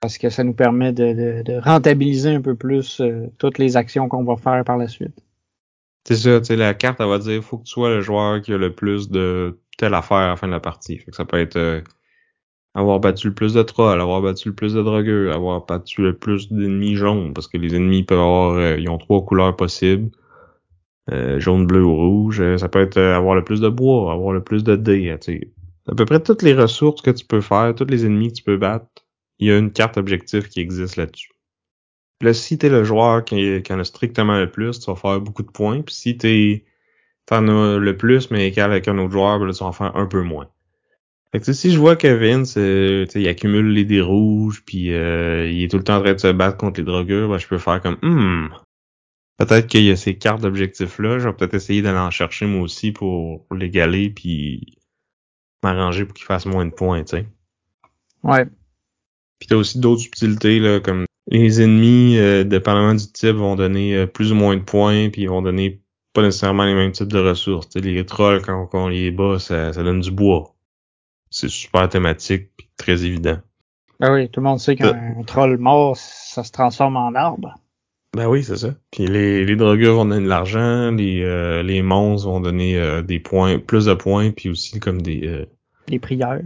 [0.00, 3.02] parce que ça nous permet de, de, de rentabiliser un peu plus
[3.36, 5.20] toutes les actions qu'on va faire par la suite.
[6.08, 8.40] C'est ça, tu sais, la carte, elle va dire, faut que tu sois le joueur
[8.40, 10.96] qui a le plus de telle affaire à la fin de la partie.
[10.96, 11.82] Fait que ça peut être euh,
[12.74, 16.16] avoir battu le plus de trolls, avoir battu le plus de drogueux, avoir battu le
[16.16, 20.10] plus d'ennemis jaunes, parce que les ennemis peuvent avoir, euh, ils ont trois couleurs possibles.
[21.10, 22.42] Euh, jaune, bleu ou rouge.
[22.56, 25.14] Ça peut être avoir le plus de bois, avoir le plus de dés.
[25.20, 25.52] Tu sais.
[25.90, 28.44] À peu près toutes les ressources que tu peux faire, tous les ennemis que tu
[28.44, 28.86] peux battre,
[29.40, 31.32] il y a une carte objectif qui existe là-dessus.
[32.20, 35.42] Là, si t'es le joueur qui, en a strictement le plus, tu vas faire beaucoup
[35.42, 35.82] de points.
[35.82, 36.64] Puis si t'es
[37.26, 39.94] t'en as le plus, mais avec un autre joueur, ben là, tu vas en faire
[39.96, 40.48] un peu moins.
[41.30, 45.68] Fait que si je vois Kevin, il accumule les dés rouges, puis euh, il est
[45.68, 47.82] tout le temps en train de se battre contre les drogueurs, ben, je peux faire
[47.82, 48.48] comme hmm,
[49.36, 52.62] peut-être qu'il y a ces cartes d'objectifs-là, je vais peut-être essayer d'aller en chercher moi
[52.62, 54.78] aussi pour, l'égaler, puis
[55.62, 57.26] m'arranger pour qu'il fasse moins de points, tu sais.
[58.22, 58.46] Ouais.
[59.38, 63.96] Puis t'as aussi d'autres subtilités, là, comme les ennemis, euh, dépendamment du type, vont donner
[63.96, 65.82] euh, plus ou moins de points, puis ils vont donner
[66.14, 67.68] pas nécessairement les mêmes types de ressources.
[67.76, 70.54] les trolls, quand, on les bat, ça, donne du bois.
[71.30, 73.38] C'est super thématique, puis très évident.
[74.00, 77.54] Ben oui, tout le monde sait qu'un troll mort, ça se transforme en arbre.
[78.16, 78.74] Ben oui, c'est ça.
[78.90, 83.02] Puis les, les drogueurs vont donner de l'argent, les, euh, les monstres vont donner euh,
[83.02, 85.46] des points, plus de points, puis aussi comme des...
[85.88, 86.40] les prières.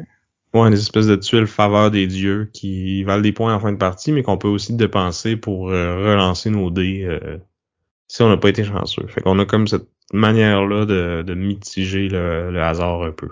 [0.55, 3.79] Ouais, des espèces de tuiles faveur des dieux qui valent des points en fin de
[3.79, 7.39] partie, mais qu'on peut aussi dépenser pour euh, relancer nos dés euh,
[8.09, 9.07] si on n'a pas été chanceux.
[9.07, 13.31] Fait qu'on a comme cette manière-là de, de mitiger le, hasard un peu.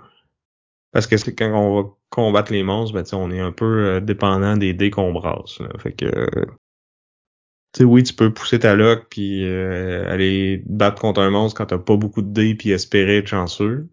[0.92, 4.00] Parce que c'est quand on va combattre les monstres, ben on est un peu euh,
[4.00, 5.58] dépendant des dés qu'on brasse.
[5.78, 6.06] Fait que
[7.72, 11.58] Tu sais, oui, tu peux pousser ta lock puis euh, aller battre contre un monstre
[11.58, 13.88] quand t'as pas beaucoup de dés puis espérer être chanceux.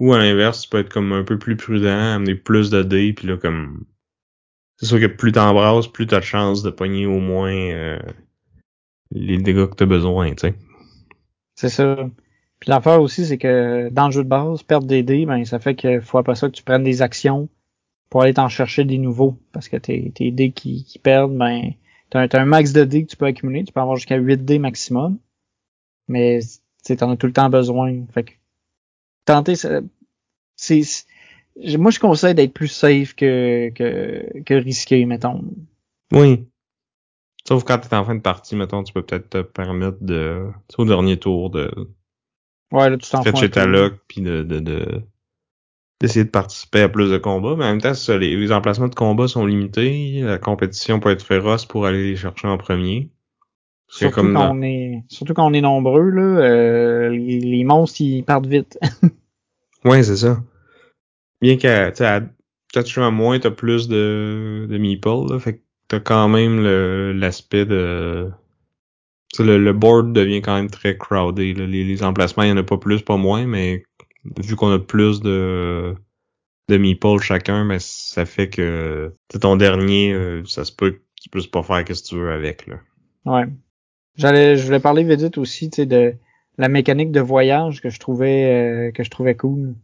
[0.00, 3.12] Ou à l'inverse, tu peux être comme un peu plus prudent, amener plus de dés
[3.12, 3.84] puis là comme
[4.76, 7.98] c'est sûr que plus t'embrasses, plus t'as de chance de pogner au moins euh,
[9.10, 10.54] les dégâts que t'as besoin, tu sais.
[11.54, 12.08] C'est ça.
[12.58, 15.58] Puis l'affaire aussi, c'est que dans le jeu de base, perdre des dés, ben ça
[15.58, 17.48] fait qu'il faut après ça que tu prennes des actions
[18.10, 19.38] pour aller t'en chercher des nouveaux.
[19.52, 21.72] Parce que tes, dés qui, qui perdent, ben
[22.10, 23.64] t'as un, un max de dés que tu peux accumuler.
[23.64, 25.18] Tu peux avoir jusqu'à 8 dés maximum.
[26.08, 26.40] Mais
[26.98, 28.04] t'en as tout le temps besoin.
[28.12, 28.32] Fait que
[29.24, 29.80] tenter, c'est
[31.78, 35.44] moi, je conseille d'être plus safe que, que, que risqué, mettons.
[36.12, 36.46] Oui.
[37.46, 40.76] Sauf quand t'es en fin de partie, mettons, tu peux peut-être te permettre de, tu
[40.76, 41.70] sais, au dernier tour, de
[42.72, 43.46] Ouais, là, tu t'en fous.
[43.48, 45.02] ta lock puis de, de, de-
[46.00, 47.54] d'essayer de participer à plus de combats.
[47.56, 50.20] Mais en même temps, ça, les, les emplacements de combat sont limités.
[50.22, 53.10] La compétition peut être féroce pour aller les chercher en premier.
[53.94, 58.00] Surtout comme quand on est, surtout quand on est nombreux, là, euh, les, les monstres,
[58.00, 58.78] ils partent vite.
[59.84, 60.42] Ouais, c'est ça.
[61.42, 62.02] Bien qu'à, tu
[62.72, 65.38] quand joues à moins, t'as plus de, de meeple, là.
[65.38, 68.30] Fait que t'as quand même le, l'aspect de,
[69.38, 71.66] le, le board devient quand même très crowded, là.
[71.66, 73.84] Les, les emplacements, il y en a pas plus, pas moins, mais
[74.38, 75.94] vu qu'on a plus de,
[76.68, 81.28] de meeple chacun, ben, ça fait que, ton dernier, euh, ça se peut que tu
[81.28, 82.80] puisses pas faire ce que tu veux avec, là.
[83.26, 83.44] ouais.
[84.16, 86.14] J'allais, je voulais parler vite aussi, tu sais, de
[86.58, 89.74] la mécanique de voyage que je trouvais, euh, que je trouvais cool.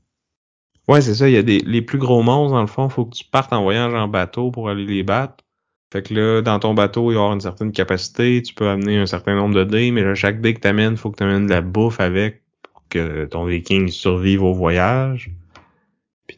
[0.89, 1.29] Ouais, c'est ça.
[1.29, 3.53] Il y a des les plus gros monstres, dans le fond, faut que tu partes
[3.53, 5.45] en voyage en bateau pour aller les battre.
[5.93, 8.69] Fait que là, dans ton bateau, il va y avoir une certaine capacité, tu peux
[8.69, 11.25] amener un certain nombre de dés, mais là, chaque dé que t'amènes, faut que tu
[11.25, 15.33] amènes de la bouffe avec pour que ton viking survive au voyage.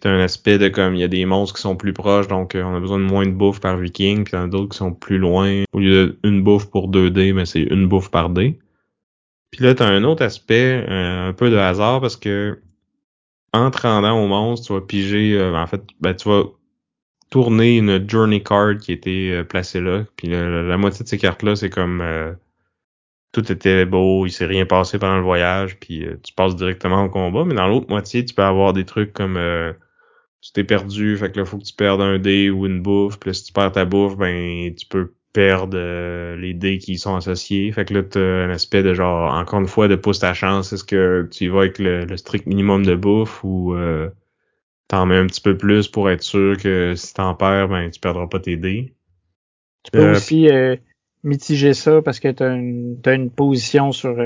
[0.02, 2.56] T'as un aspect de comme il y a des monstres qui sont plus proches, donc
[2.56, 4.48] euh, on a besoin de moins de bouffe par viking, puis il y en a
[4.48, 5.62] d'autres qui sont plus loin.
[5.72, 8.58] Au lieu d'une bouffe pour deux dés, mais c'est une bouffe par dé.
[9.52, 12.58] Puis là, t'as un autre aspect, euh, un peu de hasard, parce que
[13.52, 16.46] en te rendant au monstre, tu vas piger, euh, en fait, ben, tu vas
[17.30, 20.02] tourner une journey card qui était placée là.
[20.16, 22.02] Puis la, la- moitié de ces cartes-là, c'est comme
[23.32, 27.08] tout était beau, il s'est rien passé pendant le voyage, puis tu passes directement au
[27.08, 27.44] combat.
[27.44, 29.72] Mais dans l'autre moitié, tu peux avoir des trucs comme euh,
[30.42, 33.18] tu t'es perdu, fait que là, faut que tu perdes un dé ou une bouffe.
[33.20, 36.94] Puis là, si tu perds ta bouffe, ben tu peux perdre euh, les dés qui
[36.94, 37.72] y sont associés.
[37.72, 40.72] Fait que là, t'as un aspect de genre, encore une fois, de pousse ta chance.
[40.74, 44.10] Est-ce que tu y vas avec le, le strict minimum de bouffe ou euh,
[44.88, 48.00] t'en mets un petit peu plus pour être sûr que si t'en perds, ben tu
[48.00, 48.94] perdras pas tes dés?
[49.84, 50.76] Tu peux Euh, aussi euh,
[51.24, 54.18] mitiger ça parce que tu as une, t'as une position sur...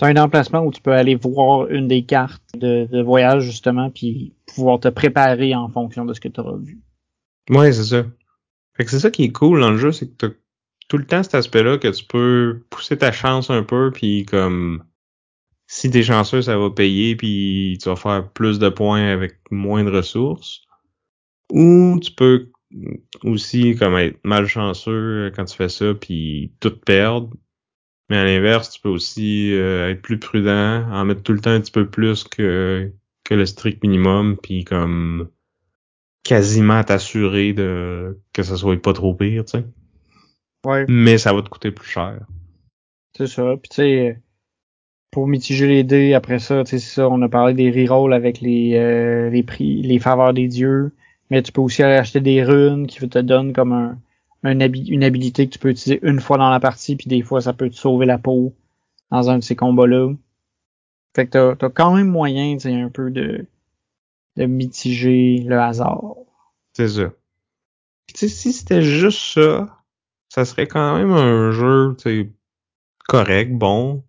[0.00, 4.32] Tu un emplacement où tu peux aller voir une des cartes de, voyage, justement, puis
[4.46, 6.80] pouvoir te préparer en fonction de ce que tu auras vu.
[7.50, 8.06] Ouais, c'est ça.
[8.74, 10.34] Fait que c'est ça qui est cool dans c'est que t'as
[10.88, 14.84] tout le temps cet aspect-là que tu peux pousser ta chance un peu, puis comme
[15.66, 19.84] si t'es chanceux, ça va payer, puis tu vas faire plus de points avec moins
[19.84, 20.62] de ressources.
[21.52, 22.50] Ou tu peux
[23.22, 27.28] aussi comme être malchanceux quand tu fais ça, puis tout perdre.
[28.10, 31.52] Mais à l'inverse, tu peux aussi euh, être plus prudent, en mettre tout le temps
[31.52, 32.90] un petit peu plus que,
[33.24, 35.30] que le strict minimum, puis comme
[36.24, 39.64] quasiment t'assurer de que ça soit pas trop pire, tu sais.
[40.66, 40.84] Ouais.
[40.88, 42.18] Mais ça va te coûter plus cher.
[43.16, 43.54] C'est ça.
[43.62, 44.20] Puis tu sais,
[45.12, 48.12] pour mitiger les dés, après ça, tu sais, c'est ça, on a parlé des rerolls
[48.12, 50.92] avec les, euh, les prix, les faveurs des dieux.
[51.30, 53.98] Mais tu peux aussi aller acheter des runes qui te donnent comme un,
[54.42, 57.22] un habi- une habilité que tu peux utiliser une fois dans la partie, puis des
[57.22, 58.54] fois ça peut te sauver la peau
[59.10, 60.12] dans un de ces combats-là.
[61.14, 63.46] Fait que t'as, t'as quand même moyen, tu sais, un peu de,
[64.36, 66.14] de mitiger le hasard.
[66.74, 67.12] C'est ça.
[68.06, 69.82] Puis, Tu sais, si c'était juste ça,
[70.28, 72.30] ça serait quand même un jeu, tu sais,
[73.08, 74.04] correct, bon,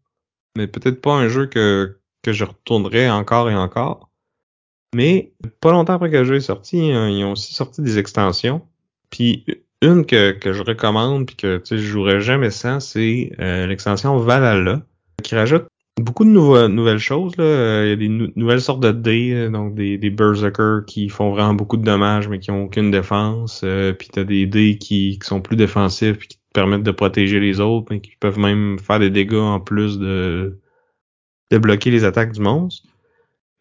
[0.55, 4.09] mais peut-être pas un jeu que, que je retournerais encore et encore.
[4.93, 7.97] Mais pas longtemps après que le jeu est sorti, hein, ils ont aussi sorti des
[7.97, 8.67] extensions.
[9.09, 9.45] Puis
[9.81, 14.83] une que, je recommande puis que je jouerais jamais sans, c'est euh, l'extension Valhalla,
[15.23, 15.65] qui rajoute
[15.99, 16.29] beaucoup de
[16.67, 17.33] nouvelles choses.
[17.39, 21.09] Euh, Il y a des nou- nouvelles sortes de dés, euh, donc des, berserkers qui
[21.09, 23.61] font vraiment beaucoup de dommages mais qui ont aucune défense.
[23.63, 26.91] Euh, puis t'as des dés qui, qui sont plus défensifs puis qui te permettent de
[26.91, 30.59] protéger les autres, mais qui peuvent même faire des dégâts en plus de,
[31.51, 32.87] de bloquer les attaques du monstre.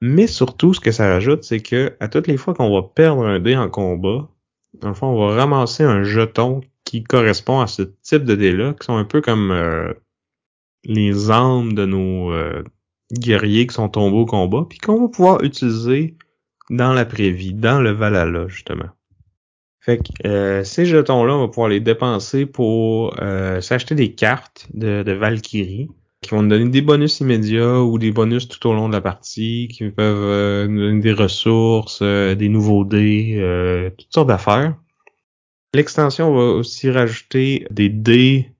[0.02, 3.24] Mais surtout, ce que ça rajoute, c'est que à toutes les fois qu'on va perdre
[3.26, 4.28] un dé en combat,
[4.74, 8.74] dans le fond, on va ramasser un jeton qui correspond à ce type de dés-là,
[8.74, 9.92] qui sont un peu comme euh,
[10.84, 12.62] les âmes de nos euh,
[13.12, 16.16] guerriers qui sont tombés au combat, puis qu'on va pouvoir utiliser
[16.70, 18.88] dans l'après-vie, dans le Valhalla, justement.
[19.80, 24.68] Fait que euh, ces jetons-là, on va pouvoir les dépenser pour euh, s'acheter des cartes
[24.74, 25.88] de, de Valkyrie
[26.30, 29.00] qui vont nous donner des bonus immédiats ou des bonus tout au long de la
[29.00, 34.76] partie, qui peuvent euh, nous donner des ressources, des nouveaux dés, toutes sortes d'affaires.
[35.74, 38.52] L'extension va aussi rajouter des dés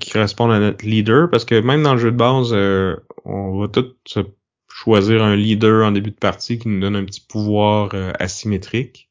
[0.00, 2.52] qui correspondent à notre leader, parce que même dans le jeu de base,
[3.24, 3.94] on va tout
[4.68, 9.07] choisir un leader en début de partie qui nous donne un petit pouvoir asymétrique.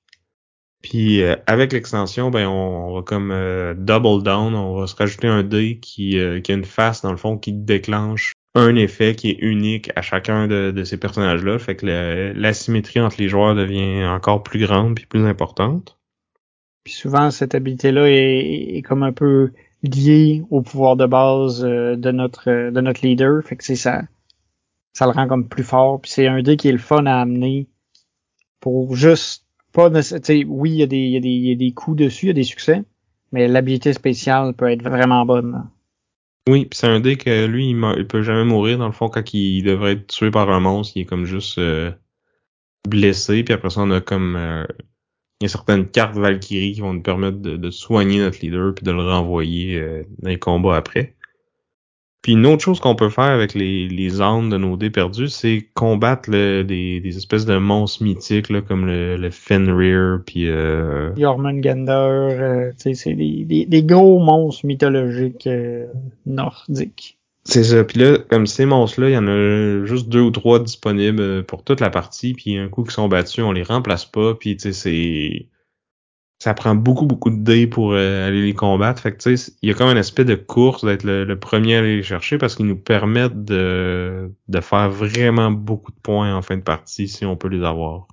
[0.89, 5.27] Puis euh, avec l'extension, ben on, va comme euh, double down, on va se rajouter
[5.27, 9.13] un dé qui, euh, qui a une face dans le fond qui déclenche un effet
[9.13, 11.59] qui est unique à chacun de, ces personnages-là.
[11.59, 15.97] Fait que l'asymétrie entre les joueurs devient encore plus grande puis plus importante.
[16.85, 19.51] Puis souvent cette habilité-là est, comme un peu
[19.83, 23.43] liée au pouvoir de base de notre de notre leader.
[23.43, 24.03] Fait que c'est ça.
[24.93, 25.99] Ça le rend comme plus fort.
[25.99, 27.67] Puis c'est un dé qui est le fun à amener
[28.61, 29.46] pour juste
[29.77, 32.29] pas oui, il y, a des, y, a des, y a des coups dessus, il
[32.29, 32.83] y a des succès,
[33.31, 35.69] mais l'habilité spéciale peut être vraiment bonne.
[36.49, 39.35] Oui, puis c'est un dé que lui, il, peut jamais mourir dans le fond quand
[39.35, 41.91] il devrait être tué par un monstre, il est comme juste euh,
[42.89, 44.65] blessé, puis après ça on a comme euh,
[45.39, 48.73] il y a certaines cartes Valkyrie qui vont nous permettre de, de soigner notre leader
[48.73, 51.16] puis de le renvoyer euh, dans les combats après.
[52.27, 55.29] Puis une autre chose qu'on peut faire avec les, les armes de nos dés perdus,
[55.29, 60.49] c'est combattre des, des espèces de monstres mythiques là, comme le, le Fenrir, puis...
[60.49, 61.15] Euh...
[61.15, 65.85] Jormungandr, euh, c'est des, des, des, gros monstres mythologiques euh,
[66.25, 67.17] nordiques.
[67.45, 67.85] C'est ça.
[67.85, 71.63] Puis là, comme ces monstres-là, il y en a juste deux ou trois disponibles pour
[71.63, 72.33] toute la partie.
[72.33, 74.33] Puis un coup qu'ils sont battus, on les remplace pas.
[74.33, 75.45] Puis tu sais, c'est
[76.39, 79.01] ça prend beaucoup, beaucoup de dés pour euh, aller les combattre.
[79.01, 81.75] Fait que tu sais, il y a comme un aspect de course d'être le, premier
[81.75, 86.35] à aller les chercher parce qu'ils nous permettent de, de faire vraiment beaucoup de points
[86.35, 88.07] en fin de partie si on peut les avoir.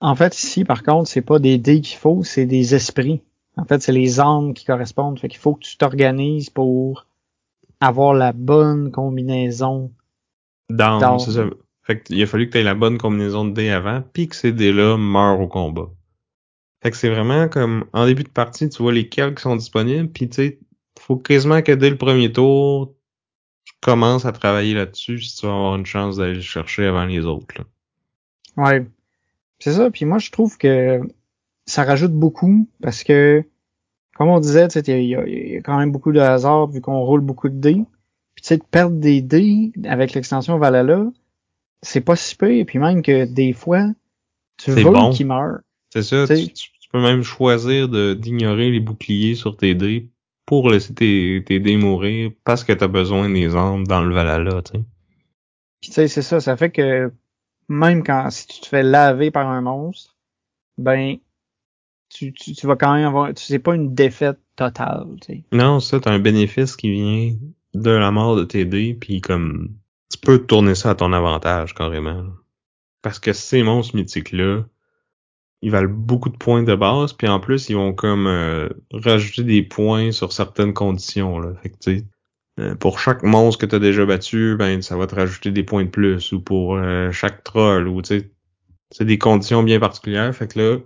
[0.00, 3.22] En fait, ici, par contre, c'est pas des dés qu'il faut, c'est des esprits.
[3.56, 5.18] En fait, c'est les âmes qui correspondent.
[5.18, 7.06] Fait qu'il faut que tu t'organises pour
[7.80, 9.90] avoir la bonne combinaison
[10.68, 11.18] d'âmes.
[11.82, 14.36] Fait qu'il a fallu que tu aies la bonne combinaison de dés avant, puis que
[14.36, 15.88] ces dés-là meurent au combat.
[16.86, 20.08] Fait que c'est vraiment comme en début de partie, tu vois lesquels qui sont disponibles,
[20.08, 20.60] puis tu sais,
[21.00, 22.94] faut quasiment que dès le premier tour,
[23.64, 27.04] tu commences à travailler là-dessus si tu vas avoir une chance d'aller le chercher avant
[27.04, 27.56] les autres.
[27.58, 27.64] Là.
[28.64, 28.86] Ouais.
[29.58, 31.00] C'est ça, puis moi je trouve que
[31.64, 33.42] ça rajoute beaucoup parce que
[34.14, 37.20] comme on disait, il y, y, a quand même beaucoup de hasard vu qu'on roule
[37.20, 37.82] beaucoup de dés.
[38.36, 41.04] Puis tu sais, de perdre des dés avec l'extension Valhalla,
[41.82, 43.88] c'est pas si peu, et puis même que des fois,
[44.56, 45.10] tu veux bon.
[45.10, 45.62] qu'il meurt.
[45.92, 50.10] C'est ça, tu, tu peux même choisir d'ignorer les boucliers sur tes dés
[50.46, 54.14] pour laisser tes, tes dés mourir parce que tu as besoin des armes dans le
[54.14, 54.84] Valhalla, tu sais.
[55.80, 57.12] Puis tu sais, c'est ça, ça fait que
[57.68, 60.16] même quand si tu te fais laver par un monstre,
[60.78, 61.16] ben
[62.08, 65.44] tu, tu, tu vas quand même avoir tu sais pas une défaite totale, tu sais.
[65.52, 67.36] Non, ça, t'as un bénéfice qui vient
[67.74, 69.74] de la mort de tes dés, puis comme
[70.10, 72.24] tu peux tourner ça à ton avantage carrément.
[73.02, 74.64] Parce que ces monstres mythiques-là,
[75.62, 79.42] ils valent beaucoup de points de base, puis en plus, ils vont comme euh, rajouter
[79.42, 81.38] des points sur certaines conditions.
[81.38, 81.54] Là.
[81.62, 82.04] Fait que,
[82.60, 85.62] euh, pour chaque monstre que tu as déjà battu, ben ça va te rajouter des
[85.62, 86.32] points de plus.
[86.32, 88.30] Ou pour euh, chaque troll, ou tu sais,
[88.90, 90.34] c'est des conditions bien particulières.
[90.34, 90.78] Fait que là,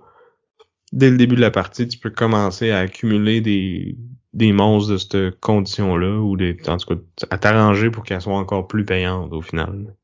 [0.93, 3.97] dès le début de la partie, tu peux commencer à accumuler des,
[4.33, 7.01] des monstres de cette condition-là, ou des, en tout cas,
[7.31, 9.95] à t'arranger pour qu'elles soient encore plus payantes au final.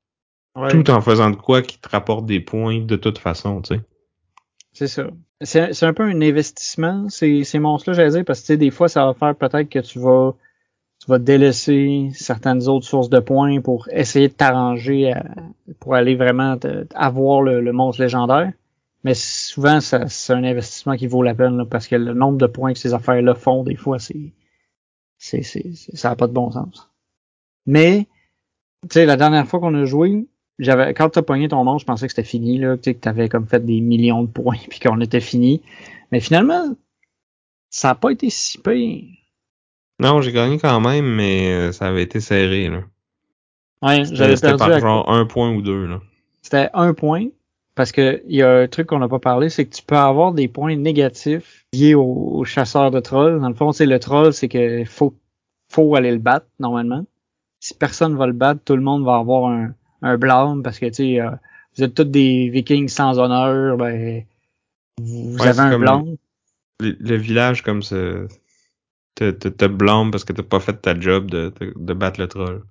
[0.71, 3.81] Tout en faisant de quoi qui te rapporte des points de toute façon, tu sais.
[4.77, 5.07] C'est ça.
[5.41, 9.07] C'est un peu un investissement, ces, ces monstres-là, j'allais dire, parce que des fois, ça
[9.07, 10.35] va faire peut-être que tu vas
[11.01, 15.15] tu vas délaisser certaines autres sources de points pour essayer de t'arranger
[15.81, 16.59] pour aller vraiment
[16.95, 18.53] avoir le, monstre légendaire.
[19.03, 22.75] Mais souvent, c'est un investissement qui vaut la peine parce que le nombre de points
[22.75, 24.35] que ces affaires-là font, des fois, c'est,
[25.17, 26.91] c'est, ça n'a pas de bon sens.
[27.65, 28.09] Mais,
[28.83, 30.27] tu sais, la dernière fois qu'on a joué,
[30.59, 33.01] j'avais quand t'as pogné ton nom, je pensais que c'était fini, là, tu sais, que
[33.01, 35.63] t'avais comme fait des millions de points puis qu'on était fini.
[36.13, 36.77] Mais finalement,
[37.71, 39.05] ça a pas été si pire.
[39.99, 42.83] Non, j'ai gagné quand même, mais euh, ça avait été serré, là.
[43.83, 44.59] Ouais, j'avais perdu.
[44.59, 46.01] Par genre un point ou deux, là.
[46.43, 47.27] C'était un point.
[47.75, 49.97] Parce que il y a un truc qu'on n'a pas parlé, c'est que tu peux
[49.97, 53.39] avoir des points négatifs liés au, chasseur de trolls.
[53.39, 55.15] Dans le fond, c'est le troll, c'est que faut,
[55.71, 57.05] faut aller le battre, normalement.
[57.61, 59.75] Si personne va le battre, tout le monde va avoir un,
[60.07, 61.31] un blâme parce que tu sais, euh,
[61.77, 64.25] vous êtes tous des vikings sans honneur, ben
[65.01, 66.17] vous, avez un blâme.
[66.81, 67.97] Le, village comme ça
[69.15, 72.29] te, te, te blâme parce que t'as pas fait ta job de, de, battre le
[72.29, 72.63] troll.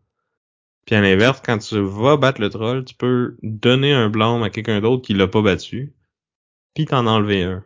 [0.86, 4.49] Puis à l'inverse, quand tu vas battre le troll, tu peux donner un blâme à
[4.49, 5.93] quelqu'un d'autre qui l'a pas battu,
[6.75, 7.63] puis t'en enlever un.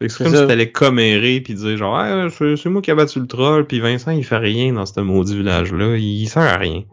[0.00, 2.00] C'est comme si t'allais commérer puis dire genre
[2.30, 5.36] c'est moi qui ai battu le troll puis Vincent il fait rien dans ce maudit
[5.36, 6.84] village là, il sert à rien.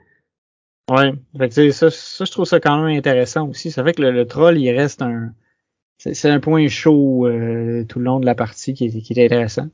[0.90, 3.72] Ouais, fait ça, ça je trouve ça quand même intéressant aussi.
[3.72, 5.34] Ça fait que le, troll il reste un
[5.98, 9.26] c'est un point chaud euh, tout le long de la partie qui est, qui est
[9.26, 9.68] intéressant.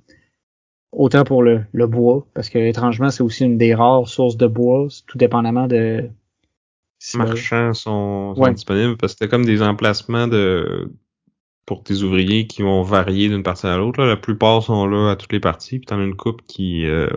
[0.91, 4.47] Autant pour le, le bois, parce que étrangement, c'est aussi une des rares sources de
[4.47, 6.09] bois, tout dépendamment de.
[7.15, 10.89] Marchands sont, sont disponibles parce que c'était comme des emplacements de
[11.65, 14.03] pour tes ouvriers qui vont varier d'une partie à l'autre.
[14.03, 17.07] La plupart sont là à toutes les parties, puis t'en as une coupe qui euh,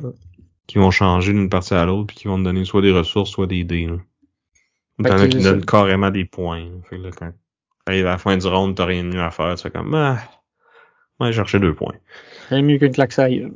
[0.66, 3.30] qui vont changer d'une partie à l'autre, puis qui vont te donner soit des ressources,
[3.30, 3.88] soit des dés.
[5.02, 6.66] T'en as qui donnent carrément des points.
[6.88, 7.32] Fait là, quand
[7.86, 9.54] arrive à la fin du round, t'as rien de mieux à faire.
[9.54, 10.18] Tu fais comme ah,
[11.20, 11.94] ouais, chercher deux points.
[12.50, 13.52] Rien mieux qu'une claque ça Fait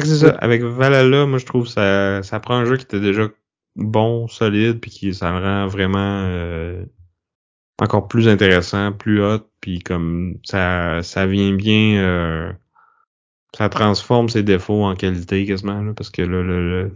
[0.00, 0.30] que c'est ça.
[0.38, 3.28] Avec Valhalla, moi je trouve ça ça prend un jeu qui était déjà
[3.76, 6.84] bon, solide, puis qui ça le rend vraiment euh,
[7.80, 12.52] encore plus intéressant, plus hot, puis comme ça, ça vient bien, euh,
[13.56, 16.92] ça transforme ses défauts en qualité quasiment, là, parce que là, le,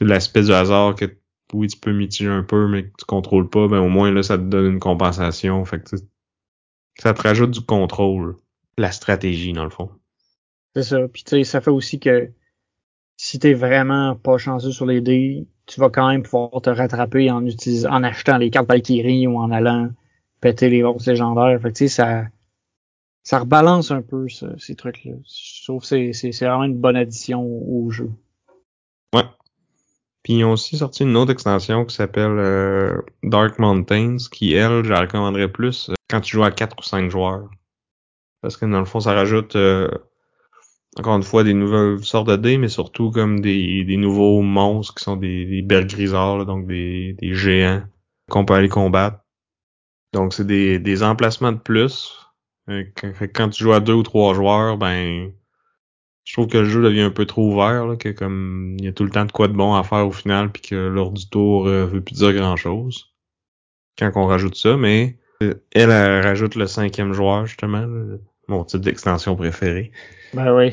[0.00, 1.16] l'aspect du hasard que
[1.52, 4.22] oui, tu peux mitiger un peu, mais que tu contrôles pas, ben au moins là,
[4.22, 5.64] ça te donne une compensation.
[5.64, 5.96] Fait que
[6.98, 8.36] ça te rajoute du contrôle,
[8.78, 9.90] la stratégie, dans le fond.
[10.74, 11.08] C'est ça.
[11.08, 12.30] Puis tu sais, ça fait aussi que
[13.16, 17.30] si t'es vraiment pas chanceux sur les dés, tu vas quand même pouvoir te rattraper
[17.30, 19.90] en utilisant, en achetant les cartes Valkyrie ou en allant
[20.40, 21.60] péter les monstres légendaires.
[21.60, 22.24] Fait que, tu sais, ça,
[23.22, 25.12] ça rebalance un peu ces trucs-là.
[25.24, 28.10] Je trouve que c'est vraiment une bonne addition au jeu.
[29.14, 29.24] Ouais.
[30.22, 34.84] Puis ils ont aussi sorti une autre extension qui s'appelle euh, Dark Mountains, qui elle,
[34.84, 37.48] je la recommanderais plus euh, quand tu joues à 4 ou 5 joueurs.
[38.40, 39.88] Parce que dans le fond, ça rajoute euh,
[40.96, 44.94] encore une fois des nouvelles sortes de dés, mais surtout comme des, des nouveaux monstres
[44.94, 47.82] qui sont des, des donc des, des géants
[48.30, 49.18] qu'on peut aller combattre.
[50.12, 52.21] Donc c'est des, des emplacements de plus.
[53.34, 55.32] Quand, tu joues à deux ou trois joueurs, ben
[56.24, 58.88] je trouve que le jeu devient un peu trop ouvert, là, que comme il y
[58.88, 61.10] a tout le temps de quoi de bon à faire au final, puis que l'heure
[61.10, 63.12] du tour euh, veut plus dire grand chose.
[63.98, 67.86] Quand on rajoute ça, mais euh, elle, elle, rajoute le cinquième joueur, justement,
[68.48, 69.90] mon type d'extension préféré.
[70.32, 70.72] Ben oui.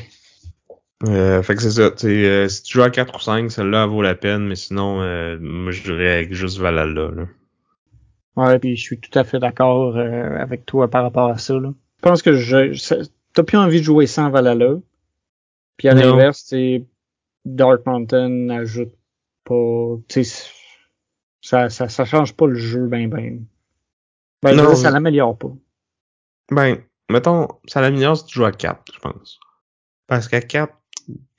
[1.08, 1.90] Euh, fait que c'est ça.
[2.04, 5.38] Euh, si tu joues à 4 ou 5, celle-là vaut la peine, mais sinon, euh,
[5.40, 7.10] moi je dirais avec juste Valhalla.
[7.10, 7.26] Là.
[8.36, 11.54] Ouais, puis je suis tout à fait d'accord euh, avec toi par rapport à ça.
[11.54, 11.72] Là.
[11.96, 13.04] Je pense que je,
[13.34, 14.76] t'as plus envie de jouer sans Valhalla.
[15.76, 16.84] Puis à l'inverse, c'est
[17.44, 18.92] Dark Mountain ajoute
[19.44, 19.96] pas.
[21.42, 23.44] Ça, ça, ça change pas le jeu ben ben.
[24.42, 25.52] Ben non, ça l'améliore pas.
[26.50, 29.38] Ben, mettons, ça l'améliore si tu joues à 4, je pense.
[30.06, 30.72] Parce qu'à 4,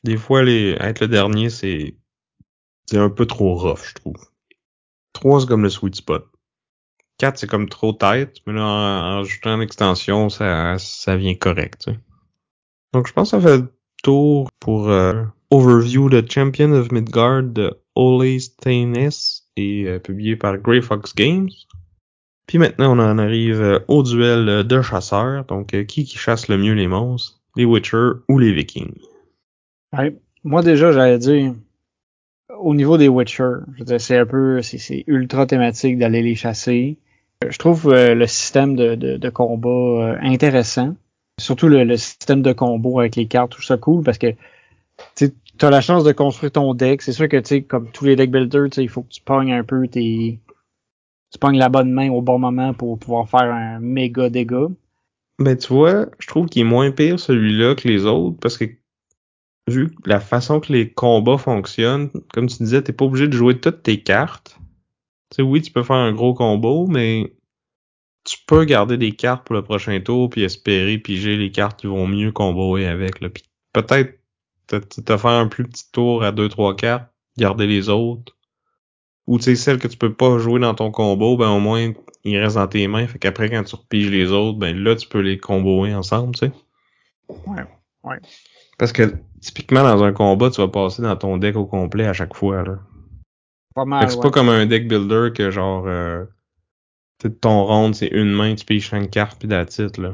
[0.04, 1.96] des fois, les, être le dernier, c'est,
[2.86, 4.30] c'est un peu trop rough, je trouve.
[5.14, 6.31] 3, c'est comme le sweet spot.
[7.22, 11.88] 4, c'est comme trop tête, mais là, en, ajoutant une extension, ça, ça vient correct,
[12.94, 17.44] Donc, je pense que ça fait le tour pour euh, Overview de Champion of Midgard
[17.44, 19.12] de Ole Staines
[19.56, 21.52] et euh, publié par Grey Fox Games.
[22.48, 25.46] Puis maintenant, on en arrive euh, au duel de chasseurs.
[25.46, 27.40] Donc, qui chasse le mieux les monstres?
[27.56, 29.00] Les Witcher ou les Vikings?
[30.44, 31.54] Moi, déjà, j'allais dire,
[32.58, 33.58] au niveau des Witcher,
[34.00, 36.98] c'est un peu, c'est ultra thématique d'aller les chasser.
[37.50, 40.96] Je trouve euh, le système de, de, combat euh, intéressant.
[41.40, 44.36] Surtout le, système de combo avec les cartes, tout ça cool parce que
[45.16, 45.32] tu
[45.62, 47.02] as la chance de construire ton deck.
[47.02, 49.64] C'est sûr que tu comme tous les deck builders, il faut que tu pognes un
[49.64, 50.40] peu tes.
[51.32, 54.68] Tu pognes la bonne main au bon moment pour pouvoir faire un méga dégât.
[55.40, 58.66] Ben tu vois, je trouve qu'il est moins pire celui-là que les autres parce que
[59.68, 63.60] vu la façon que les combats fonctionnent, comme tu disais, t'es pas obligé de jouer
[63.60, 64.60] toutes tes cartes.
[65.32, 67.34] Tu sais, oui, tu peux faire un gros combo, mais
[68.24, 71.88] tu peux garder des cartes pour le prochain tour puis espérer piger les cartes qui
[71.88, 73.22] vont mieux comboer avec.
[73.22, 73.30] Là.
[73.30, 73.44] Puis
[73.74, 74.20] peut-être
[74.68, 78.36] te faire un plus petit tour à deux trois cartes, garder les autres.
[79.28, 81.94] Ou tu sais, celles que tu peux pas jouer dans ton combo, ben au moins
[82.24, 83.08] il reste dans tes mains.
[83.08, 86.48] Fait qu'après, quand tu repiges les autres, ben là, tu peux les comboer ensemble, tu
[86.48, 86.52] sais.
[87.48, 87.64] Ouais,
[88.04, 88.18] ouais.
[88.78, 92.14] Parce que typiquement dans un combat, tu vas passer dans ton deck au complet à
[92.14, 92.64] chaque fois.
[92.64, 92.80] Là.
[93.76, 94.10] Pas mal.
[94.10, 96.26] C'est pas comme un deck builder que genre euh,
[97.42, 100.14] ton round, c'est une main, tu piges cinq cartes puis la titre là.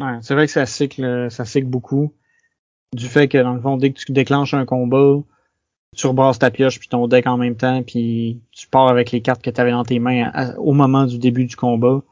[0.00, 2.12] Ouais, c'est vrai que ça cycle, ça cycle beaucoup.
[2.92, 5.16] Du fait que dans le fond, dès que tu déclenches un combat,
[5.96, 9.20] tu rebrasses ta pioche puis ton deck en même temps, puis tu pars avec les
[9.20, 12.02] cartes que tu avais dans tes mains au moment du début du combat.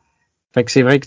[0.53, 1.07] Fait que c'est vrai que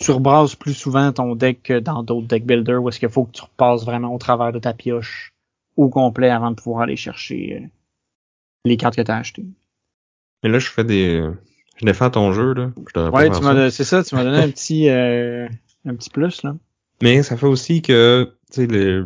[0.00, 3.24] tu rebrasses plus souvent ton deck que dans d'autres deck builders où est-ce qu'il faut
[3.24, 5.35] que tu repasses vraiment au travers de ta pioche
[5.76, 7.66] au complet avant de pouvoir aller chercher euh,
[8.64, 9.46] les cartes que tu as achetées.
[10.42, 11.22] Mais là, je fais des
[11.76, 12.72] je défends ton jeu, là.
[12.94, 15.46] Je ouais, tu m'as, c'est ça, tu m'as donné un petit, euh,
[15.84, 16.56] un petit plus, là.
[17.02, 19.02] Mais ça fait aussi que, tu sais, les,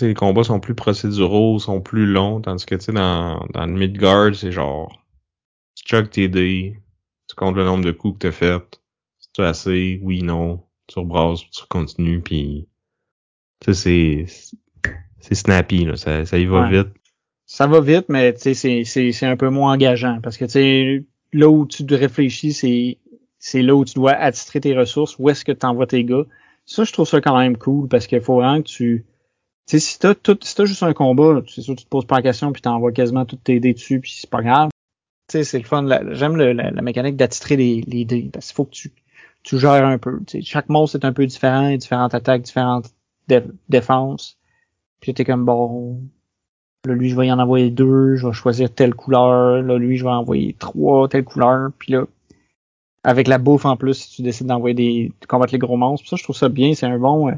[0.00, 3.72] les combats sont plus procéduraux, sont plus longs, tandis que, tu sais, dans, dans le
[3.72, 5.04] Midgard, c'est genre,
[5.74, 6.80] tu chuck tes dés,
[7.28, 8.80] tu comptes le nombre de coups que t'as fait,
[9.34, 12.68] tu assez, oui, non, tu rebrasses, tu continues, puis,
[13.60, 14.56] tu sais, c'est,
[15.26, 16.88] c'est snappy, là, ça, ça y va vite.
[17.46, 20.50] Ça va vite, mais, tu sais, c'est, c'est un peu moins engageant, parce que, tu
[20.52, 22.98] sais, là où tu réfléchis, c'est
[23.38, 26.24] c'est là où tu dois attitrer tes ressources, où est-ce que tu envoies tes gars.
[26.64, 29.04] Ça, je trouve ça quand même cool parce qu'il faut vraiment que tu.
[29.66, 32.06] Tu sais, si t'as tout, si t'as juste un combat, c'est sûr tu te poses
[32.06, 34.70] pas la question puis t'envoies quasiment toutes tes dés dessus puis c'est pas grave.
[35.28, 35.86] Tu sais, c'est le fun.
[36.12, 38.92] J'aime la, la, mécanique d'attitrer les, les dés parce qu'il faut que tu,
[39.42, 40.20] tu gères un peu.
[40.42, 42.92] Chaque monstre est un peu différent, différentes attaques, différentes
[43.68, 44.38] défenses.
[45.00, 46.00] Puis t'es comme bon,
[46.86, 49.62] Là, lui, je vais y en envoyer deux, je vais choisir telle couleur.
[49.62, 51.70] Là, lui, je vais envoyer trois, telle couleur.
[51.78, 52.04] Puis là,
[53.02, 55.12] avec la bouffe en plus, si tu décides d'envoyer des.
[55.20, 56.08] de combattre les gros monstres.
[56.08, 56.74] ça, je trouve ça bien.
[56.74, 57.28] C'est un bon.
[57.28, 57.34] Euh,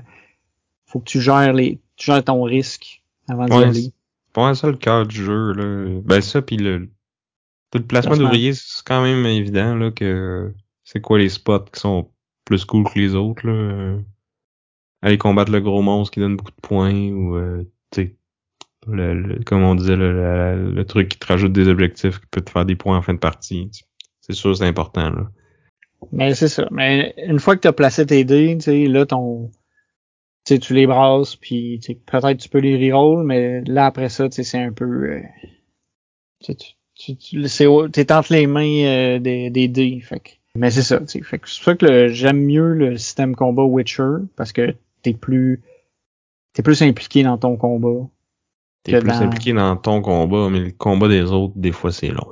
[0.87, 1.79] faut que tu gères les.
[1.97, 3.83] Tu gères ton risque avant d'y aller.
[3.83, 3.93] C'est
[4.35, 6.01] pas ça le cœur du jeu, là.
[6.05, 6.89] Ben ça, puis le.
[7.75, 10.53] le placement d'ouvriers, c'est quand même évident là que
[10.85, 12.09] c'est quoi les spots qui sont
[12.45, 13.47] plus cool que les autres.
[13.47, 13.97] Là.
[15.03, 17.65] Aller combattre le gros monstre qui donne beaucoup de points ou euh,
[18.87, 22.51] le, comme on disait, le, le, truc qui te rajoute des objectifs qui peut te
[22.51, 23.71] faire des points en fin de partie.
[24.21, 25.11] C'est sûr, c'est important.
[25.11, 25.31] Là.
[26.13, 26.69] Mais c'est ça.
[26.71, 29.51] Mais une fois que tu as placé tes dés, tu sais, là, ton.
[30.45, 34.59] Tu tu les brasses, puis peut-être tu peux les reroll, mais là, après ça, c'est
[34.59, 34.85] un peu.
[34.85, 35.23] Euh,
[36.41, 36.55] tu,
[36.95, 40.01] tu, tu es entre les mains euh, des, dés.
[40.01, 41.01] Fait que, mais c'est ça.
[41.01, 44.75] Que c'est ça que j'aime mieux le système combat Witcher, parce que
[45.13, 45.63] t'es plus.
[46.53, 48.09] T'es plus impliqué dans ton combat.
[48.83, 52.29] T'es plus impliqué dans ton combat, mais le combat des autres, des fois, c'est long.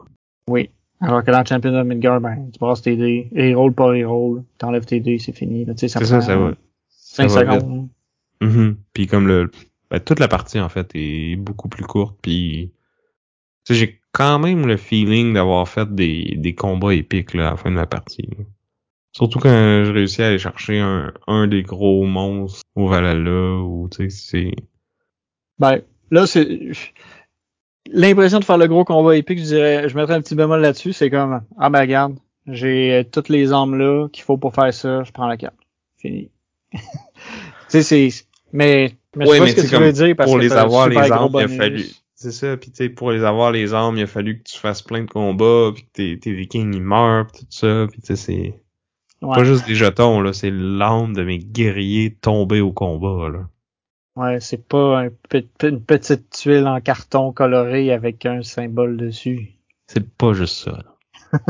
[0.49, 0.71] Oui.
[1.01, 4.87] Alors que dans Champion of Midgard, ben, tu brasses tes dés, reroll pas reroll, t'enlèves
[4.87, 5.67] tes dés, c'est fini.
[5.77, 6.55] C'est ça, ça, ça va.
[6.89, 7.89] 5 secondes.
[8.41, 9.51] Mm Puis comme le,
[9.91, 12.73] ben, toute la partie, en fait, est beaucoup plus courte, puis
[13.69, 17.71] j'ai quand même le feeling d'avoir fait des, des combats épiques là, à la fin
[17.71, 18.29] de la partie.
[19.17, 23.89] Surtout quand je réussis à aller chercher un, un des gros monstres au Valhalla, ou
[23.91, 24.51] tu sais, c'est...
[25.59, 25.81] Ben,
[26.11, 26.47] là, c'est
[27.91, 30.93] l'impression de faire le gros combat épique, je dirais, je mettrais un petit bémol là-dessus,
[30.93, 35.03] c'est comme ah ben regarde, j'ai toutes les armes là qu'il faut pour faire ça,
[35.03, 35.57] je prends la carte.
[35.97, 36.31] Fini.
[36.73, 36.79] tu
[37.69, 38.11] sais c'est
[38.53, 41.33] mais mais oui, mais ce que tu veux dire parce pour les avoir les armes,
[41.39, 41.87] il a fallu
[42.17, 44.59] c'est ça, puis tu sais pour les avoir les armes, il a fallu que tu
[44.59, 48.03] fasses plein de combats, puis que tes, tes vikings ils meurent, pis tout ça, puis
[48.03, 48.66] tu sais c'est
[49.21, 53.49] pas juste des jetons là, c'est l'âme de mes guerriers tombés au combat là.
[54.17, 55.09] Ouais, c'est pas un,
[55.63, 59.57] une petite tuile en carton coloré avec un symbole dessus.
[59.89, 60.83] C'est pas juste ça.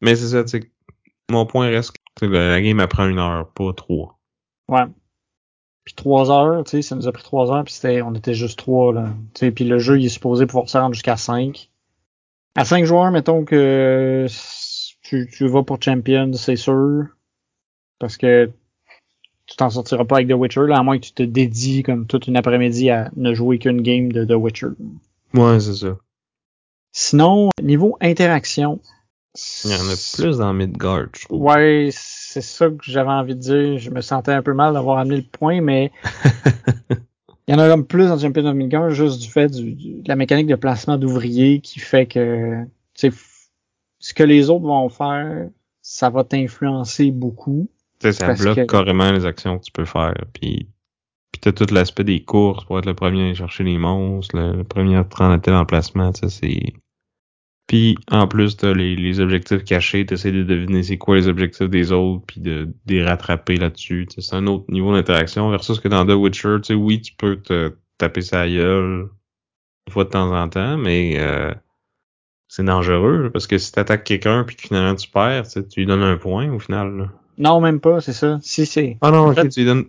[0.00, 0.70] Mais c'est ça, tu sais.
[1.30, 4.18] Mon point reste que la game apprend une heure, pas trois.
[4.68, 4.84] Ouais.
[5.84, 8.34] Puis trois heures, tu sais, ça nous a pris trois heures, puis c'était, on était
[8.34, 9.08] juste trois, là.
[9.34, 11.70] Tu sais, puis le jeu, il est supposé pouvoir se rendre jusqu'à cinq.
[12.56, 14.26] À cinq joueurs, mettons que
[15.02, 17.06] tu, tu vas pour Champion, c'est sûr.
[17.98, 18.50] Parce que
[19.46, 22.06] tu t'en sortiras pas avec The Witcher, là, à moins que tu te dédies comme
[22.06, 24.68] toute une après-midi à ne jouer qu'une game de The Witcher.
[25.34, 25.96] Ouais, c'est ça.
[26.92, 28.80] Sinon, niveau interaction.
[29.64, 31.42] Il y en a plus dans Midgard, je trouve.
[31.42, 33.78] Ouais, c'est ça que j'avais envie de dire.
[33.78, 35.92] Je me sentais un peu mal d'avoir amené le point, mais
[37.46, 40.08] il y en a comme plus dans Champion of Midgard juste du fait du, de
[40.08, 42.64] la mécanique de placement d'ouvriers qui fait que
[44.00, 45.48] ce que les autres vont faire,
[45.82, 47.70] ça va t'influencer beaucoup.
[48.00, 50.14] Tu ça bloque carrément les actions que tu peux faire.
[50.32, 50.68] Puis,
[51.30, 54.36] puis t'as tout l'aspect des courses pour être le premier à aller chercher les monstres,
[54.36, 56.72] le, premier à prendre tel emplacement, ça c'est.
[57.66, 61.68] Puis en plus t'as les, les objectifs cachés, t'essaies de deviner c'est quoi les objectifs
[61.68, 64.08] des autres, puis de, les rattraper là-dessus.
[64.16, 67.36] C'est un autre niveau d'interaction versus que dans The Witcher, tu sais, oui, tu peux
[67.36, 69.10] te taper sa gueule
[69.86, 71.52] une fois de temps en temps, mais euh,
[72.50, 76.02] c'est dangereux parce que si t'attaques quelqu'un puis que finalement tu perds, tu lui donnes
[76.02, 76.96] un point au final.
[76.96, 77.12] Là.
[77.38, 78.40] Non, même pas, c'est ça.
[78.42, 78.98] Si c'est.
[79.00, 79.84] Ah non, ok, tu donnes.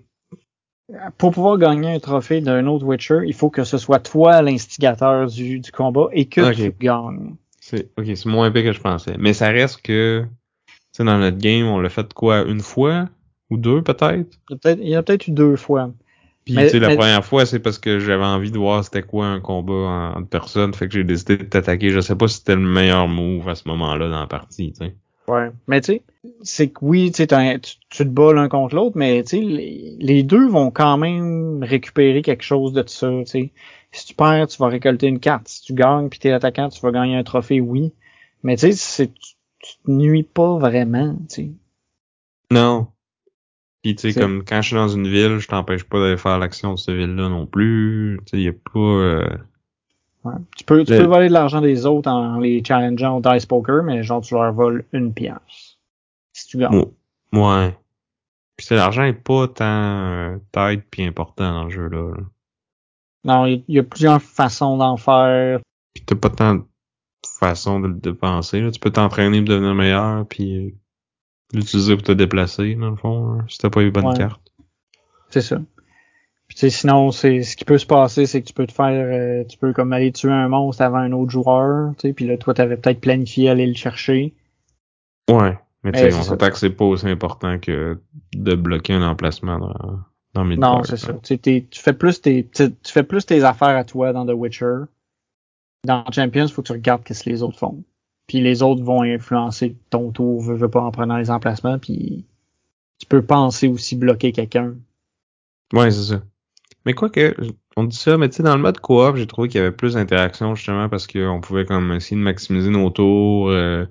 [1.17, 5.25] Pour pouvoir gagner un trophée d'un autre Witcher, il faut que ce soit toi l'instigateur
[5.25, 7.33] du, du combat et que tu gagnes.
[7.59, 9.15] C'est, ok, c'est moins épais que je pensais.
[9.17, 10.23] Mais ça reste que,
[10.93, 13.09] tu dans notre game, on l'a fait quoi, une fois?
[13.49, 14.37] Ou deux, peut-être?
[14.65, 15.91] il y a peut-être eu deux fois.
[16.45, 19.27] Puis, tu sais, la première fois, c'est parce que j'avais envie de voir c'était quoi
[19.27, 21.91] un combat entre personnes, fait que j'ai décidé de t'attaquer.
[21.91, 24.85] Je sais pas si c'était le meilleur move à ce moment-là dans la partie, tu
[24.85, 24.95] sais.
[25.27, 25.51] Ouais.
[25.67, 26.03] Mais tu sais,
[26.41, 30.47] c'est que oui, tu, tu te bats l'un contre l'autre, mais tu sais, les, deux
[30.47, 33.09] vont quand même récupérer quelque chose de ça.
[33.19, 33.51] Tu sais.
[33.91, 35.47] Si tu perds, tu vas récolter une carte.
[35.47, 37.93] Si tu gagnes puis t'es attaquant, tu vas gagner un trophée, oui.
[38.43, 41.51] Mais tu sais, tu, tu te nuis pas vraiment, tu sais.
[42.49, 42.87] Non.
[43.83, 46.37] Puis tu sais, comme quand je suis dans une ville, je t'empêche pas d'aller faire
[46.37, 48.19] l'action de cette ville-là non plus.
[48.27, 48.79] Tu sais, y a pas.
[48.79, 49.27] euh,
[50.23, 50.35] Ouais.
[50.55, 53.47] Tu peux, tu Le- peux voler de l'argent des autres en les challengeant au dice
[53.47, 55.79] poker, mais genre tu leur voles une pièce.
[56.31, 56.85] Si tu gagnes.
[57.33, 57.39] Ouais.
[57.41, 57.77] Ouais.
[58.55, 62.11] Puis c'est l'argent est pas tant euh, tête puis important dans le jeu-là.
[62.15, 62.23] là.
[63.23, 65.59] Non, il y, a plusieurs façons d'en faire.
[65.95, 66.63] Puis t'as pas tant de
[67.39, 68.61] façon de le dépenser.
[68.61, 68.69] Là.
[68.69, 70.71] Tu peux t'entraîner pour devenir meilleur puis euh,
[71.53, 74.17] l'utiliser pour te déplacer, dans le fond, hein, si t'as pas les bonnes Ouais.
[74.17, 74.41] cartes.
[75.29, 75.59] C'est ça.
[76.47, 79.45] Puis sinon, c'est ce qui peut se passer, c'est que tu peux te faire, euh,
[79.45, 82.37] tu peux comme aller tuer un monstre avant un autre joueur, tu sais, puis là,
[82.37, 84.33] toi, t'avais peut-être planifié aller le chercher.
[85.29, 85.57] Ouais.
[85.83, 87.99] Mais tu sais, on s'entend que c'est pas aussi important que
[88.33, 89.99] de bloquer un emplacement dans,
[90.33, 90.77] dans Midgard.
[90.77, 91.13] Non, c'est ça.
[91.23, 94.75] Tu fais plus tes, tu tu fais plus tes affaires à toi dans The Witcher.
[95.85, 97.83] Dans Champions, faut que tu regardes qu'est-ce que les autres font.
[98.31, 102.23] Puis les autres vont influencer ton tour, veux, veux pas en prenant les emplacements, puis
[102.97, 104.75] tu peux penser aussi bloquer quelqu'un.
[105.73, 106.21] Ouais, c'est ça.
[106.85, 107.35] Mais quoi que,
[107.75, 109.73] on dit ça, mais tu sais, dans le mode coop, j'ai trouvé qu'il y avait
[109.73, 113.49] plus d'interaction justement parce qu'on pouvait comme essayer de maximiser nos tours.
[113.49, 113.83] Euh,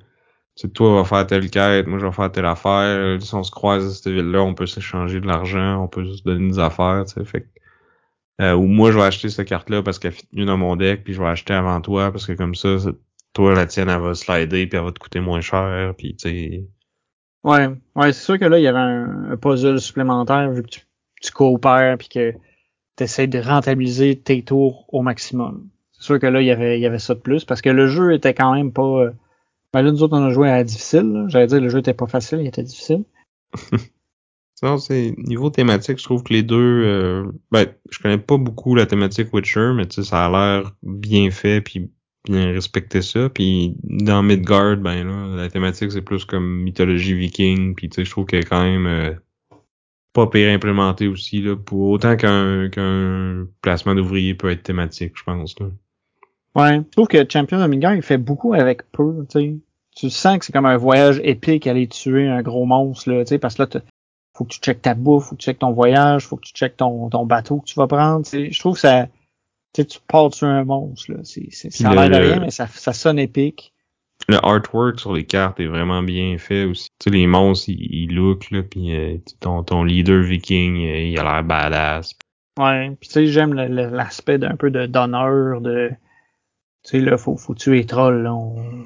[0.57, 3.21] tu sais, toi va faire telle quête, moi je vais faire telle affaire.
[3.21, 6.23] Si on se croise à cette ville-là, on peut s'échanger de l'argent, on peut se
[6.23, 7.47] donner des affaires, tu sais.
[8.41, 11.05] Euh, ou moi je vais acheter cette carte-là parce qu'elle fit mieux dans mon deck,
[11.05, 12.97] puis je vais acheter avant toi parce que comme ça, c'est-
[13.33, 16.29] toi la tienne elle va slider puis elle va te coûter moins cher, puis tu
[16.31, 16.69] sais.
[17.45, 20.69] Ouais, ouais, c'est sûr que là, il y avait un, un puzzle supplémentaire vu que
[20.69, 20.81] tu,
[21.23, 22.33] tu coopères puis que
[22.97, 25.69] tu essaies de rentabiliser tes tours au maximum.
[25.93, 27.71] C'est sûr que là, il y avait, il y avait ça de plus parce que
[27.71, 28.83] le jeu était quand même pas.
[28.83, 29.13] euh,
[29.75, 31.27] Ben là, nous autres, on a joué à difficile.
[31.29, 33.05] J'allais dire le jeu était pas facile, il était difficile.
[34.55, 38.75] Sinon, c'est niveau thématique, je trouve que les deux, euh, ben, je connais pas beaucoup
[38.75, 41.91] la thématique Witcher, mais tu sais, ça a l'air bien fait puis
[42.29, 43.29] bien respecté ça.
[43.29, 48.05] Puis dans Midgard, ben là, la thématique c'est plus comme mythologie viking, puis tu sais,
[48.05, 49.13] je trouve qu'elle est quand même euh,
[50.13, 55.25] pas pire implémentée aussi là, pour autant qu'un qu'un placement d'ouvrier peut être thématique, je
[55.25, 55.59] pense.
[55.61, 55.67] Là.
[56.57, 59.57] Ouais, je trouve que Champion of Midgard, il fait beaucoup avec peu, tu sais.
[59.97, 63.31] Tu sens que c'est comme un voyage épique aller tuer un gros monstre, là, tu
[63.31, 63.69] sais, parce que là,
[64.35, 66.53] faut que tu checkes ta bouffe, faut que tu checkes ton voyage, faut que tu
[66.55, 68.25] checkes ton, ton bateau que tu vas prendre.
[68.27, 69.09] Je trouve que ça,
[69.73, 71.19] tu sais, tu pars tuer un monstre, là.
[71.23, 73.73] C'est, c'est, ça a l'air de rien, mais ça, ça sonne épique.
[74.29, 76.89] Le artwork sur les cartes est vraiment bien fait aussi.
[76.99, 80.99] Tu sais, les monstres, ils, ils look, là, puis euh, ton, ton leader viking, euh,
[81.01, 82.15] il a l'air badass.
[82.59, 85.91] Ouais, puis tu sais, j'aime l'aspect d'un peu de d'honneur, de,
[86.85, 88.35] tu sais, là, faut, faut tuer les trolls, là.
[88.35, 88.85] On...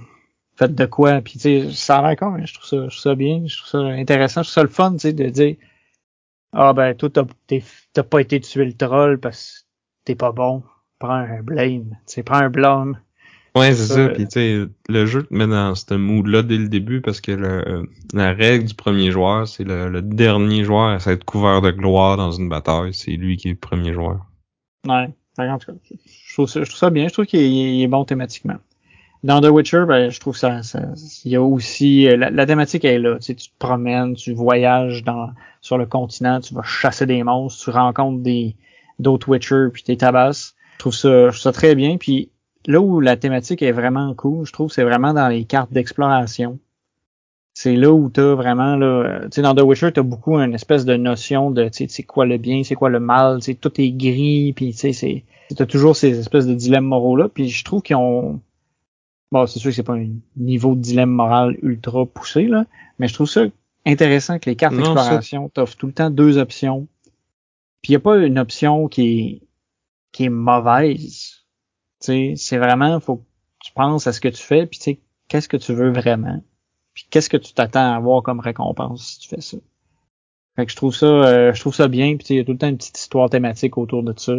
[0.56, 2.82] Faites de quoi, puis tu sais, ça a l'air con, mais je trouve ça, je
[2.82, 5.28] trouve ça bien, je trouve ça intéressant, je trouve ça le fun, tu sais, de
[5.28, 5.56] dire,
[6.52, 9.64] ah ben, toi, t'as pas été tuer le troll parce que
[10.04, 10.62] t'es pas bon.
[11.04, 12.98] Prends un blame, tu prends un blâme.
[13.54, 14.00] Ouais, c'est Ça, ça.
[14.00, 17.20] euh, Puis tu sais, le jeu te met dans ce mood-là dès le début parce
[17.20, 21.60] que le, la règle du premier joueur, c'est le, le dernier joueur à s'être couvert
[21.60, 22.94] de gloire dans une bataille.
[22.94, 24.24] C'est lui qui est le premier joueur.
[24.86, 25.10] Ouais.
[25.36, 25.78] En tout cas,
[26.26, 27.06] je trouve ça, je trouve ça bien.
[27.08, 28.56] Je trouve qu'il est, bon thématiquement.
[29.24, 30.80] Dans The Witcher, ben, je trouve ça, ça
[31.24, 33.16] il y a aussi, euh, la, la thématique est là.
[33.16, 37.22] Tu sais, tu te promènes, tu voyages dans, sur le continent, tu vas chasser des
[37.22, 38.56] monstres, tu rencontres des,
[38.98, 40.54] d'autres Witcher, puis t'es tabasses.
[40.84, 41.96] Je trouve ça, je trouve ça très bien.
[41.96, 42.28] Puis
[42.66, 46.58] là où la thématique est vraiment cool, je trouve, c'est vraiment dans les cartes d'exploration.
[47.54, 50.52] C'est là où t'as vraiment, là, euh, tu sais, dans The Witcher, t'as beaucoup une
[50.52, 53.46] espèce de notion de, tu sais, c'est quoi le bien, c'est quoi le mal, tu
[53.46, 55.24] sais, tout est gris, puis tu sais, c'est,
[55.56, 58.40] t'as toujours ces espèces de dilemmes moraux-là, puis je trouve qu'ils ont,
[59.32, 62.66] bon, c'est sûr que c'est pas un niveau de dilemme moral ultra poussé, là,
[62.98, 63.44] mais je trouve ça
[63.86, 66.88] intéressant que les cartes d'exploration t'offrent tout le temps deux options,
[67.80, 69.40] puis il y a pas une option qui est,
[70.14, 71.44] qui est mauvaise,
[71.98, 73.24] c'est vraiment, faut que
[73.64, 76.42] tu penses à ce que tu fais, puis qu'est-ce que tu veux vraiment?
[76.94, 79.58] Puis qu'est-ce que tu t'attends à avoir comme récompense si tu fais ça?
[80.54, 82.16] Fait que je trouve ça, euh, je trouve ça bien.
[82.16, 84.34] Puis il y a tout le temps une petite histoire thématique autour de ça.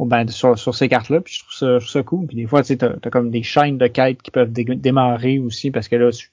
[0.00, 1.20] Ou ben sur, sur ces cartes-là.
[1.20, 2.26] Puis je trouve ça, ça cool.
[2.26, 5.38] Puis des fois, tu t'as, t'as comme des chaînes de quêtes qui peuvent dé- démarrer
[5.38, 6.32] aussi parce que là, tu,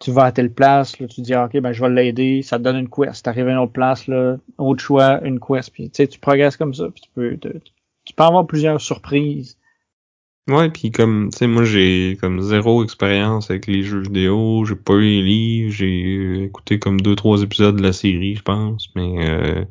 [0.00, 2.58] tu vas à telle place, là, tu dis ah, ok, ben je vais l'aider, ça
[2.58, 3.24] te donne une quest.
[3.24, 5.70] T'arrives à une autre place, là, autre choix, une quest.
[5.70, 6.88] Puis tu sais, tu progresses comme ça.
[6.90, 7.38] Puis tu peux,
[8.04, 9.58] tu peux avoir plusieurs surprises.
[10.46, 14.74] Ouais, puis comme, tu sais, moi j'ai comme zéro expérience avec les jeux vidéo, j'ai
[14.74, 18.90] pas eu les livres, j'ai écouté comme deux, trois épisodes de la série, je pense,
[18.94, 19.64] mais euh,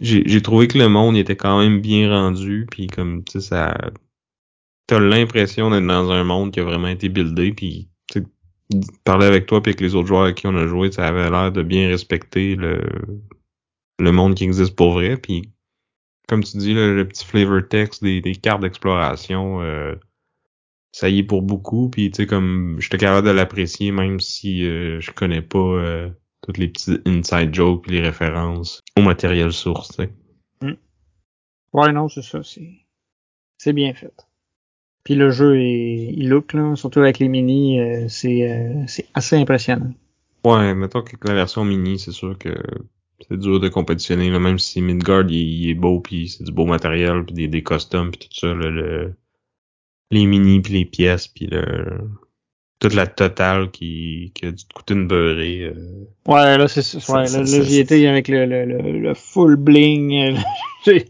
[0.00, 3.76] j'ai trouvé que le monde était quand même bien rendu, puis comme, tu sais, ça...
[4.86, 7.88] T'as l'impression d'être dans un monde qui a vraiment été buildé, puis
[9.04, 11.30] parler avec toi puis avec les autres joueurs avec qui on a joué, ça avait
[11.30, 12.80] l'air de bien respecter le,
[13.98, 15.50] le monde qui existe pour vrai, puis
[16.30, 19.60] comme tu dis, là, le petit flavor text des, des cartes d'exploration...
[19.60, 19.96] Euh,
[20.92, 24.66] ça y est pour beaucoup, puis tu sais comme j'étais capable de l'apprécier même si
[24.66, 26.10] euh, je connais pas euh,
[26.42, 30.10] toutes les petits inside jokes, les références au matériel source, tu sais.
[31.72, 32.72] Ouais, non, c'est ça, c'est
[33.58, 34.26] c'est bien fait.
[35.04, 39.06] Puis le jeu est il look là, surtout avec les mini, euh, c'est euh, c'est
[39.14, 39.92] assez impressionnant.
[40.44, 42.52] Ouais, mettons que la version mini, c'est sûr que
[43.28, 46.52] c'est dur de compétitionner, là, même si Midgard il, il est beau puis c'est du
[46.52, 49.14] beau matériel puis des, des costumes puis tout ça, là, le,
[50.10, 52.00] les mini puis les pièces puis le
[52.80, 55.64] toute la totale qui, qui a dû te coûter une beurrée.
[55.64, 56.06] euh.
[56.26, 60.36] Ouais, là c'est Ça- ouais, là, j'y étais avec le, le, le, le full bling.
[60.86, 60.94] euh,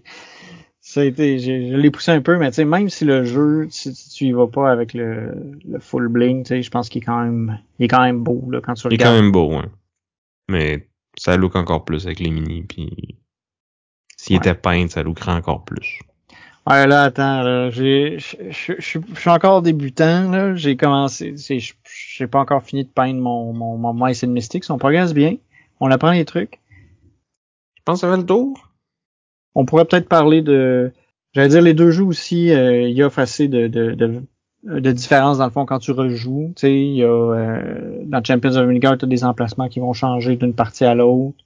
[0.81, 3.69] ça a été je l'ai poussé un peu mais tu sais même si le jeu
[3.71, 5.33] si, si tu y vas pas avec le,
[5.69, 8.21] le full bling, tu sais, je pense qu'il est quand même il est quand même
[8.25, 9.23] beau là quand tu Il est quand regardes.
[9.23, 9.71] même beau, hein.
[10.49, 10.89] Mais
[11.21, 13.19] ça look encore plus avec les mini puis
[14.17, 14.39] s'il Ouais.
[14.39, 16.01] était peint, ça lookerait encore plus.
[16.67, 20.55] Ouais, là, attends, là, j'ai, je, suis encore débutant, là.
[20.55, 24.71] J'ai commencé, j'ai pas encore fini de peindre mon, mon, mon Mice and Mystics.
[24.71, 25.37] On progresse bien.
[25.81, 26.59] On apprend les trucs.
[27.77, 28.71] Je pense que ça fait le tour.
[29.55, 30.93] On pourrait peut-être parler de,
[31.33, 34.23] j'allais dire les deux jeux aussi, euh, il y a assez de, de, de,
[34.63, 36.53] de différences dans le fond quand tu rejoues.
[36.57, 39.93] Tu sais, il y a, euh, dans Champions of Midgard, t'as des emplacements qui vont
[39.93, 41.45] changer d'une partie à l'autre.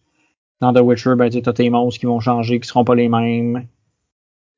[0.60, 3.08] Dans The Witcher, ben, tu t'as tes monstres qui vont changer, qui seront pas les
[3.08, 3.66] mêmes.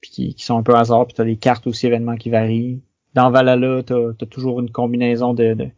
[0.01, 2.81] Puis qui, qui sont un peu hasard, puis t'as des cartes aussi événements qui varient.
[3.15, 5.69] Dans Valhalla, t'as as toujours une combinaison de, de,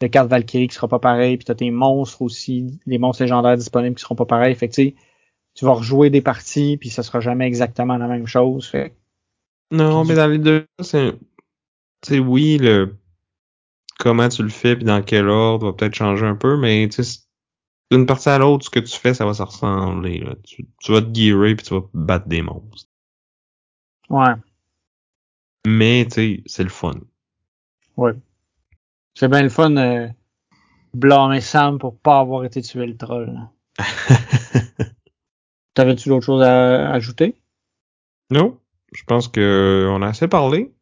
[0.00, 3.56] de cartes Valkyrie qui sera pas pareil, puis t'as tes monstres aussi, les monstres légendaires
[3.56, 4.54] disponibles qui seront pas pareils.
[4.54, 4.94] Fait que tu sais,
[5.54, 8.66] tu vas rejouer des parties, puis ça sera jamais exactement la même chose.
[8.66, 8.92] Fait
[9.70, 11.14] Non, mais dans les deux, c'est,
[12.02, 12.98] tu sais, oui, le,
[13.98, 17.02] comment tu le fais puis dans quel ordre va peut-être changer un peu, mais tu
[17.04, 17.20] sais,
[17.92, 20.34] d'une partie à l'autre, ce que tu fais, ça va se ressembler, là.
[20.44, 22.88] Tu, tu vas te gearer puis tu vas battre des monstres.
[24.10, 24.34] ouais,
[25.66, 27.00] Mais, tu sais, c'est le fun.
[27.96, 28.14] ouais.
[29.14, 30.08] C'est bien le fun euh,
[30.94, 33.38] blâmer Sam pour pas avoir été tué le troll.
[35.74, 37.34] T'avais-tu d'autres choses à ajouter?
[38.30, 38.58] non,
[38.92, 40.72] je pense que on a assez parlé.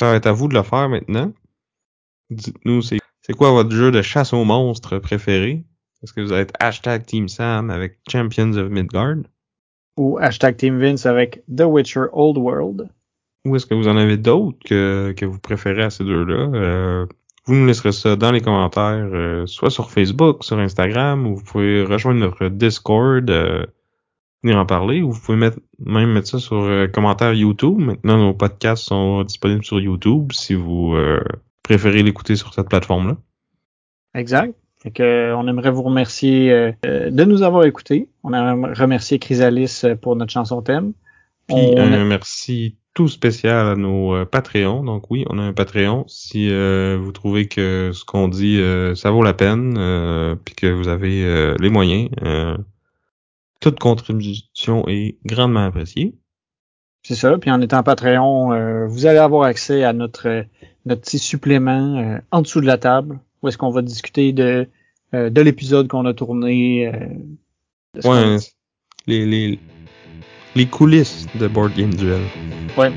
[0.00, 1.30] Ça va être à vous de le faire maintenant?
[2.30, 5.66] Dites-nous, c'est, c'est quoi votre jeu de chasse aux monstres préféré?
[6.02, 9.24] Est-ce que vous êtes hashtag Team Sam avec Champions of Midgard?
[9.98, 12.88] Ou hashtag Team Vince avec The Witcher Old World?
[13.44, 16.48] Ou est-ce que vous en avez d'autres que, que vous préférez à ces deux-là?
[16.54, 17.06] Euh,
[17.44, 21.44] vous nous laisserez ça dans les commentaires, euh, soit sur Facebook, sur Instagram, ou vous
[21.44, 23.66] pouvez rejoindre notre Discord, euh,
[24.42, 27.78] venir en parler, ou vous pouvez mettre, même mettre ça sur euh, commentaire YouTube.
[27.78, 31.20] Maintenant, nos podcasts sont disponibles sur YouTube si vous euh,
[31.62, 33.16] préférez l'écouter sur cette plateforme-là.
[34.14, 34.54] Exact.
[34.82, 38.08] Fait que, euh, on aimerait vous remercier euh, euh, de nous avoir écoutés.
[38.24, 40.92] On aimerait remercier Chrysalis pour notre chanson thème.
[41.48, 44.82] Puis On a- un merci tout spécial à nos Patreons.
[44.82, 46.04] Donc oui, on a un Patreon.
[46.08, 50.54] Si euh, vous trouvez que ce qu'on dit, euh, ça vaut la peine, euh, puis
[50.54, 52.56] que vous avez euh, les moyens, euh,
[53.60, 56.14] toute contribution est grandement appréciée.
[57.02, 57.38] C'est ça.
[57.38, 60.42] Puis en étant Patreon, euh, vous allez avoir accès à notre euh,
[60.86, 64.68] notre petit supplément euh, en dessous de la table, où est-ce qu'on va discuter de
[65.14, 66.86] euh, de l'épisode qu'on a tourné.
[66.88, 66.92] euh,
[67.94, 68.36] de ce Ouais,
[69.06, 69.58] les, les,
[70.54, 72.20] les coulisses de Board Game Duel.
[72.76, 72.92] ouais.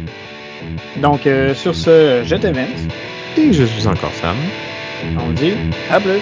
[1.01, 1.21] Donc
[1.55, 2.91] sur ce, je t'invite.
[3.37, 4.35] Et je suis encore Sam.
[5.19, 5.53] On dit
[5.89, 6.21] à plus.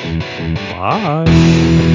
[0.79, 1.90] Bye!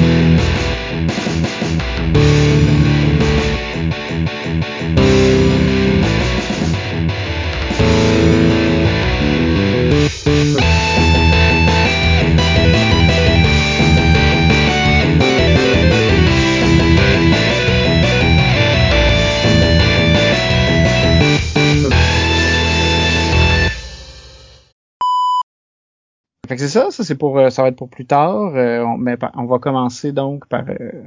[26.67, 28.55] C'est ça, ça c'est pour euh, ça va être pour plus tard.
[28.55, 31.03] Euh, on, mais on va commencer donc par euh,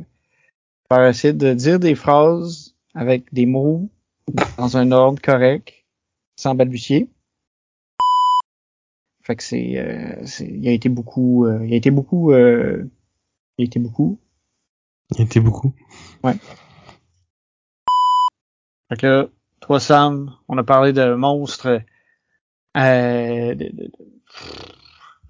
[0.89, 3.89] par essayer de dire des phrases avec des mots
[4.59, 5.73] dans un ordre correct,
[6.37, 7.09] sans balbutier.
[9.23, 12.89] Fait que c'est euh, c'est- il a été beaucoup euh, il a été beaucoup euh,
[13.59, 14.19] il a été beaucoup.
[15.17, 15.73] Il était beaucoup.
[18.89, 19.27] Fait que là,
[19.61, 21.81] toi Sam, on a parlé de monstres
[22.77, 23.93] euh, de, de- de-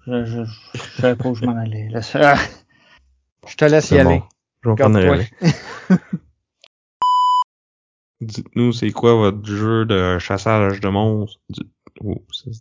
[0.07, 1.89] je, je, je savais pas où je m'en allais.
[3.47, 4.21] Je te laisse y aller.
[4.63, 5.29] Je vais relais.
[8.21, 11.39] Dites-nous, c'est quoi votre jeu de chassage de monstres?
[11.49, 11.69] Du-
[12.03, 12.51] Oh, c'est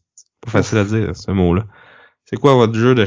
[0.40, 1.64] pas facile à dire, ce mot-là.
[2.24, 2.98] C'est quoi votre jeu de